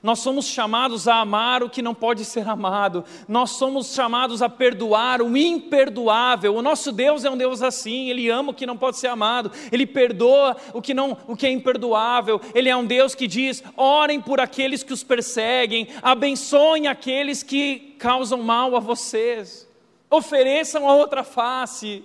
Nós 0.03 0.19
somos 0.19 0.47
chamados 0.47 1.07
a 1.07 1.21
amar 1.21 1.63
o 1.63 1.71
que 1.71 1.81
não 1.81 1.95
pode 1.95 2.25
ser 2.25 2.49
amado, 2.49 3.05
nós 3.29 3.51
somos 3.51 3.95
chamados 3.95 4.43
a 4.43 4.49
perdoar 4.49 5.23
o 5.23 5.37
imperdoável. 5.37 6.55
O 6.55 6.63
nosso 6.63 6.91
Deus 6.93 7.25
é 7.25 7.31
um 7.31 7.37
Deus 7.37 7.63
assim, 7.63 8.11
ele 8.11 8.29
ama 8.29 8.51
o 8.51 8.55
que 8.55 8.67
não 8.67 8.77
pode 8.77 8.99
ser 8.99 9.07
amado, 9.07 9.51
ele 9.71 9.87
perdoa 9.87 10.57
o 10.73 10.83
que 10.83 10.93
não, 10.93 11.17
o 11.27 11.37
que 11.37 11.47
é 11.47 11.51
imperdoável. 11.51 12.41
Ele 12.55 12.69
é 12.69 12.77
um 12.77 12.85
Deus 12.85 13.15
que 13.15 13.27
diz: 13.27 13.63
"Orem 13.77 14.21
por 14.21 14.41
aqueles 14.41 14.83
que 14.83 14.93
os 14.93 15.05
perseguem, 15.05 15.89
abençoem 16.03 16.87
aqueles 16.87 17.43
que 17.43 17.97
causam 17.99 18.43
mal 18.43 18.77
a 18.77 18.81
vocês, 18.81 19.69
ofereçam 20.11 20.89
a 20.89 20.95
outra 20.95 21.23
face". 21.23 22.05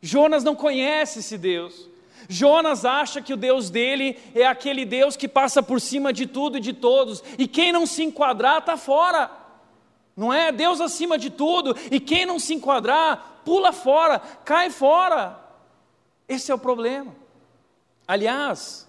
Jonas 0.00 0.44
não 0.44 0.54
conhece 0.54 1.20
esse 1.20 1.38
Deus. 1.38 1.95
Jonas 2.28 2.84
acha 2.84 3.22
que 3.22 3.32
o 3.32 3.36
Deus 3.36 3.70
dele 3.70 4.18
é 4.34 4.46
aquele 4.46 4.84
Deus 4.84 5.16
que 5.16 5.28
passa 5.28 5.62
por 5.62 5.80
cima 5.80 6.12
de 6.12 6.26
tudo 6.26 6.58
e 6.58 6.60
de 6.60 6.72
todos, 6.72 7.22
e 7.38 7.46
quem 7.46 7.72
não 7.72 7.86
se 7.86 8.02
enquadrar 8.02 8.58
está 8.58 8.76
fora, 8.76 9.30
não 10.16 10.32
é? 10.32 10.50
Deus 10.50 10.80
acima 10.80 11.18
de 11.18 11.30
tudo, 11.30 11.76
e 11.90 12.00
quem 12.00 12.26
não 12.26 12.38
se 12.38 12.54
enquadrar, 12.54 13.42
pula 13.44 13.72
fora, 13.72 14.18
cai 14.44 14.70
fora. 14.70 15.38
Esse 16.28 16.50
é 16.50 16.54
o 16.54 16.58
problema. 16.58 17.14
Aliás, 18.08 18.88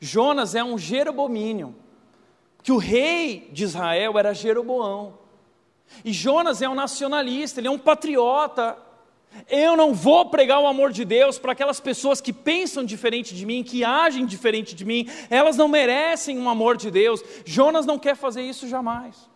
Jonas 0.00 0.54
é 0.54 0.62
um 0.62 0.78
Jerobomínio, 0.78 1.74
que 2.62 2.72
o 2.72 2.78
rei 2.78 3.48
de 3.52 3.64
Israel 3.64 4.18
era 4.18 4.34
Jeroboão, 4.34 5.18
e 6.04 6.12
Jonas 6.12 6.62
é 6.62 6.68
um 6.68 6.74
nacionalista, 6.74 7.60
ele 7.60 7.68
é 7.68 7.70
um 7.70 7.78
patriota, 7.78 8.76
eu 9.48 9.76
não 9.76 9.94
vou 9.94 10.28
pregar 10.30 10.60
o 10.60 10.66
amor 10.66 10.92
de 10.92 11.04
Deus 11.04 11.38
para 11.38 11.52
aquelas 11.52 11.80
pessoas 11.80 12.20
que 12.20 12.32
pensam 12.32 12.84
diferente 12.84 13.34
de 13.34 13.44
mim, 13.44 13.62
que 13.62 13.84
agem 13.84 14.26
diferente 14.26 14.74
de 14.74 14.84
mim, 14.84 15.08
elas 15.30 15.56
não 15.56 15.68
merecem 15.68 16.38
um 16.38 16.48
amor 16.48 16.76
de 16.76 16.90
Deus. 16.90 17.22
Jonas 17.44 17.86
não 17.86 17.98
quer 17.98 18.16
fazer 18.16 18.42
isso 18.42 18.68
jamais. 18.68 19.28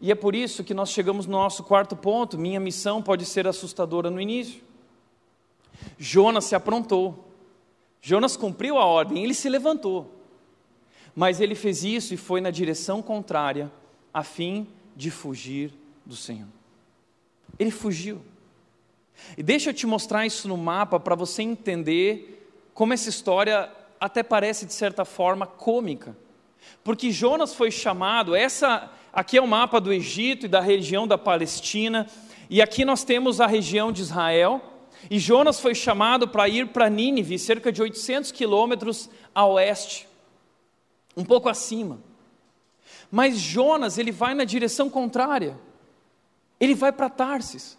E 0.00 0.10
é 0.10 0.14
por 0.14 0.34
isso 0.34 0.64
que 0.64 0.74
nós 0.74 0.90
chegamos 0.90 1.26
no 1.26 1.32
nosso 1.32 1.62
quarto 1.62 1.94
ponto. 1.94 2.36
Minha 2.36 2.58
missão 2.58 3.00
pode 3.00 3.24
ser 3.24 3.46
assustadora 3.46 4.10
no 4.10 4.20
início. 4.20 4.60
Jonas 5.96 6.44
se 6.44 6.54
aprontou. 6.54 7.28
Jonas 8.00 8.36
cumpriu 8.36 8.78
a 8.78 8.84
ordem, 8.84 9.22
ele 9.22 9.32
se 9.32 9.48
levantou. 9.48 10.10
Mas 11.14 11.40
ele 11.40 11.54
fez 11.54 11.84
isso 11.84 12.12
e 12.12 12.16
foi 12.16 12.40
na 12.40 12.50
direção 12.50 13.00
contrária, 13.00 13.70
a 14.12 14.24
fim 14.24 14.66
de 14.96 15.08
fugir 15.10 15.72
do 16.04 16.16
Senhor. 16.16 16.48
Ele 17.58 17.70
fugiu. 17.70 18.20
E 19.36 19.42
deixa 19.42 19.70
eu 19.70 19.74
te 19.74 19.86
mostrar 19.86 20.26
isso 20.26 20.48
no 20.48 20.56
mapa 20.56 20.98
para 20.98 21.14
você 21.14 21.42
entender 21.42 22.48
como 22.74 22.92
essa 22.92 23.08
história 23.08 23.70
até 24.00 24.22
parece 24.22 24.66
de 24.66 24.72
certa 24.72 25.04
forma 25.04 25.46
cômica. 25.46 26.16
Porque 26.82 27.10
Jonas 27.10 27.54
foi 27.54 27.70
chamado, 27.70 28.34
essa 28.34 28.90
aqui 29.12 29.36
é 29.36 29.42
o 29.42 29.46
mapa 29.46 29.80
do 29.80 29.92
Egito 29.92 30.46
e 30.46 30.48
da 30.48 30.60
região 30.60 31.06
da 31.06 31.18
Palestina, 31.18 32.08
e 32.50 32.60
aqui 32.60 32.84
nós 32.84 33.04
temos 33.04 33.40
a 33.40 33.46
região 33.46 33.92
de 33.92 34.02
Israel, 34.02 34.60
e 35.10 35.18
Jonas 35.18 35.60
foi 35.60 35.74
chamado 35.74 36.28
para 36.28 36.48
ir 36.48 36.68
para 36.68 36.88
Nínive, 36.88 37.38
cerca 37.38 37.72
de 37.72 37.82
800 37.82 38.32
quilômetros 38.32 39.08
a 39.34 39.46
oeste, 39.46 40.08
um 41.16 41.24
pouco 41.24 41.48
acima. 41.48 42.00
Mas 43.10 43.38
Jonas, 43.38 43.98
ele 43.98 44.10
vai 44.10 44.32
na 44.32 44.44
direção 44.44 44.88
contrária. 44.88 45.58
Ele 46.58 46.74
vai 46.74 46.90
para 46.90 47.10
Tarsis. 47.10 47.76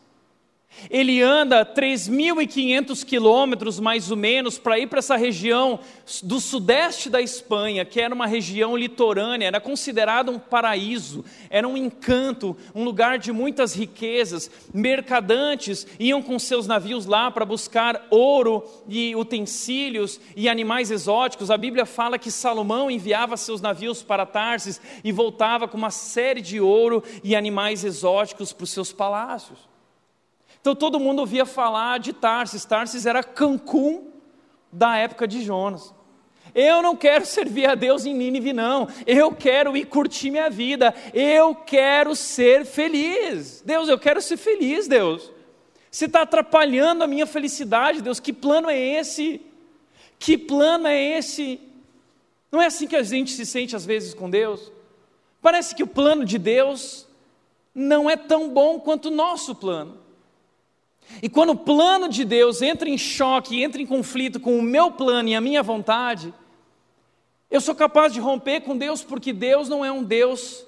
Ele 0.89 1.21
anda 1.21 1.65
3.500 1.65 3.05
quilômetros, 3.05 3.79
mais 3.79 4.11
ou 4.11 4.17
menos, 4.17 4.57
para 4.57 4.77
ir 4.79 4.87
para 4.87 4.99
essa 4.99 5.15
região 5.15 5.79
do 6.21 6.39
sudeste 6.39 7.09
da 7.09 7.21
Espanha, 7.21 7.85
que 7.85 8.01
era 8.01 8.13
uma 8.13 8.27
região 8.27 8.75
litorânea, 8.75 9.47
era 9.47 9.61
considerado 9.61 10.31
um 10.31 10.39
paraíso, 10.39 11.23
era 11.49 11.67
um 11.67 11.77
encanto, 11.77 12.55
um 12.75 12.83
lugar 12.83 13.17
de 13.17 13.31
muitas 13.31 13.73
riquezas. 13.73 14.51
Mercadantes 14.73 15.87
iam 15.99 16.21
com 16.21 16.37
seus 16.37 16.67
navios 16.67 17.05
lá 17.05 17.31
para 17.31 17.45
buscar 17.45 18.05
ouro 18.09 18.63
e 18.87 19.15
utensílios 19.15 20.19
e 20.35 20.49
animais 20.49 20.91
exóticos. 20.91 21.49
A 21.49 21.57
Bíblia 21.57 21.85
fala 21.85 22.19
que 22.19 22.31
Salomão 22.31 22.91
enviava 22.91 23.37
seus 23.37 23.61
navios 23.61 24.03
para 24.03 24.25
Tarsis 24.25 24.81
e 25.03 25.11
voltava 25.11 25.67
com 25.67 25.77
uma 25.77 25.91
série 25.91 26.41
de 26.41 26.59
ouro 26.59 27.03
e 27.23 27.35
animais 27.35 27.83
exóticos 27.83 28.51
para 28.51 28.63
os 28.63 28.69
seus 28.69 28.91
palácios. 28.91 29.72
Então 30.63 30.73
todo 30.73 30.97
mundo 30.97 31.19
ouvia 31.19 31.45
falar 31.45 31.99
de 31.99 32.13
Tarsis. 32.13 32.63
Tarsis 32.63 33.05
era 33.05 33.21
Cancún 33.21 34.05
da 34.71 34.95
época 34.95 35.27
de 35.27 35.43
Jonas. 35.43 35.93
Eu 36.55 36.81
não 36.81 36.95
quero 36.95 37.25
servir 37.25 37.69
a 37.69 37.75
Deus 37.75 38.05
em 38.05 38.13
Nínive, 38.13 38.53
não. 38.53 38.87
Eu 39.05 39.33
quero 39.33 39.75
ir 39.75 39.83
curtir 39.83 40.31
minha 40.31 40.49
vida. 40.49 40.95
Eu 41.13 41.53
quero 41.53 42.15
ser 42.15 42.65
feliz. 42.65 43.61
Deus, 43.65 43.89
eu 43.89 43.99
quero 43.99 44.21
ser 44.21 44.37
feliz, 44.37 44.87
Deus. 44.87 45.29
Você 45.91 46.05
está 46.05 46.21
atrapalhando 46.21 47.03
a 47.03 47.07
minha 47.07 47.27
felicidade, 47.27 48.01
Deus. 48.01 48.21
Que 48.21 48.31
plano 48.31 48.69
é 48.69 48.79
esse? 48.79 49.41
Que 50.17 50.37
plano 50.37 50.87
é 50.87 51.17
esse? 51.17 51.59
Não 52.49 52.61
é 52.61 52.67
assim 52.67 52.87
que 52.87 52.95
a 52.95 53.03
gente 53.03 53.33
se 53.33 53.45
sente 53.45 53.75
às 53.75 53.85
vezes 53.85 54.13
com 54.13 54.29
Deus? 54.29 54.71
Parece 55.41 55.75
que 55.75 55.83
o 55.83 55.87
plano 55.87 56.23
de 56.23 56.37
Deus 56.37 57.05
não 57.75 58.09
é 58.09 58.15
tão 58.15 58.47
bom 58.47 58.79
quanto 58.79 59.09
o 59.09 59.11
nosso 59.11 59.53
plano. 59.53 60.02
E 61.21 61.29
quando 61.29 61.51
o 61.51 61.57
plano 61.57 62.09
de 62.09 62.25
Deus 62.25 62.61
entra 62.61 62.89
em 62.89 62.97
choque, 62.97 63.61
entra 63.61 63.81
em 63.81 63.85
conflito 63.85 64.39
com 64.39 64.57
o 64.57 64.61
meu 64.61 64.91
plano 64.91 65.29
e 65.29 65.35
a 65.35 65.41
minha 65.41 65.63
vontade, 65.63 66.33
eu 67.49 67.61
sou 67.61 67.75
capaz 67.75 68.11
de 68.11 68.19
romper 68.19 68.61
com 68.61 68.77
Deus 68.77 69.03
porque 69.03 69.31
Deus 69.31 69.69
não 69.69 69.85
é 69.85 69.91
um 69.91 70.03
Deus 70.03 70.65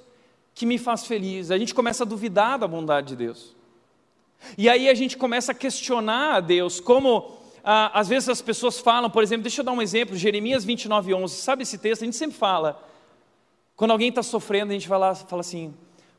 que 0.53 0.65
me 0.65 0.77
faz 0.77 1.05
feliz. 1.05 1.51
A 1.51 1.57
gente 1.57 1.73
começa 1.73 2.03
a 2.03 2.07
duvidar 2.07 2.59
da 2.59 2.67
bondade 2.67 3.09
de 3.09 3.15
Deus. 3.15 3.55
E 4.57 4.69
aí 4.69 4.87
a 4.87 4.93
gente 4.93 5.17
começa 5.17 5.51
a 5.51 5.55
questionar 5.55 6.35
a 6.35 6.39
Deus, 6.39 6.79
como 6.79 7.37
ah, 7.63 7.99
às 7.99 8.07
vezes 8.07 8.29
as 8.29 8.41
pessoas 8.41 8.79
falam, 8.79 9.09
por 9.09 9.23
exemplo, 9.23 9.43
deixa 9.43 9.61
eu 9.61 9.65
dar 9.65 9.71
um 9.71 9.81
exemplo, 9.81 10.15
Jeremias 10.15 10.63
29, 10.63 11.13
11, 11.13 11.35
sabe 11.35 11.63
esse 11.63 11.79
texto? 11.79 12.03
A 12.03 12.05
gente 12.05 12.15
sempre 12.15 12.37
fala, 12.37 12.81
quando 13.75 13.91
alguém 13.91 14.09
está 14.09 14.21
sofrendo, 14.21 14.71
a 14.71 14.73
gente 14.73 14.87
vai 14.87 14.99
lá 14.99 15.15
fala 15.15 15.39
assim, 15.39 15.73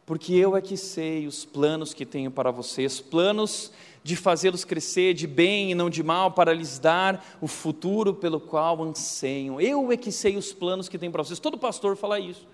porque 0.05 0.35
eu 0.35 0.57
é 0.57 0.61
que 0.61 0.77
sei 0.77 1.27
os 1.27 1.45
planos 1.45 1.95
que 1.95 2.05
tenho 2.05 2.31
para 2.31 2.51
vocês, 2.51 3.01
planos 3.01 3.71
de 4.07 4.17
fazê-los 4.17 4.65
crescer 4.65 5.15
de 5.15 5.27
bem 5.27 5.71
e 5.71 5.75
não 5.75 5.91
de 5.91 6.03
mal, 6.03 6.31
para 6.31 6.53
lhes 6.53 6.79
dar 6.79 7.37
o 7.41 7.47
futuro 7.47 8.15
pelo 8.15 8.41
qual 8.41 8.83
anseiam. 8.83 9.61
Eu 9.61 9.91
é 9.91 9.97
que 9.97 10.13
sei 10.13 10.37
os 10.37 10.53
planos 10.53 10.89
que 10.89 10.99
tem 10.99 11.11
para 11.11 11.23
vocês. 11.23 11.41
Todo 11.41 11.59
pastor 11.59 11.97
fala 11.97 12.21
isso. 12.21 12.47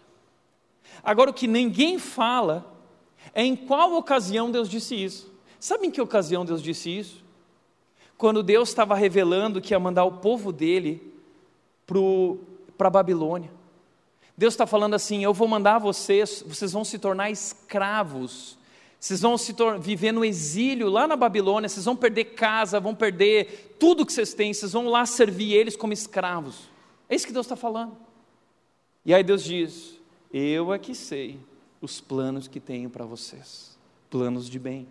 Agora, 1.02 1.30
o 1.30 1.34
que 1.34 1.46
ninguém 1.46 1.98
fala 1.98 2.66
é 3.34 3.44
em 3.44 3.54
qual 3.54 3.94
ocasião 3.94 4.50
Deus 4.50 4.68
disse 4.68 4.94
isso. 4.94 5.30
Sabe 5.60 5.86
em 5.86 5.90
que 5.90 6.00
ocasião 6.00 6.44
Deus 6.44 6.62
disse 6.62 6.90
isso? 6.90 7.22
quando 8.22 8.40
Deus 8.40 8.68
estava 8.68 8.94
revelando 8.94 9.60
que 9.60 9.74
ia 9.74 9.80
mandar 9.80 10.04
o 10.04 10.12
povo 10.12 10.52
dele 10.52 11.12
para 12.78 12.86
a 12.86 12.90
Babilônia. 12.90 13.50
Deus 14.38 14.54
está 14.54 14.64
falando 14.64 14.94
assim: 14.94 15.24
eu 15.24 15.34
vou 15.34 15.48
mandar 15.48 15.80
vocês, 15.80 16.40
vocês 16.46 16.70
vão 16.70 16.84
se 16.84 17.00
tornar 17.00 17.32
escravos, 17.32 18.56
vocês 19.02 19.20
vão 19.20 19.36
se 19.36 19.52
viver 19.80 20.12
no 20.12 20.24
exílio 20.24 20.88
lá 20.88 21.08
na 21.08 21.16
Babilônia, 21.16 21.68
vocês 21.68 21.84
vão 21.84 21.96
perder 21.96 22.36
casa, 22.36 22.78
vão 22.78 22.94
perder 22.94 23.74
tudo 23.76 24.06
que 24.06 24.12
vocês 24.12 24.32
têm, 24.32 24.54
vocês 24.54 24.72
vão 24.72 24.86
lá 24.86 25.04
servir 25.04 25.54
eles 25.54 25.74
como 25.74 25.92
escravos. 25.92 26.70
É 27.08 27.16
isso 27.16 27.26
que 27.26 27.32
Deus 27.32 27.46
está 27.46 27.56
falando. 27.56 27.96
E 29.04 29.12
aí 29.12 29.24
Deus 29.24 29.42
diz: 29.42 29.98
Eu 30.32 30.72
é 30.72 30.78
que 30.78 30.94
sei 30.94 31.40
os 31.80 32.00
planos 32.00 32.46
que 32.46 32.60
tenho 32.60 32.88
para 32.88 33.04
vocês 33.04 33.76
planos 34.08 34.48
de 34.48 34.60
bem. 34.60 34.86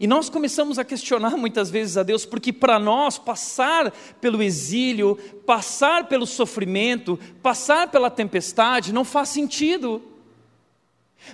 E 0.00 0.06
nós 0.06 0.30
começamos 0.30 0.78
a 0.78 0.84
questionar 0.84 1.32
muitas 1.36 1.68
vezes 1.68 1.98
a 1.98 2.02
Deus, 2.02 2.24
porque 2.24 2.54
para 2.54 2.78
nós 2.78 3.18
passar 3.18 3.90
pelo 4.18 4.42
exílio, 4.42 5.16
passar 5.44 6.08
pelo 6.08 6.24
sofrimento, 6.24 7.18
passar 7.42 7.90
pela 7.90 8.08
tempestade 8.08 8.94
não 8.94 9.04
faz 9.04 9.28
sentido. 9.28 10.15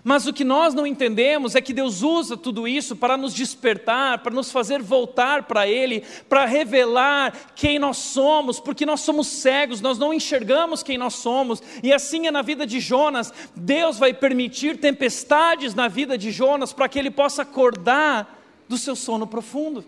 Mas 0.03 0.27
o 0.27 0.33
que 0.33 0.45
nós 0.45 0.75
não 0.75 0.87
entendemos 0.87 1.55
é 1.55 1.61
que 1.61 1.73
Deus 1.73 2.03
usa 2.03 2.37
tudo 2.37 2.67
isso 2.67 2.97
para 2.97 3.17
nos 3.17 3.35
despertar, 3.35 4.19
para 4.19 4.35
nos 4.35 4.51
fazer 4.51 4.83
voltar 4.83 5.45
para 5.45 5.67
Ele, 5.67 6.03
para 6.29 6.45
revelar 6.45 7.53
quem 7.55 7.79
nós 7.79 7.99
somos, 7.99 8.59
porque 8.59 8.87
nós 8.87 9.01
somos 9.01 9.27
cegos, 9.27 9.81
nós 9.81 9.99
não 9.99 10.13
enxergamos 10.13 10.83
quem 10.83 10.99
nós 10.99 11.15
somos, 11.15 11.63
e 11.83 11.93
assim 11.93 12.27
é 12.27 12.31
na 12.31 12.43
vida 12.43 12.67
de 12.67 12.81
Jonas. 12.81 13.33
Deus 13.55 13.99
vai 13.99 14.13
permitir 14.13 14.79
tempestades 14.79 15.75
na 15.75 15.89
vida 15.89 16.19
de 16.19 16.31
Jonas 16.31 16.73
para 16.73 16.89
que 16.89 16.99
ele 16.99 17.11
possa 17.11 17.43
acordar 17.43 18.39
do 18.69 18.77
seu 18.79 18.97
sono 18.97 19.27
profundo 19.27 19.85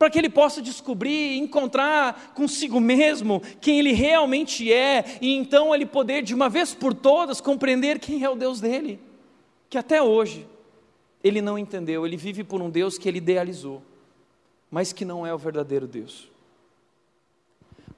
para 0.00 0.08
que 0.08 0.18
ele 0.18 0.30
possa 0.30 0.62
descobrir, 0.62 1.36
encontrar 1.36 2.32
consigo 2.34 2.80
mesmo 2.80 3.42
quem 3.60 3.80
ele 3.80 3.92
realmente 3.92 4.72
é, 4.72 5.18
e 5.20 5.34
então 5.34 5.74
ele 5.74 5.84
poder, 5.84 6.22
de 6.22 6.34
uma 6.34 6.48
vez 6.48 6.74
por 6.74 6.94
todas, 6.94 7.38
compreender 7.38 7.98
quem 7.98 8.24
é 8.24 8.30
o 8.30 8.34
Deus 8.34 8.62
dele, 8.62 8.98
que 9.68 9.76
até 9.76 10.00
hoje 10.02 10.46
ele 11.22 11.42
não 11.42 11.58
entendeu, 11.58 12.06
ele 12.06 12.16
vive 12.16 12.42
por 12.42 12.62
um 12.62 12.70
Deus 12.70 12.96
que 12.96 13.06
ele 13.10 13.18
idealizou, 13.18 13.82
mas 14.70 14.90
que 14.90 15.04
não 15.04 15.26
é 15.26 15.34
o 15.34 15.38
verdadeiro 15.38 15.86
Deus. 15.86 16.30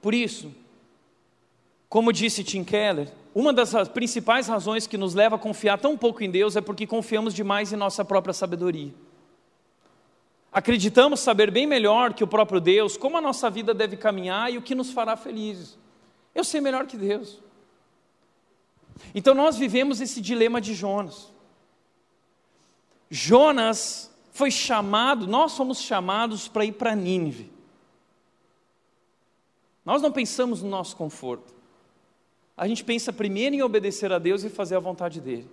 Por 0.01 0.13
isso, 0.13 0.53
como 1.87 2.11
disse 2.11 2.43
Tim 2.43 2.65
Keller, 2.65 3.13
uma 3.33 3.53
das 3.53 3.87
principais 3.87 4.49
razões 4.49 4.85
que 4.85 4.97
nos 4.97 5.13
leva 5.13 5.37
a 5.37 5.39
confiar 5.39 5.79
tão 5.79 5.97
pouco 5.97 6.21
em 6.21 6.29
Deus 6.29 6.57
é 6.57 6.61
porque 6.61 6.85
confiamos 6.85 7.33
demais 7.33 7.71
em 7.71 7.77
nossa 7.77 8.03
própria 8.03 8.33
sabedoria. 8.33 8.91
Acreditamos 10.53 11.19
saber 11.19 11.49
bem 11.49 11.65
melhor 11.65 12.13
que 12.13 12.23
o 12.23 12.27
próprio 12.27 12.61
Deus 12.61 12.95
como 12.95 13.17
a 13.17 13.21
nossa 13.21 13.49
vida 13.49 13.73
deve 13.73 13.97
caminhar 13.97 14.53
e 14.53 14.57
o 14.57 14.61
que 14.61 14.75
nos 14.75 14.91
fará 14.91 15.17
felizes. 15.17 15.79
Eu 16.35 16.43
sei 16.43 16.61
melhor 16.61 16.85
que 16.85 16.95
Deus. 16.95 17.41
Então 19.15 19.33
nós 19.33 19.57
vivemos 19.57 19.99
esse 19.99 20.21
dilema 20.21 20.61
de 20.61 20.75
Jonas. 20.75 21.31
Jonas 23.09 24.13
foi 24.31 24.51
chamado, 24.51 25.25
nós 25.25 25.57
fomos 25.57 25.81
chamados 25.81 26.47
para 26.47 26.65
ir 26.65 26.73
para 26.73 26.95
Nínive. 26.95 27.51
Nós 29.83 30.03
não 30.03 30.11
pensamos 30.11 30.61
no 30.61 30.69
nosso 30.69 30.95
conforto. 30.95 31.51
A 32.55 32.67
gente 32.67 32.83
pensa 32.83 33.11
primeiro 33.11 33.55
em 33.55 33.63
obedecer 33.63 34.11
a 34.13 34.19
Deus 34.19 34.43
e 34.43 34.49
fazer 34.49 34.75
a 34.75 34.79
vontade 34.79 35.19
dele. 35.19 35.49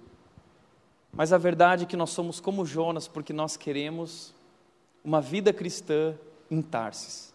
Mas 1.11 1.33
a 1.33 1.39
verdade 1.39 1.85
é 1.85 1.87
que 1.87 1.97
nós 1.97 2.11
somos 2.11 2.39
como 2.39 2.67
Jonas 2.67 3.09
porque 3.09 3.33
nós 3.33 3.57
queremos 3.57 4.35
uma 5.05 5.21
vida 5.21 5.53
cristã 5.53 6.17
em 6.51 6.61
Tarsis. 6.61 7.33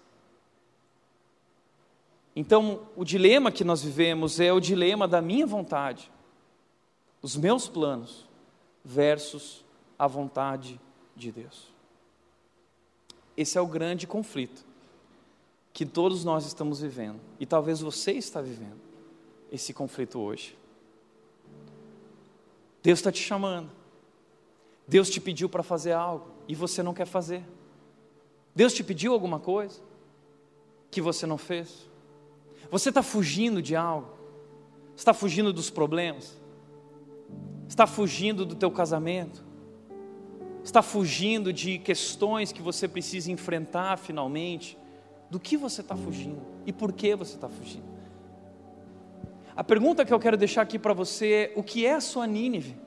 Então, 2.36 2.88
o 2.96 3.06
dilema 3.06 3.52
que 3.52 3.64
nós 3.64 3.82
vivemos 3.82 4.40
é 4.40 4.52
o 4.52 4.60
dilema 4.60 5.08
da 5.08 5.22
minha 5.22 5.48
vontade, 5.48 6.12
os 7.22 7.36
meus 7.38 7.68
planos, 7.68 8.28
versus 8.84 9.64
a 9.98 10.06
vontade 10.06 10.80
de 11.16 11.32
Deus. 11.32 11.74
Esse 13.38 13.58
é 13.58 13.62
o 13.62 13.68
grande 13.68 14.06
conflito 14.06 14.66
que 15.74 15.86
todos 15.86 16.24
nós 16.24 16.46
estamos 16.46 16.82
vivendo, 16.82 17.20
e 17.40 17.46
talvez 17.46 17.82
você 17.82 18.14
está 18.14 18.42
vivendo 18.42 18.80
esse 19.52 19.74
conflito 19.74 20.20
hoje. 20.20 20.58
Deus 22.82 23.00
está 23.00 23.12
te 23.12 23.22
chamando, 23.22 23.72
Deus 24.88 25.10
te 25.10 25.20
pediu 25.20 25.50
para 25.50 25.64
fazer 25.64 25.94
algo 25.94 26.28
e 26.48 26.56
você 26.56 26.84
não 26.84 26.94
quer 26.94 27.08
fazer. 27.08 27.44
Deus 28.56 28.74
te 28.74 28.84
pediu 28.84 29.12
alguma 29.12 29.40
coisa 29.40 29.82
que 30.90 31.02
você 31.02 31.26
não 31.26 31.38
fez? 31.38 31.90
Você 32.72 32.90
está 32.90 33.04
fugindo 33.04 33.62
de 33.62 33.76
algo? 33.76 34.08
Está 34.96 35.14
fugindo 35.14 35.52
dos 35.52 35.70
problemas? 35.70 36.42
Está 37.68 37.86
fugindo 37.86 38.46
do 38.46 38.56
teu 38.56 38.72
casamento? 38.72 39.44
Está 40.64 40.82
fugindo 40.82 41.52
de 41.52 41.78
questões 41.78 42.54
que 42.54 42.62
você 42.62 42.88
precisa 42.88 43.30
enfrentar 43.30 43.98
finalmente? 43.98 44.78
Do 45.30 45.40
que 45.40 45.58
você 45.58 45.82
está 45.82 45.96
fugindo? 45.96 46.42
E 46.66 46.72
por 46.72 46.94
que 46.94 47.14
você 47.14 47.36
está 47.36 47.50
fugindo? 47.50 47.94
A 49.54 49.64
pergunta 49.64 50.06
que 50.06 50.14
eu 50.14 50.20
quero 50.20 50.38
deixar 50.38 50.62
aqui 50.62 50.80
para 50.80 50.94
você 50.94 51.32
é: 51.32 51.54
o 51.56 51.64
que 51.64 51.86
é 51.86 51.94
a 51.94 52.02
sua 52.02 52.26
Nínive? 52.26 52.78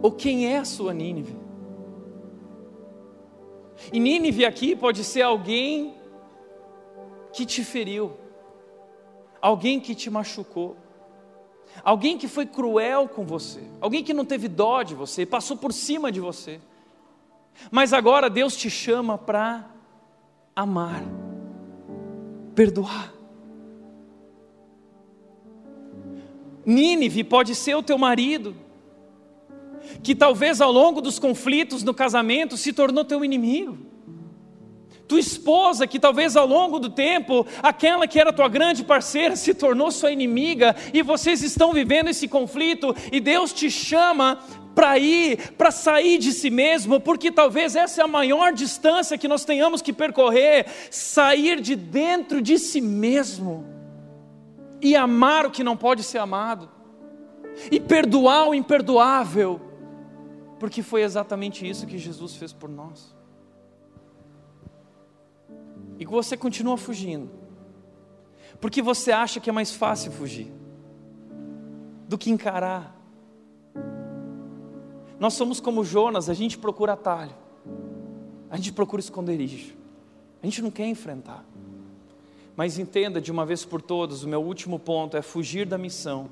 Ou 0.00 0.12
quem 0.12 0.46
é 0.46 0.58
a 0.58 0.64
sua 0.64 0.94
Nínive? 0.94 1.47
E 3.92 3.98
Nínive 4.00 4.44
aqui 4.44 4.74
pode 4.74 5.04
ser 5.04 5.22
alguém 5.22 5.94
que 7.32 7.46
te 7.46 7.64
feriu, 7.64 8.12
alguém 9.40 9.78
que 9.78 9.94
te 9.94 10.10
machucou, 10.10 10.76
alguém 11.84 12.18
que 12.18 12.26
foi 12.26 12.46
cruel 12.46 13.08
com 13.08 13.24
você, 13.24 13.62
alguém 13.80 14.02
que 14.02 14.14
não 14.14 14.24
teve 14.24 14.48
dó 14.48 14.82
de 14.82 14.94
você, 14.94 15.24
passou 15.24 15.56
por 15.56 15.72
cima 15.72 16.10
de 16.10 16.20
você. 16.20 16.60
Mas 17.70 17.92
agora 17.92 18.30
Deus 18.30 18.56
te 18.56 18.70
chama 18.70 19.18
para 19.18 19.68
amar, 20.54 21.02
perdoar. 22.54 23.12
Nínive 26.64 27.24
pode 27.24 27.54
ser 27.54 27.74
o 27.74 27.82
teu 27.82 27.96
marido, 27.96 28.54
que 30.02 30.14
talvez 30.14 30.60
ao 30.60 30.70
longo 30.70 31.00
dos 31.00 31.18
conflitos 31.18 31.82
no 31.82 31.94
casamento 31.94 32.56
se 32.56 32.72
tornou 32.72 33.04
teu 33.04 33.24
inimigo. 33.24 33.78
Tua 35.08 35.18
esposa, 35.18 35.86
que 35.86 35.98
talvez 35.98 36.36
ao 36.36 36.46
longo 36.46 36.78
do 36.78 36.90
tempo, 36.90 37.46
aquela 37.62 38.06
que 38.06 38.20
era 38.20 38.32
tua 38.32 38.48
grande 38.48 38.84
parceira, 38.84 39.36
se 39.36 39.54
tornou 39.54 39.90
sua 39.90 40.12
inimiga, 40.12 40.76
e 40.92 41.02
vocês 41.02 41.42
estão 41.42 41.72
vivendo 41.72 42.08
esse 42.08 42.28
conflito, 42.28 42.94
e 43.10 43.18
Deus 43.18 43.54
te 43.54 43.70
chama 43.70 44.38
para 44.74 44.98
ir, 44.98 45.52
para 45.52 45.70
sair 45.70 46.18
de 46.18 46.30
si 46.30 46.50
mesmo, 46.50 47.00
porque 47.00 47.32
talvez 47.32 47.74
essa 47.74 48.02
é 48.02 48.04
a 48.04 48.08
maior 48.08 48.52
distância 48.52 49.16
que 49.16 49.26
nós 49.26 49.46
tenhamos 49.46 49.80
que 49.80 49.94
percorrer 49.94 50.66
sair 50.90 51.60
de 51.60 51.74
dentro 51.74 52.42
de 52.42 52.58
si 52.58 52.80
mesmo 52.80 53.66
e 54.80 54.94
amar 54.94 55.46
o 55.46 55.50
que 55.50 55.64
não 55.64 55.76
pode 55.76 56.02
ser 56.02 56.18
amado, 56.18 56.70
e 57.72 57.80
perdoar 57.80 58.46
o 58.48 58.54
imperdoável 58.54 59.67
porque 60.58 60.82
foi 60.82 61.02
exatamente 61.02 61.68
isso 61.68 61.86
que 61.86 61.98
Jesus 61.98 62.34
fez 62.36 62.52
por 62.52 62.68
nós. 62.68 63.14
E 65.98 66.04
você 66.04 66.36
continua 66.36 66.76
fugindo, 66.76 67.30
porque 68.60 68.80
você 68.80 69.12
acha 69.12 69.40
que 69.40 69.50
é 69.50 69.52
mais 69.52 69.72
fácil 69.72 70.12
fugir 70.12 70.52
do 72.06 72.16
que 72.16 72.30
encarar. 72.30 72.96
Nós 75.18 75.34
somos 75.34 75.60
como 75.60 75.84
Jonas, 75.84 76.28
a 76.28 76.34
gente 76.34 76.56
procura 76.56 76.92
atalho, 76.92 77.34
a 78.48 78.56
gente 78.56 78.72
procura 78.72 79.00
esconderijo, 79.00 79.74
a 80.42 80.46
gente 80.46 80.62
não 80.62 80.70
quer 80.70 80.86
enfrentar. 80.86 81.44
Mas 82.56 82.78
entenda 82.78 83.20
de 83.20 83.30
uma 83.30 83.44
vez 83.44 83.64
por 83.64 83.82
todas: 83.82 84.24
o 84.24 84.28
meu 84.28 84.42
último 84.42 84.78
ponto 84.78 85.16
é 85.16 85.22
fugir 85.22 85.66
da 85.66 85.78
missão 85.78 86.28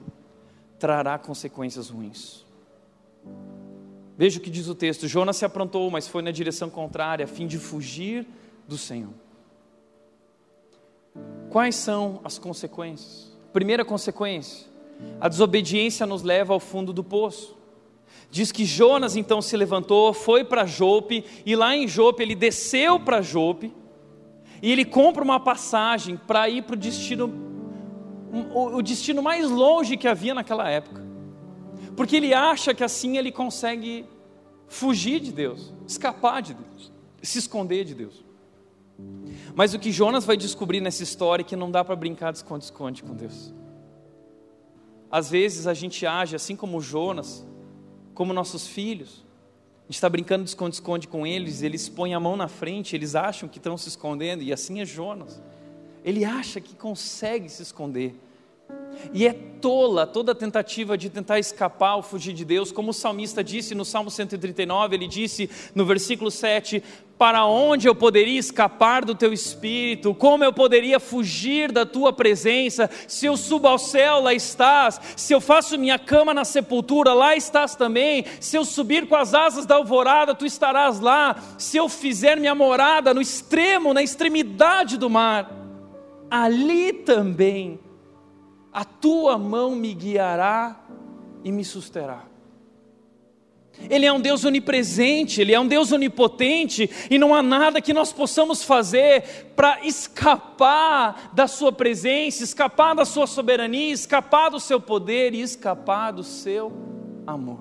trará 0.78 1.18
consequências 1.18 1.88
ruins. 1.88 2.44
Veja 4.16 4.38
o 4.38 4.42
que 4.42 4.50
diz 4.50 4.68
o 4.68 4.74
texto: 4.74 5.06
Jonas 5.06 5.36
se 5.36 5.44
aprontou, 5.44 5.90
mas 5.90 6.08
foi 6.08 6.22
na 6.22 6.30
direção 6.30 6.70
contrária, 6.70 7.24
a 7.24 7.28
fim 7.28 7.46
de 7.46 7.58
fugir 7.58 8.26
do 8.66 8.78
Senhor. 8.78 9.12
Quais 11.50 11.74
são 11.74 12.20
as 12.24 12.38
consequências? 12.38 13.36
Primeira 13.52 13.84
consequência: 13.84 14.66
a 15.20 15.28
desobediência 15.28 16.06
nos 16.06 16.22
leva 16.22 16.54
ao 16.54 16.60
fundo 16.60 16.92
do 16.92 17.04
poço. 17.04 17.54
Diz 18.30 18.50
que 18.50 18.64
Jonas 18.64 19.14
então 19.16 19.40
se 19.40 19.56
levantou, 19.56 20.12
foi 20.12 20.44
para 20.44 20.66
Jope, 20.66 21.24
e 21.44 21.54
lá 21.54 21.76
em 21.76 21.86
Jope 21.86 22.22
ele 22.22 22.34
desceu 22.34 22.98
para 22.98 23.22
Jope, 23.22 23.72
e 24.60 24.72
ele 24.72 24.84
compra 24.84 25.22
uma 25.22 25.38
passagem 25.38 26.16
para 26.16 26.48
ir 26.48 26.62
para 26.62 26.74
o 26.74 26.78
destino, 26.78 27.32
o 28.52 28.82
destino 28.82 29.22
mais 29.22 29.48
longe 29.48 29.96
que 29.96 30.08
havia 30.08 30.34
naquela 30.34 30.68
época 30.68 31.05
porque 31.96 32.16
ele 32.16 32.34
acha 32.34 32.74
que 32.74 32.84
assim 32.84 33.16
ele 33.16 33.32
consegue 33.32 34.04
fugir 34.68 35.20
de 35.20 35.32
Deus, 35.32 35.72
escapar 35.86 36.42
de 36.42 36.54
Deus. 36.54 36.92
se 37.22 37.38
esconder 37.38 37.84
de 37.84 37.94
Deus. 37.94 38.24
Mas 39.54 39.74
o 39.74 39.78
que 39.78 39.90
Jonas 39.90 40.24
vai 40.24 40.36
descobrir 40.36 40.80
nessa 40.80 41.02
história 41.02 41.42
é 41.42 41.44
que 41.44 41.56
não 41.56 41.70
dá 41.70 41.84
para 41.84 41.96
brincar 41.96 42.30
de 42.30 42.38
esconde-esconde 42.38 43.02
com 43.02 43.14
Deus. 43.14 43.52
Às 45.10 45.30
vezes 45.30 45.66
a 45.66 45.74
gente 45.74 46.06
age 46.06 46.36
assim 46.36 46.54
como 46.54 46.80
Jonas, 46.80 47.44
como 48.14 48.32
nossos 48.32 48.66
filhos. 48.66 49.24
A 49.78 49.86
gente 49.86 49.96
está 49.96 50.08
brincando 50.08 50.44
de 50.44 50.50
esconde-esconde 50.50 51.08
com 51.08 51.26
eles, 51.26 51.62
eles 51.62 51.88
põem 51.88 52.14
a 52.14 52.20
mão 52.20 52.36
na 52.36 52.48
frente, 52.48 52.94
eles 52.94 53.14
acham 53.14 53.48
que 53.48 53.58
estão 53.58 53.76
se 53.76 53.88
escondendo, 53.88 54.42
e 54.42 54.52
assim 54.52 54.80
é 54.80 54.84
Jonas. 54.84 55.40
Ele 56.04 56.24
acha 56.24 56.60
que 56.60 56.74
consegue 56.74 57.48
se 57.48 57.62
esconder. 57.62 58.14
E 59.12 59.26
é 59.26 59.32
tola 59.60 60.06
toda 60.06 60.34
tentativa 60.34 60.96
de 60.96 61.10
tentar 61.10 61.38
escapar 61.38 61.96
ou 61.96 62.02
fugir 62.02 62.32
de 62.32 62.44
Deus, 62.44 62.70
como 62.70 62.90
o 62.90 62.94
salmista 62.94 63.42
disse 63.42 63.74
no 63.74 63.84
Salmo 63.84 64.10
139, 64.10 64.94
ele 64.94 65.08
disse 65.08 65.50
no 65.74 65.84
versículo 65.84 66.30
7: 66.30 66.82
Para 67.18 67.44
onde 67.46 67.88
eu 67.88 67.94
poderia 67.94 68.38
escapar 68.38 69.04
do 69.04 69.14
teu 69.14 69.32
espírito? 69.32 70.14
Como 70.14 70.44
eu 70.44 70.52
poderia 70.52 71.00
fugir 71.00 71.72
da 71.72 71.84
tua 71.84 72.12
presença? 72.12 72.88
Se 73.08 73.26
eu 73.26 73.36
subo 73.36 73.66
ao 73.66 73.78
céu, 73.78 74.20
lá 74.20 74.32
estás. 74.32 75.00
Se 75.16 75.32
eu 75.32 75.40
faço 75.40 75.78
minha 75.78 75.98
cama 75.98 76.32
na 76.32 76.44
sepultura, 76.44 77.12
lá 77.12 77.34
estás 77.34 77.74
também. 77.74 78.24
Se 78.40 78.56
eu 78.56 78.64
subir 78.64 79.08
com 79.08 79.16
as 79.16 79.34
asas 79.34 79.66
da 79.66 79.76
alvorada, 79.76 80.34
tu 80.34 80.46
estarás 80.46 81.00
lá. 81.00 81.36
Se 81.58 81.76
eu 81.76 81.88
fizer 81.88 82.38
minha 82.38 82.54
morada 82.54 83.12
no 83.12 83.20
extremo, 83.20 83.92
na 83.92 84.02
extremidade 84.02 84.96
do 84.96 85.10
mar, 85.10 85.50
ali 86.30 86.92
também 86.92 87.80
a 88.76 88.84
tua 88.84 89.38
mão 89.38 89.74
me 89.74 89.94
guiará 89.94 90.78
e 91.42 91.50
me 91.50 91.64
susterá. 91.64 92.24
Ele 93.88 94.04
é 94.04 94.12
um 94.12 94.20
Deus 94.20 94.44
onipresente, 94.44 95.40
Ele 95.40 95.54
é 95.54 95.58
um 95.58 95.66
Deus 95.66 95.92
onipotente, 95.92 96.90
e 97.10 97.18
não 97.18 97.34
há 97.34 97.42
nada 97.42 97.80
que 97.80 97.94
nós 97.94 98.12
possamos 98.12 98.62
fazer 98.62 99.54
para 99.56 99.82
escapar 99.82 101.30
da 101.32 101.46
Sua 101.46 101.72
presença, 101.72 102.44
escapar 102.44 102.94
da 102.94 103.06
Sua 103.06 103.26
soberania, 103.26 103.94
escapar 103.94 104.50
do 104.50 104.60
Seu 104.60 104.78
poder 104.78 105.32
e 105.32 105.40
escapar 105.40 106.10
do 106.10 106.22
Seu 106.22 106.70
amor. 107.26 107.60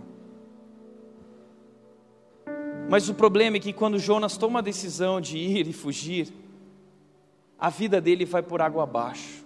Mas 2.89 3.07
o 3.07 3.13
problema 3.13 3.55
é 3.55 3.61
que 3.61 3.72
quando 3.72 3.97
Jonas 3.97 4.36
toma 4.36 4.59
a 4.59 4.61
decisão 4.61 5.22
de 5.22 5.38
ir 5.38 5.66
e 5.66 5.72
fugir, 5.72 6.28
a 7.57 7.70
vida 7.70 8.01
dele 8.01 8.26
vai 8.26 8.43
por 8.43 8.61
água 8.61 8.84
abaixo. 8.84 9.44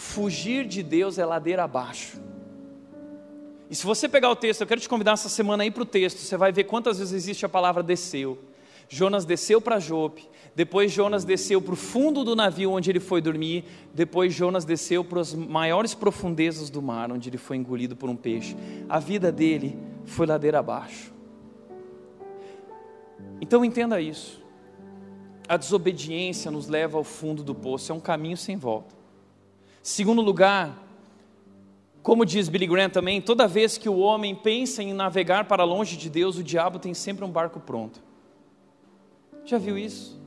Fugir 0.00 0.66
de 0.66 0.82
Deus 0.82 1.18
é 1.18 1.26
ladeira 1.26 1.62
abaixo. 1.62 2.18
E 3.68 3.76
se 3.76 3.84
você 3.84 4.08
pegar 4.08 4.30
o 4.30 4.34
texto, 4.34 4.62
eu 4.62 4.66
quero 4.66 4.80
te 4.80 4.88
convidar 4.88 5.12
essa 5.12 5.28
semana 5.28 5.62
aí 5.62 5.70
para 5.70 5.82
o 5.82 5.86
texto, 5.86 6.16
você 6.16 6.38
vai 6.38 6.50
ver 6.50 6.64
quantas 6.64 6.98
vezes 6.98 7.12
existe 7.12 7.44
a 7.44 7.50
palavra 7.50 7.82
desceu. 7.82 8.38
Jonas 8.88 9.26
desceu 9.26 9.60
para 9.60 9.78
Jope, 9.78 10.26
depois 10.56 10.90
Jonas 10.90 11.22
desceu 11.22 11.60
para 11.60 11.74
o 11.74 11.76
fundo 11.76 12.24
do 12.24 12.34
navio 12.34 12.72
onde 12.72 12.90
ele 12.90 12.98
foi 12.98 13.20
dormir, 13.20 13.66
depois 13.92 14.32
Jonas 14.32 14.64
desceu 14.64 15.04
para 15.04 15.20
as 15.20 15.34
maiores 15.34 15.94
profundezas 15.94 16.70
do 16.70 16.80
mar, 16.80 17.12
onde 17.12 17.28
ele 17.28 17.36
foi 17.36 17.58
engolido 17.58 17.94
por 17.94 18.08
um 18.08 18.16
peixe. 18.16 18.56
A 18.88 18.98
vida 18.98 19.30
dele 19.30 19.78
foi 20.06 20.26
ladeira 20.26 20.60
abaixo. 20.60 21.12
Então 23.38 23.62
entenda 23.62 24.00
isso. 24.00 24.42
A 25.46 25.58
desobediência 25.58 26.50
nos 26.50 26.68
leva 26.68 26.96
ao 26.96 27.04
fundo 27.04 27.44
do 27.44 27.54
poço, 27.54 27.92
é 27.92 27.94
um 27.94 28.00
caminho 28.00 28.38
sem 28.38 28.56
volta. 28.56 28.99
Segundo 29.82 30.20
lugar, 30.20 30.78
como 32.02 32.24
diz 32.26 32.48
Billy 32.48 32.66
Graham 32.66 32.90
também, 32.90 33.20
toda 33.20 33.48
vez 33.48 33.78
que 33.78 33.88
o 33.88 33.98
homem 33.98 34.34
pensa 34.34 34.82
em 34.82 34.92
navegar 34.92 35.46
para 35.46 35.64
longe 35.64 35.96
de 35.96 36.10
Deus, 36.10 36.36
o 36.36 36.42
diabo 36.42 36.78
tem 36.78 36.92
sempre 36.92 37.24
um 37.24 37.30
barco 37.30 37.60
pronto. 37.60 38.02
Já 39.44 39.56
viu 39.58 39.78
isso? 39.78 40.20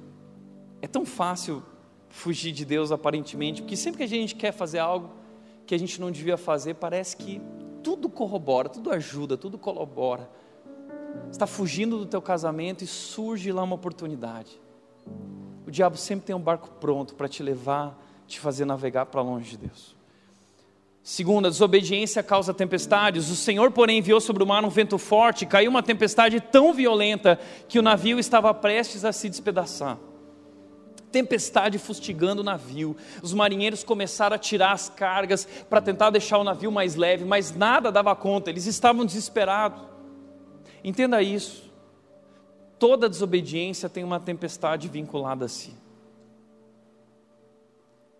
É 0.81 0.87
tão 0.87 1.05
fácil 1.05 1.63
fugir 2.09 2.51
de 2.51 2.65
Deus 2.65 2.91
aparentemente, 2.91 3.61
porque 3.61 3.75
sempre 3.75 3.99
que 3.99 4.03
a 4.03 4.07
gente 4.07 4.35
quer 4.35 4.51
fazer 4.51 4.79
algo 4.79 5.09
que 5.65 5.73
a 5.73 5.79
gente 5.79 5.99
não 6.01 6.11
devia 6.11 6.37
fazer, 6.37 6.75
parece 6.75 7.15
que 7.15 7.41
tudo 7.81 8.09
corrobora, 8.09 8.69
tudo 8.69 8.91
ajuda, 8.91 9.37
tudo 9.37 9.57
colabora. 9.57 10.29
Está 11.31 11.45
fugindo 11.45 11.97
do 11.97 12.05
teu 12.05 12.21
casamento 12.21 12.83
e 12.83 12.87
surge 12.87 13.51
lá 13.51 13.63
uma 13.63 13.75
oportunidade. 13.75 14.59
O 15.65 15.71
diabo 15.71 15.97
sempre 15.97 16.25
tem 16.25 16.35
um 16.35 16.39
barco 16.39 16.69
pronto 16.79 17.15
para 17.15 17.27
te 17.27 17.41
levar 17.41 17.99
te 18.27 18.39
fazer 18.39 18.65
navegar 18.65 19.05
para 19.07 19.21
longe 19.21 19.51
de 19.51 19.57
Deus. 19.67 19.95
Segunda, 21.03 21.49
desobediência 21.49 22.23
causa 22.23 22.53
tempestades. 22.53 23.29
O 23.29 23.35
Senhor, 23.35 23.71
porém, 23.71 23.97
enviou 23.97 24.21
sobre 24.21 24.41
o 24.41 24.47
mar 24.47 24.63
um 24.63 24.69
vento 24.69 24.97
forte, 24.97 25.45
caiu 25.45 25.69
uma 25.69 25.83
tempestade 25.83 26.39
tão 26.39 26.73
violenta 26.73 27.37
que 27.67 27.77
o 27.77 27.81
navio 27.81 28.17
estava 28.17 28.53
prestes 28.53 29.03
a 29.03 29.11
se 29.11 29.27
despedaçar. 29.27 29.97
Tempestade 31.11 31.77
fustigando 31.77 32.41
o 32.41 32.45
navio. 32.45 32.95
Os 33.21 33.33
marinheiros 33.33 33.83
começaram 33.83 34.35
a 34.35 34.39
tirar 34.39 34.71
as 34.71 34.87
cargas 34.87 35.45
para 35.69 35.81
tentar 35.81 36.09
deixar 36.09 36.37
o 36.37 36.43
navio 36.43 36.71
mais 36.71 36.95
leve, 36.95 37.25
mas 37.25 37.53
nada 37.53 37.91
dava 37.91 38.15
conta, 38.15 38.49
eles 38.49 38.65
estavam 38.65 39.05
desesperados. 39.05 39.81
Entenda 40.81 41.21
isso. 41.21 41.69
Toda 42.79 43.09
desobediência 43.09 43.89
tem 43.89 44.05
uma 44.05 44.21
tempestade 44.21 44.87
vinculada 44.87 45.45
a 45.45 45.49
si. 45.49 45.82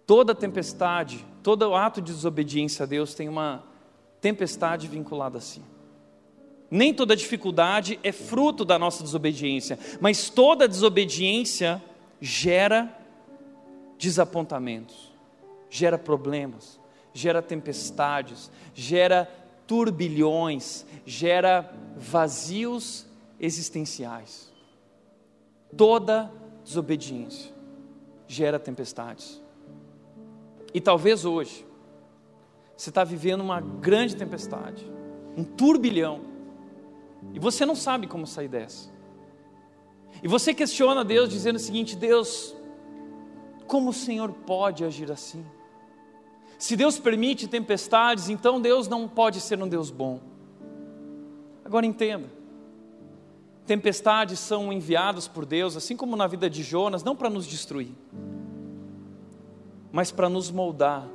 Toda 0.06 0.36
tempestade, 0.36 1.26
todo 1.42 1.74
ato 1.74 2.02
de 2.02 2.12
desobediência 2.12 2.84
a 2.84 2.86
Deus 2.86 3.14
tem 3.14 3.30
uma 3.30 3.64
tempestade 4.20 4.88
vinculada 4.88 5.38
a 5.38 5.42
si. 5.42 5.62
Nem 6.70 6.94
toda 6.94 7.16
dificuldade 7.16 8.00
é 8.04 8.12
fruto 8.12 8.66
da 8.66 8.80
nossa 8.80 9.04
desobediência, 9.04 9.78
mas 10.02 10.30
toda 10.30 10.68
desobediência 10.68 11.82
gera 12.20 12.98
desapontamentos, 13.98 15.14
gera 15.70 15.98
problemas, 15.98 16.80
gera 17.14 17.42
tempestades, 17.42 18.50
gera 18.74 19.30
turbilhões, 19.68 20.86
gera 21.06 21.72
vazios 21.96 23.06
existenciais. 23.40 24.52
Toda 25.78 26.32
desobediência 26.64 27.52
gera 28.28 28.58
tempestades. 28.58 29.43
E 30.74 30.82
talvez 30.82 31.24
hoje 31.24 31.66
você 32.76 32.90
está 32.90 33.04
vivendo 33.04 33.42
uma 33.42 33.62
grande 33.62 34.16
tempestade, 34.16 34.92
um 35.38 35.44
turbilhão, 35.44 36.22
e 37.34 37.40
você 37.40 37.66
não 37.66 37.76
sabe 37.76 38.08
como 38.08 38.26
sair 38.26 38.48
dessa. 38.48 38.92
E 40.22 40.28
você 40.28 40.54
questiona 40.54 41.06
Deus 41.06 41.30
dizendo 41.30 41.58
o 41.58 41.60
seguinte: 41.60 41.96
Deus, 41.96 42.56
como 43.68 43.92
o 43.92 43.94
Senhor 43.94 44.32
pode 44.32 44.84
agir 44.84 45.12
assim? 45.12 45.46
Se 46.58 46.76
Deus 46.76 46.98
permite 46.98 47.48
tempestades, 47.48 48.30
então 48.30 48.60
Deus 48.60 48.88
não 48.88 49.08
pode 49.08 49.40
ser 49.40 49.62
um 49.62 49.68
Deus 49.68 49.92
bom. 49.92 50.20
Agora 51.64 51.86
entenda: 51.86 52.30
tempestades 53.66 54.40
são 54.40 54.74
enviadas 54.74 55.28
por 55.28 55.46
Deus, 55.46 55.78
assim 55.78 55.96
como 55.96 56.16
na 56.16 56.28
vida 56.28 56.50
de 56.50 56.64
Jonas, 56.64 57.04
não 57.04 57.16
para 57.16 57.30
nos 57.30 57.46
destruir 57.46 57.92
mas 59.94 60.12
para 60.12 60.28
nos 60.28 60.50
moldar 60.50 61.08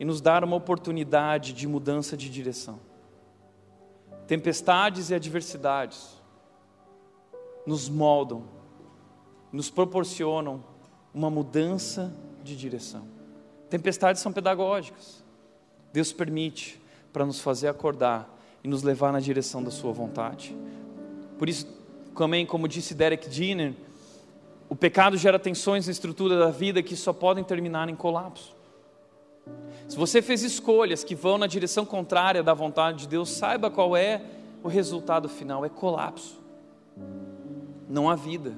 e 0.00 0.04
nos 0.04 0.20
dar 0.20 0.42
uma 0.42 0.56
oportunidade 0.56 1.52
de 1.52 1.68
mudança 1.68 2.16
de 2.16 2.28
direção. 2.28 2.80
Tempestades 4.26 5.10
e 5.10 5.14
adversidades 5.14 6.20
nos 7.64 7.88
moldam, 7.88 8.42
nos 9.52 9.70
proporcionam 9.70 10.64
uma 11.14 11.30
mudança 11.30 12.12
de 12.42 12.56
direção. 12.56 13.06
Tempestades 13.70 14.20
são 14.20 14.32
pedagógicas. 14.32 15.24
Deus 15.92 16.12
permite 16.12 16.82
para 17.12 17.24
nos 17.24 17.40
fazer 17.40 17.68
acordar 17.68 18.36
e 18.64 18.68
nos 18.68 18.82
levar 18.82 19.12
na 19.12 19.20
direção 19.20 19.62
da 19.62 19.70
Sua 19.70 19.92
vontade. 19.92 20.56
Por 21.38 21.48
isso, 21.48 21.66
também, 22.16 22.44
como 22.44 22.66
disse 22.66 22.96
Derek 22.96 23.30
Jenner, 23.30 23.76
o 24.68 24.76
pecado 24.76 25.16
gera 25.16 25.38
tensões 25.38 25.86
na 25.86 25.92
estrutura 25.92 26.38
da 26.38 26.50
vida 26.50 26.82
que 26.82 26.94
só 26.94 27.12
podem 27.12 27.42
terminar 27.42 27.88
em 27.88 27.96
colapso. 27.96 28.54
Se 29.88 29.96
você 29.96 30.20
fez 30.20 30.42
escolhas 30.42 31.02
que 31.02 31.14
vão 31.14 31.38
na 31.38 31.46
direção 31.46 31.86
contrária 31.86 32.42
da 32.42 32.52
vontade 32.52 32.98
de 32.98 33.08
Deus, 33.08 33.30
saiba 33.30 33.70
qual 33.70 33.96
é 33.96 34.22
o 34.62 34.68
resultado 34.68 35.28
final: 35.28 35.64
é 35.64 35.68
colapso. 35.68 36.38
Não 37.88 38.10
há 38.10 38.14
vida, 38.14 38.54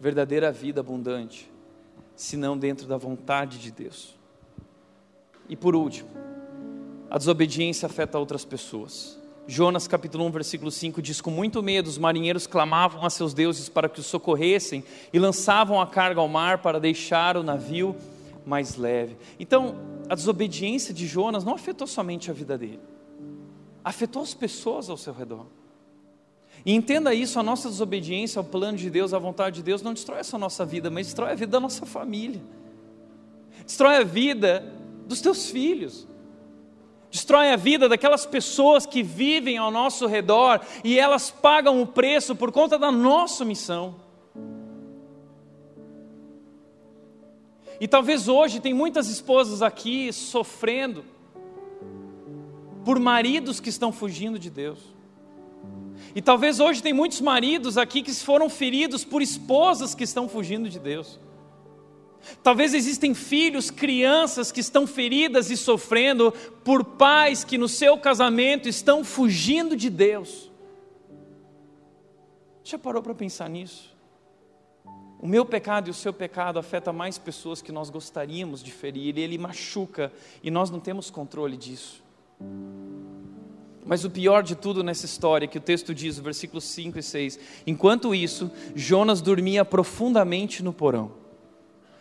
verdadeira 0.00 0.50
vida 0.50 0.80
abundante, 0.80 1.48
senão 2.16 2.58
dentro 2.58 2.88
da 2.88 2.96
vontade 2.96 3.58
de 3.58 3.70
Deus. 3.70 4.16
E 5.48 5.54
por 5.54 5.76
último, 5.76 6.08
a 7.08 7.16
desobediência 7.16 7.86
afeta 7.86 8.18
outras 8.18 8.44
pessoas. 8.44 9.17
Jonas 9.50 9.88
capítulo 9.88 10.26
1, 10.26 10.30
versículo 10.30 10.70
5 10.70 11.00
diz: 11.00 11.22
Com 11.22 11.30
muito 11.30 11.62
medo, 11.62 11.86
os 11.86 11.96
marinheiros 11.96 12.46
clamavam 12.46 13.02
a 13.02 13.08
seus 13.08 13.32
deuses 13.32 13.66
para 13.66 13.88
que 13.88 13.98
os 13.98 14.04
socorressem 14.04 14.84
e 15.10 15.18
lançavam 15.18 15.80
a 15.80 15.86
carga 15.86 16.20
ao 16.20 16.28
mar 16.28 16.58
para 16.58 16.78
deixar 16.78 17.34
o 17.34 17.42
navio 17.42 17.96
mais 18.44 18.76
leve. 18.76 19.16
Então, 19.40 19.74
a 20.06 20.14
desobediência 20.14 20.92
de 20.92 21.06
Jonas 21.06 21.44
não 21.44 21.54
afetou 21.54 21.86
somente 21.86 22.30
a 22.30 22.34
vida 22.34 22.58
dele, 22.58 22.80
afetou 23.82 24.20
as 24.20 24.34
pessoas 24.34 24.90
ao 24.90 24.98
seu 24.98 25.14
redor. 25.14 25.46
E 26.66 26.74
entenda 26.74 27.14
isso: 27.14 27.40
a 27.40 27.42
nossa 27.42 27.70
desobediência 27.70 28.40
ao 28.40 28.44
plano 28.44 28.76
de 28.76 28.90
Deus, 28.90 29.14
à 29.14 29.18
vontade 29.18 29.56
de 29.56 29.62
Deus, 29.62 29.80
não 29.80 29.94
destrói 29.94 30.22
só 30.24 30.36
a 30.36 30.40
nossa 30.40 30.66
vida, 30.66 30.90
mas 30.90 31.06
destrói 31.06 31.32
a 31.32 31.34
vida 31.34 31.52
da 31.52 31.60
nossa 31.60 31.86
família, 31.86 32.42
destrói 33.64 33.96
a 33.96 34.04
vida 34.04 34.62
dos 35.06 35.22
teus 35.22 35.50
filhos, 35.50 36.06
destrói 37.10 37.50
a 37.50 37.56
vida 37.56 37.88
daquelas 37.88 38.26
pessoas 38.26 38.84
que 38.84 39.02
vivem 39.02 39.56
ao 39.56 39.70
nosso 39.70 40.06
redor 40.06 40.60
e 40.84 40.98
elas 40.98 41.30
pagam 41.30 41.80
o 41.80 41.86
preço 41.86 42.36
por 42.36 42.52
conta 42.52 42.78
da 42.78 42.92
nossa 42.92 43.44
missão. 43.44 43.96
E 47.80 47.86
talvez 47.86 48.28
hoje 48.28 48.60
tem 48.60 48.74
muitas 48.74 49.08
esposas 49.08 49.62
aqui 49.62 50.12
sofrendo 50.12 51.04
por 52.84 52.98
maridos 52.98 53.60
que 53.60 53.68
estão 53.68 53.92
fugindo 53.92 54.38
de 54.38 54.50
Deus. 54.50 54.78
E 56.14 56.22
talvez 56.22 56.58
hoje 56.58 56.82
tem 56.82 56.92
muitos 56.92 57.20
maridos 57.20 57.78
aqui 57.78 58.02
que 58.02 58.12
foram 58.14 58.48
feridos 58.48 59.04
por 59.04 59.22
esposas 59.22 59.94
que 59.94 60.04
estão 60.04 60.28
fugindo 60.28 60.68
de 60.68 60.78
Deus. 60.78 61.20
Talvez 62.42 62.74
existem 62.74 63.14
filhos, 63.14 63.70
crianças 63.70 64.52
que 64.52 64.60
estão 64.60 64.86
feridas 64.86 65.50
e 65.50 65.56
sofrendo 65.56 66.32
por 66.64 66.84
pais 66.84 67.44
que 67.44 67.58
no 67.58 67.68
seu 67.68 67.96
casamento 67.98 68.68
estão 68.68 69.04
fugindo 69.04 69.76
de 69.76 69.90
Deus. 69.90 70.50
Já 72.62 72.78
parou 72.78 73.02
para 73.02 73.14
pensar 73.14 73.48
nisso? 73.48 73.96
O 75.20 75.26
meu 75.26 75.44
pecado 75.44 75.88
e 75.88 75.90
o 75.90 75.94
seu 75.94 76.12
pecado 76.12 76.58
afeta 76.58 76.92
mais 76.92 77.18
pessoas 77.18 77.60
que 77.60 77.72
nós 77.72 77.90
gostaríamos 77.90 78.62
de 78.62 78.70
ferir, 78.70 79.18
e 79.18 79.20
ele 79.20 79.36
machuca, 79.36 80.12
e 80.42 80.50
nós 80.50 80.70
não 80.70 80.78
temos 80.78 81.10
controle 81.10 81.56
disso. 81.56 82.04
Mas 83.84 84.04
o 84.04 84.10
pior 84.10 84.42
de 84.42 84.54
tudo 84.54 84.84
nessa 84.84 85.06
história, 85.06 85.48
que 85.48 85.58
o 85.58 85.62
texto 85.62 85.94
diz, 85.94 86.18
versículos 86.18 86.64
5 86.64 86.98
e 86.98 87.02
6: 87.02 87.40
Enquanto 87.66 88.14
isso, 88.14 88.50
Jonas 88.76 89.20
dormia 89.20 89.64
profundamente 89.64 90.62
no 90.62 90.72
porão. 90.72 91.10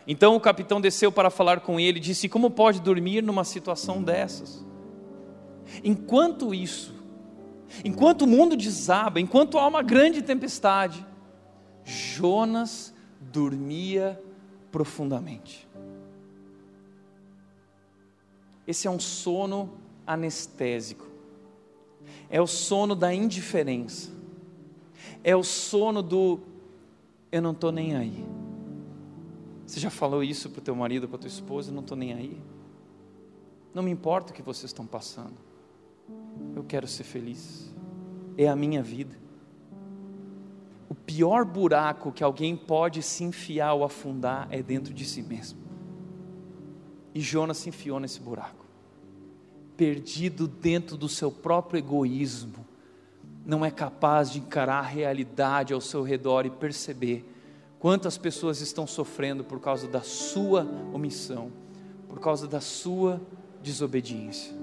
Então 0.08 0.38
o 0.38 0.40
capitão 0.40 0.80
desceu 0.80 1.12
para 1.12 1.30
falar 1.30 1.60
com 1.60 1.78
ele 1.78 1.98
e 1.98 2.02
disse: 2.02 2.30
Como 2.30 2.50
pode 2.50 2.80
dormir 2.80 3.22
numa 3.22 3.44
situação 3.44 4.02
dessas? 4.02 4.66
Enquanto 5.84 6.56
isso, 6.56 6.96
enquanto 7.84 8.22
o 8.22 8.28
mundo 8.28 8.56
desaba, 8.56 9.20
enquanto 9.20 9.58
há 9.58 9.68
uma 9.68 9.84
grande 9.84 10.22
tempestade, 10.22 11.06
Jonas 11.84 12.94
dormia 13.20 14.20
profundamente. 14.72 15.68
Esse 18.66 18.88
é 18.88 18.92
um 18.92 19.00
sono 19.00 19.74
anestésico, 20.06 21.06
é 22.30 22.42
o 22.42 22.48
sono 22.48 22.96
da 22.96 23.14
indiferença, 23.14 24.10
é 25.22 25.36
o 25.36 25.44
sono 25.44 26.02
do 26.02 26.40
eu 27.30 27.42
não 27.42 27.52
estou 27.52 27.74
nem 27.74 27.96
aí. 27.96 28.37
Você 29.68 29.82
já 29.82 29.90
falou 29.90 30.24
isso 30.24 30.50
para 30.50 30.60
o 30.60 30.64
teu 30.64 30.74
marido, 30.74 31.10
para 31.10 31.20
tua 31.20 31.28
esposa? 31.28 31.70
Eu 31.70 31.76
não 31.76 31.82
estou 31.82 31.98
nem 31.98 32.14
aí. 32.14 32.42
Não 33.74 33.84
me 33.84 33.92
importa 33.92 34.32
o 34.32 34.34
que 34.34 34.42
vocês 34.42 34.70
estão 34.70 34.88
passando. 34.88 35.36
Eu 36.56 36.64
quero 36.64 36.88
ser 36.88 37.04
feliz. 37.04 37.70
É 38.38 38.48
a 38.48 38.56
minha 38.56 38.82
vida. 38.82 39.14
O 40.88 40.96
pior 40.96 41.44
buraco 41.44 42.14
que 42.14 42.24
alguém 42.24 42.56
pode 42.56 43.04
se 43.04 43.26
enfiar 43.26 43.74
ou 43.74 43.84
afundar 43.84 44.48
é 44.52 44.64
dentro 44.64 44.94
de 44.94 45.04
si 45.04 45.22
mesmo. 45.22 45.60
E 47.14 47.20
Jonas 47.20 47.58
se 47.58 47.68
enfiou 47.68 48.00
nesse 48.00 48.22
buraco, 48.22 48.66
perdido 49.76 50.48
dentro 50.48 50.96
do 50.96 51.10
seu 51.10 51.30
próprio 51.30 51.80
egoísmo, 51.80 52.66
não 53.46 53.66
é 53.66 53.72
capaz 53.72 54.32
de 54.32 54.40
encarar 54.40 54.80
a 54.80 54.88
realidade 54.88 55.74
ao 55.74 55.82
seu 55.82 56.04
redor 56.04 56.46
e 56.46 56.50
perceber 56.50 57.34
Quantas 57.80 58.18
pessoas 58.18 58.60
estão 58.60 58.88
sofrendo 58.88 59.44
por 59.44 59.60
causa 59.60 59.88
da 59.88 60.02
sua 60.02 60.68
omissão, 60.94 61.52
por 62.08 62.20
causa 62.20 62.48
da 62.48 62.60
sua 62.60 63.22
desobediência? 63.62 64.54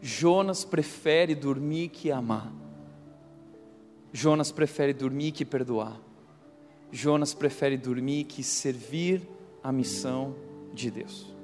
Jonas 0.00 0.64
prefere 0.64 1.34
dormir 1.34 1.88
que 1.88 2.10
amar. 2.10 2.50
Jonas 4.12 4.52
prefere 4.52 4.92
dormir 4.92 5.32
que 5.32 5.44
perdoar. 5.44 6.00
Jonas 6.90 7.34
prefere 7.34 7.76
dormir 7.76 8.24
que 8.24 8.42
servir 8.42 9.28
a 9.62 9.72
missão 9.72 10.34
de 10.72 10.90
Deus. 10.90 11.34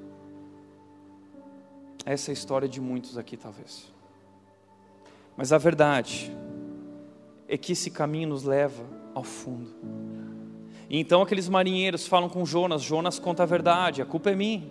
Essa 2.04 2.30
é 2.30 2.32
a 2.32 2.34
história 2.34 2.68
de 2.68 2.80
muitos 2.80 3.18
aqui, 3.18 3.36
talvez. 3.36 3.92
Mas 5.36 5.52
a 5.52 5.58
verdade 5.58 6.34
é 7.48 7.58
que 7.58 7.72
esse 7.72 7.90
caminho 7.90 8.28
nos 8.28 8.44
leva 8.44 8.99
ao 9.14 9.22
fundo. 9.22 9.70
E 10.88 10.98
então 10.98 11.22
aqueles 11.22 11.48
marinheiros 11.48 12.06
falam 12.06 12.28
com 12.28 12.44
Jonas, 12.44 12.82
Jonas 12.82 13.18
conta 13.18 13.42
a 13.42 13.46
verdade, 13.46 14.02
a 14.02 14.06
culpa 14.06 14.30
é 14.30 14.34
minha. 14.34 14.70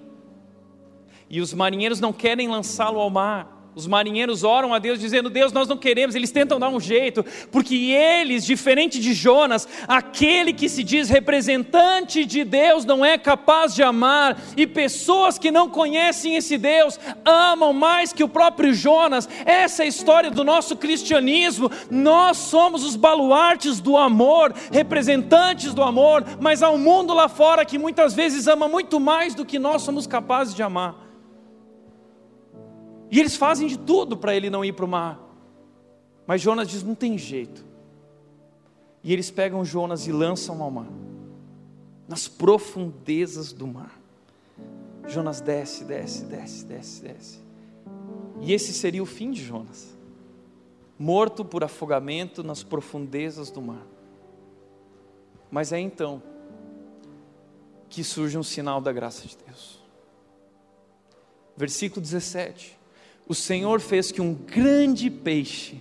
E 1.30 1.40
os 1.42 1.54
marinheiros 1.54 2.00
não 2.00 2.12
querem 2.12 2.48
lançá-lo 2.48 3.00
ao 3.00 3.10
mar. 3.10 3.59
Os 3.76 3.86
marinheiros 3.86 4.44
oram 4.44 4.74
a 4.74 4.80
Deus 4.80 5.00
dizendo: 5.00 5.30
Deus, 5.30 5.54
nós 5.54 5.68
não 5.68 5.78
queremos. 5.78 6.16
Eles 6.16 6.32
tentam 6.32 6.60
dar 6.60 6.70
um 6.70 6.80
jeito, 6.80 7.24
porque 7.52 7.76
eles, 7.76 8.46
diferente 8.46 9.00
de 9.00 9.14
Jonas, 9.14 9.68
aquele 9.88 10.52
que 10.54 10.68
se 10.68 10.84
diz 10.84 11.08
representante 11.08 12.26
de 12.26 12.44
Deus 12.44 12.84
não 12.84 13.06
é 13.06 13.18
capaz 13.18 13.76
de 13.76 13.84
amar, 13.84 14.42
e 14.58 14.66
pessoas 14.66 15.38
que 15.38 15.52
não 15.52 15.70
conhecem 15.70 16.36
esse 16.36 16.58
Deus 16.58 17.00
amam 17.24 17.72
mais 17.72 18.12
que 18.12 18.24
o 18.24 18.30
próprio 18.30 18.74
Jonas. 18.74 19.30
Essa 19.46 19.84
é 19.84 19.86
a 19.86 19.90
história 19.90 20.32
do 20.32 20.44
nosso 20.44 20.76
cristianismo. 20.76 21.72
Nós 21.92 22.38
somos 22.38 22.84
os 22.84 22.96
baluartes 22.96 23.80
do 23.80 23.98
amor, 23.98 24.54
representantes 24.72 25.74
do 25.74 25.84
amor, 25.84 26.26
mas 26.40 26.64
há 26.64 26.70
um 26.70 26.78
mundo 26.78 27.14
lá 27.14 27.30
fora 27.30 27.64
que 27.64 27.78
muitas 27.78 28.14
vezes 28.14 28.48
ama 28.48 28.68
muito 28.68 29.00
mais 29.00 29.36
do 29.36 29.46
que 29.46 29.60
nós 29.60 29.84
somos 29.84 30.08
capazes 30.08 30.56
de 30.56 30.64
amar. 30.64 31.09
E 33.12 33.20
eles 33.20 33.36
fazem 33.36 33.68
de 33.68 33.78
tudo 33.78 34.16
para 34.16 34.36
ele 34.36 34.50
não 34.50 34.64
ir 34.64 34.74
para 34.74 34.86
o 34.86 34.88
mar. 34.88 35.20
Mas 36.28 36.42
Jonas 36.42 36.68
diz: 36.68 36.84
não 36.84 36.94
tem 36.94 37.18
jeito. 37.18 37.66
E 39.04 39.12
eles 39.12 39.32
pegam 39.32 39.66
Jonas 39.66 40.06
e 40.08 40.12
lançam 40.12 40.62
ao 40.62 40.70
mar, 40.70 40.90
nas 42.08 42.28
profundezas 42.28 43.54
do 43.54 43.66
mar. 43.66 43.98
Jonas 45.08 45.42
desce, 45.42 45.86
desce, 45.86 46.26
desce, 46.26 46.66
desce, 46.66 47.02
desce. 47.02 47.40
E 48.42 48.54
esse 48.54 48.74
seria 48.74 49.02
o 49.02 49.06
fim 49.06 49.32
de 49.32 49.44
Jonas, 49.44 49.98
morto 51.00 51.44
por 51.44 51.64
afogamento 51.64 52.44
nas 52.44 52.62
profundezas 52.62 53.50
do 53.50 53.62
mar. 53.62 53.86
Mas 55.50 55.72
é 55.72 55.80
então 55.80 56.22
que 57.90 58.04
surge 58.04 58.38
um 58.38 58.44
sinal 58.44 58.80
da 58.80 58.92
graça 58.92 59.28
de 59.28 59.36
Deus. 59.38 59.80
Versículo 61.58 62.02
17 62.02 62.79
o 63.30 63.36
Senhor 63.36 63.80
fez 63.80 64.12
que 64.12 64.20
um 64.20 64.34
grande 64.34 65.08
peixe 65.08 65.80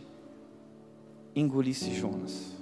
engolisse 1.35 1.95
Jonas. 1.95 2.55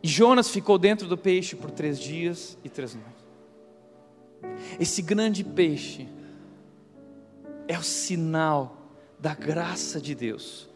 E 0.00 0.06
Jonas 0.06 0.48
ficou 0.48 0.78
dentro 0.78 1.08
do 1.08 1.18
peixe 1.18 1.56
por 1.56 1.72
três 1.72 1.98
dias 1.98 2.56
e 2.62 2.68
três 2.68 2.94
noites. 2.94 3.24
Esse 4.78 5.02
grande 5.02 5.42
peixe 5.42 6.06
é 7.66 7.76
o 7.76 7.82
sinal 7.82 8.76
da 9.18 9.34
graça 9.34 10.00
de 10.00 10.14
Deus, 10.14 10.68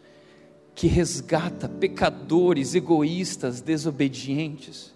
que 0.75 0.87
resgata 0.87 1.69
pecadores, 1.69 2.75
egoístas, 2.75 3.61
desobedientes 3.61 4.93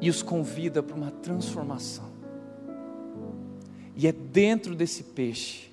e 0.00 0.08
os 0.08 0.22
convida 0.22 0.82
para 0.82 0.96
uma 0.96 1.10
transformação. 1.10 2.10
E 3.94 4.06
é 4.06 4.12
dentro 4.12 4.74
desse 4.74 5.02
peixe 5.02 5.65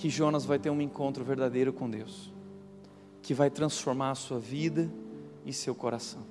que 0.00 0.08
Jonas 0.08 0.46
vai 0.46 0.58
ter 0.58 0.70
um 0.70 0.80
encontro 0.80 1.22
verdadeiro 1.22 1.74
com 1.74 1.88
Deus, 1.88 2.32
que 3.20 3.34
vai 3.34 3.50
transformar 3.50 4.12
a 4.12 4.14
sua 4.14 4.38
vida 4.38 4.90
e 5.44 5.52
seu 5.52 5.74
coração. 5.74 6.22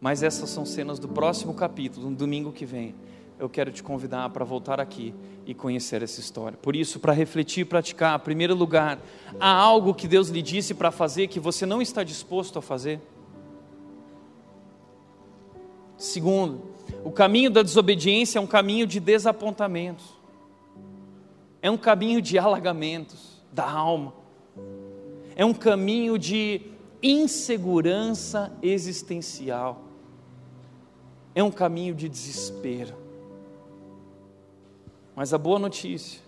Mas 0.00 0.20
essas 0.20 0.50
são 0.50 0.66
cenas 0.66 0.98
do 0.98 1.06
próximo 1.06 1.54
capítulo, 1.54 2.10
no 2.10 2.16
domingo 2.16 2.50
que 2.50 2.66
vem. 2.66 2.92
Eu 3.38 3.48
quero 3.48 3.70
te 3.70 3.84
convidar 3.84 4.28
para 4.30 4.44
voltar 4.44 4.80
aqui 4.80 5.14
e 5.46 5.54
conhecer 5.54 6.02
essa 6.02 6.18
história. 6.18 6.58
Por 6.60 6.74
isso, 6.74 6.98
para 6.98 7.12
refletir 7.12 7.60
e 7.60 7.64
praticar, 7.64 8.18
em 8.18 8.22
primeiro 8.24 8.54
lugar, 8.56 8.98
há 9.38 9.52
algo 9.52 9.94
que 9.94 10.08
Deus 10.08 10.28
lhe 10.28 10.42
disse 10.42 10.74
para 10.74 10.90
fazer 10.90 11.28
que 11.28 11.38
você 11.38 11.64
não 11.64 11.80
está 11.80 12.02
disposto 12.02 12.58
a 12.58 12.62
fazer? 12.62 13.00
Segundo, 15.96 16.62
o 17.04 17.12
caminho 17.12 17.48
da 17.48 17.62
desobediência 17.62 18.40
é 18.40 18.42
um 18.42 18.46
caminho 18.46 18.88
de 18.88 18.98
desapontamentos, 18.98 20.15
é 21.66 21.70
um 21.70 21.76
caminho 21.76 22.22
de 22.22 22.38
alagamentos 22.38 23.42
da 23.50 23.68
alma, 23.68 24.14
é 25.34 25.44
um 25.44 25.52
caminho 25.52 26.16
de 26.16 26.60
insegurança 27.02 28.52
existencial, 28.62 29.82
é 31.34 31.42
um 31.42 31.50
caminho 31.50 31.92
de 31.92 32.08
desespero. 32.08 32.94
Mas 35.16 35.34
a 35.34 35.38
boa 35.38 35.58
notícia 35.58 36.22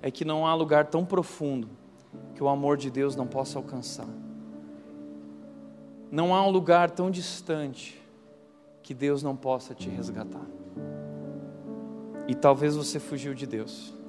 é 0.00 0.12
que 0.12 0.24
não 0.24 0.46
há 0.46 0.54
lugar 0.54 0.86
tão 0.86 1.04
profundo 1.04 1.68
que 2.36 2.44
o 2.44 2.48
amor 2.48 2.76
de 2.76 2.88
Deus 2.88 3.16
não 3.16 3.26
possa 3.26 3.58
alcançar. 3.58 4.08
Não 6.08 6.32
há 6.32 6.46
um 6.46 6.50
lugar 6.50 6.88
tão 6.88 7.10
distante 7.10 8.00
que 8.80 8.94
Deus 8.94 9.24
não 9.24 9.34
possa 9.34 9.74
te 9.74 9.88
resgatar. 9.88 10.46
E 12.28 12.34
talvez 12.36 12.76
você 12.76 13.00
fugiu 13.00 13.34
de 13.34 13.44
Deus. 13.44 14.00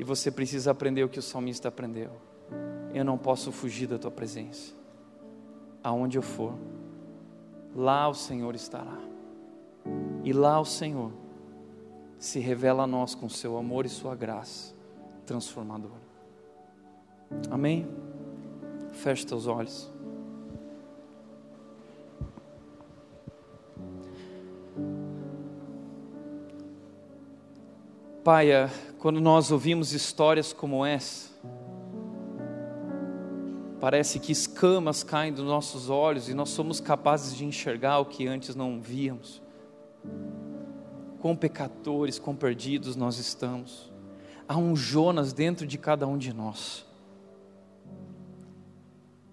E 0.00 0.02
você 0.02 0.30
precisa 0.30 0.70
aprender 0.70 1.04
o 1.04 1.10
que 1.10 1.18
o 1.18 1.22
salmista 1.22 1.68
aprendeu. 1.68 2.10
Eu 2.94 3.04
não 3.04 3.18
posso 3.18 3.52
fugir 3.52 3.86
da 3.86 3.98
tua 3.98 4.10
presença. 4.10 4.72
Aonde 5.84 6.16
eu 6.16 6.22
for, 6.22 6.54
lá 7.76 8.08
o 8.08 8.14
Senhor 8.14 8.54
estará. 8.54 8.96
E 10.24 10.32
lá 10.32 10.58
o 10.58 10.64
Senhor 10.64 11.12
se 12.18 12.38
revela 12.38 12.84
a 12.84 12.86
nós 12.86 13.14
com 13.14 13.28
seu 13.28 13.58
amor 13.58 13.84
e 13.84 13.90
sua 13.90 14.16
graça 14.16 14.74
transformadora. 15.26 16.00
Amém? 17.50 17.86
Feche 18.92 19.26
teus 19.26 19.46
olhos. 19.46 19.92
Pai, 28.32 28.70
quando 29.00 29.20
nós 29.20 29.50
ouvimos 29.50 29.92
histórias 29.92 30.52
como 30.52 30.86
essa, 30.86 31.30
parece 33.80 34.20
que 34.20 34.30
escamas 34.30 35.02
caem 35.02 35.32
dos 35.32 35.44
nossos 35.44 35.90
olhos 35.90 36.28
e 36.28 36.32
nós 36.32 36.50
somos 36.50 36.78
capazes 36.78 37.34
de 37.34 37.44
enxergar 37.44 37.98
o 37.98 38.04
que 38.04 38.28
antes 38.28 38.54
não 38.54 38.80
víamos. 38.80 39.42
Quão 41.18 41.34
pecadores, 41.34 42.20
quão 42.20 42.36
perdidos 42.36 42.94
nós 42.94 43.18
estamos. 43.18 43.90
Há 44.46 44.56
um 44.56 44.76
Jonas 44.76 45.32
dentro 45.32 45.66
de 45.66 45.76
cada 45.76 46.06
um 46.06 46.16
de 46.16 46.32
nós. 46.32 46.86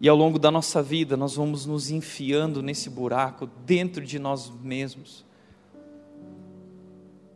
E 0.01 0.09
ao 0.09 0.17
longo 0.17 0.39
da 0.39 0.49
nossa 0.49 0.81
vida, 0.81 1.15
nós 1.15 1.35
vamos 1.35 1.67
nos 1.67 1.91
enfiando 1.91 2.63
nesse 2.63 2.89
buraco 2.89 3.47
dentro 3.63 4.03
de 4.03 4.17
nós 4.17 4.49
mesmos 4.49 5.26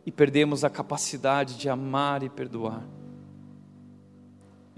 e 0.06 0.12
perdemos 0.12 0.64
a 0.64 0.70
capacidade 0.70 1.58
de 1.58 1.70
amar 1.70 2.24
e 2.24 2.30
perdoar. 2.30 2.84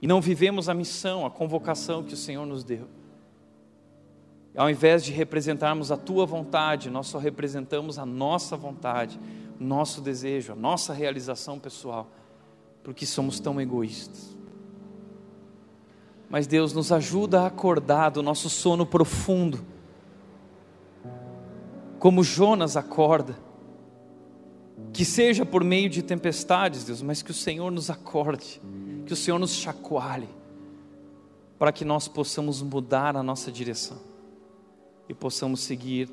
E 0.01 0.07
não 0.07 0.19
vivemos 0.19 0.67
a 0.67 0.73
missão, 0.73 1.25
a 1.25 1.31
convocação 1.31 2.03
que 2.03 2.13
o 2.13 2.17
Senhor 2.17 2.45
nos 2.45 2.63
deu. 2.63 2.87
Ao 4.55 4.69
invés 4.69 5.03
de 5.03 5.11
representarmos 5.11 5.91
a 5.91 5.97
tua 5.97 6.25
vontade, 6.25 6.89
nós 6.89 7.07
só 7.07 7.17
representamos 7.17 7.97
a 7.97 8.05
nossa 8.05 8.55
vontade, 8.55 9.19
o 9.59 9.63
nosso 9.63 10.01
desejo, 10.01 10.51
a 10.51 10.55
nossa 10.55 10.93
realização 10.93 11.57
pessoal, 11.57 12.11
porque 12.83 13.05
somos 13.05 13.39
tão 13.39 13.59
egoístas. 13.59 14.37
Mas 16.29 16.47
Deus 16.47 16.73
nos 16.73 16.91
ajuda 16.91 17.41
a 17.41 17.47
acordar 17.47 18.09
do 18.09 18.21
nosso 18.21 18.49
sono 18.49 18.85
profundo, 18.85 19.65
como 21.97 22.23
Jonas 22.23 22.75
acorda 22.75 23.37
que 24.91 25.05
seja 25.05 25.45
por 25.45 25.63
meio 25.63 25.89
de 25.89 26.01
tempestades, 26.01 26.83
Deus, 26.83 27.01
mas 27.01 27.21
que 27.21 27.31
o 27.31 27.33
Senhor 27.33 27.71
nos 27.71 27.89
acorde, 27.89 28.61
que 29.05 29.13
o 29.13 29.15
Senhor 29.15 29.39
nos 29.39 29.53
chacoalhe, 29.53 30.29
para 31.57 31.71
que 31.71 31.85
nós 31.85 32.07
possamos 32.07 32.61
mudar 32.61 33.15
a 33.15 33.23
nossa 33.23 33.51
direção 33.51 33.97
e 35.07 35.13
possamos 35.13 35.61
seguir 35.61 36.09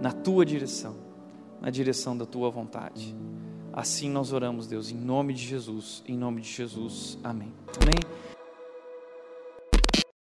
na 0.00 0.12
tua 0.12 0.44
direção, 0.44 0.96
na 1.60 1.70
direção 1.70 2.16
da 2.16 2.26
tua 2.26 2.50
vontade. 2.50 3.14
Assim 3.72 4.08
nós 4.08 4.32
oramos, 4.32 4.66
Deus, 4.66 4.90
em 4.90 4.96
nome 4.96 5.34
de 5.34 5.44
Jesus, 5.44 6.02
em 6.06 6.16
nome 6.16 6.40
de 6.40 6.48
Jesus. 6.48 7.18
Amém. 7.22 7.52
Amém. 7.80 8.33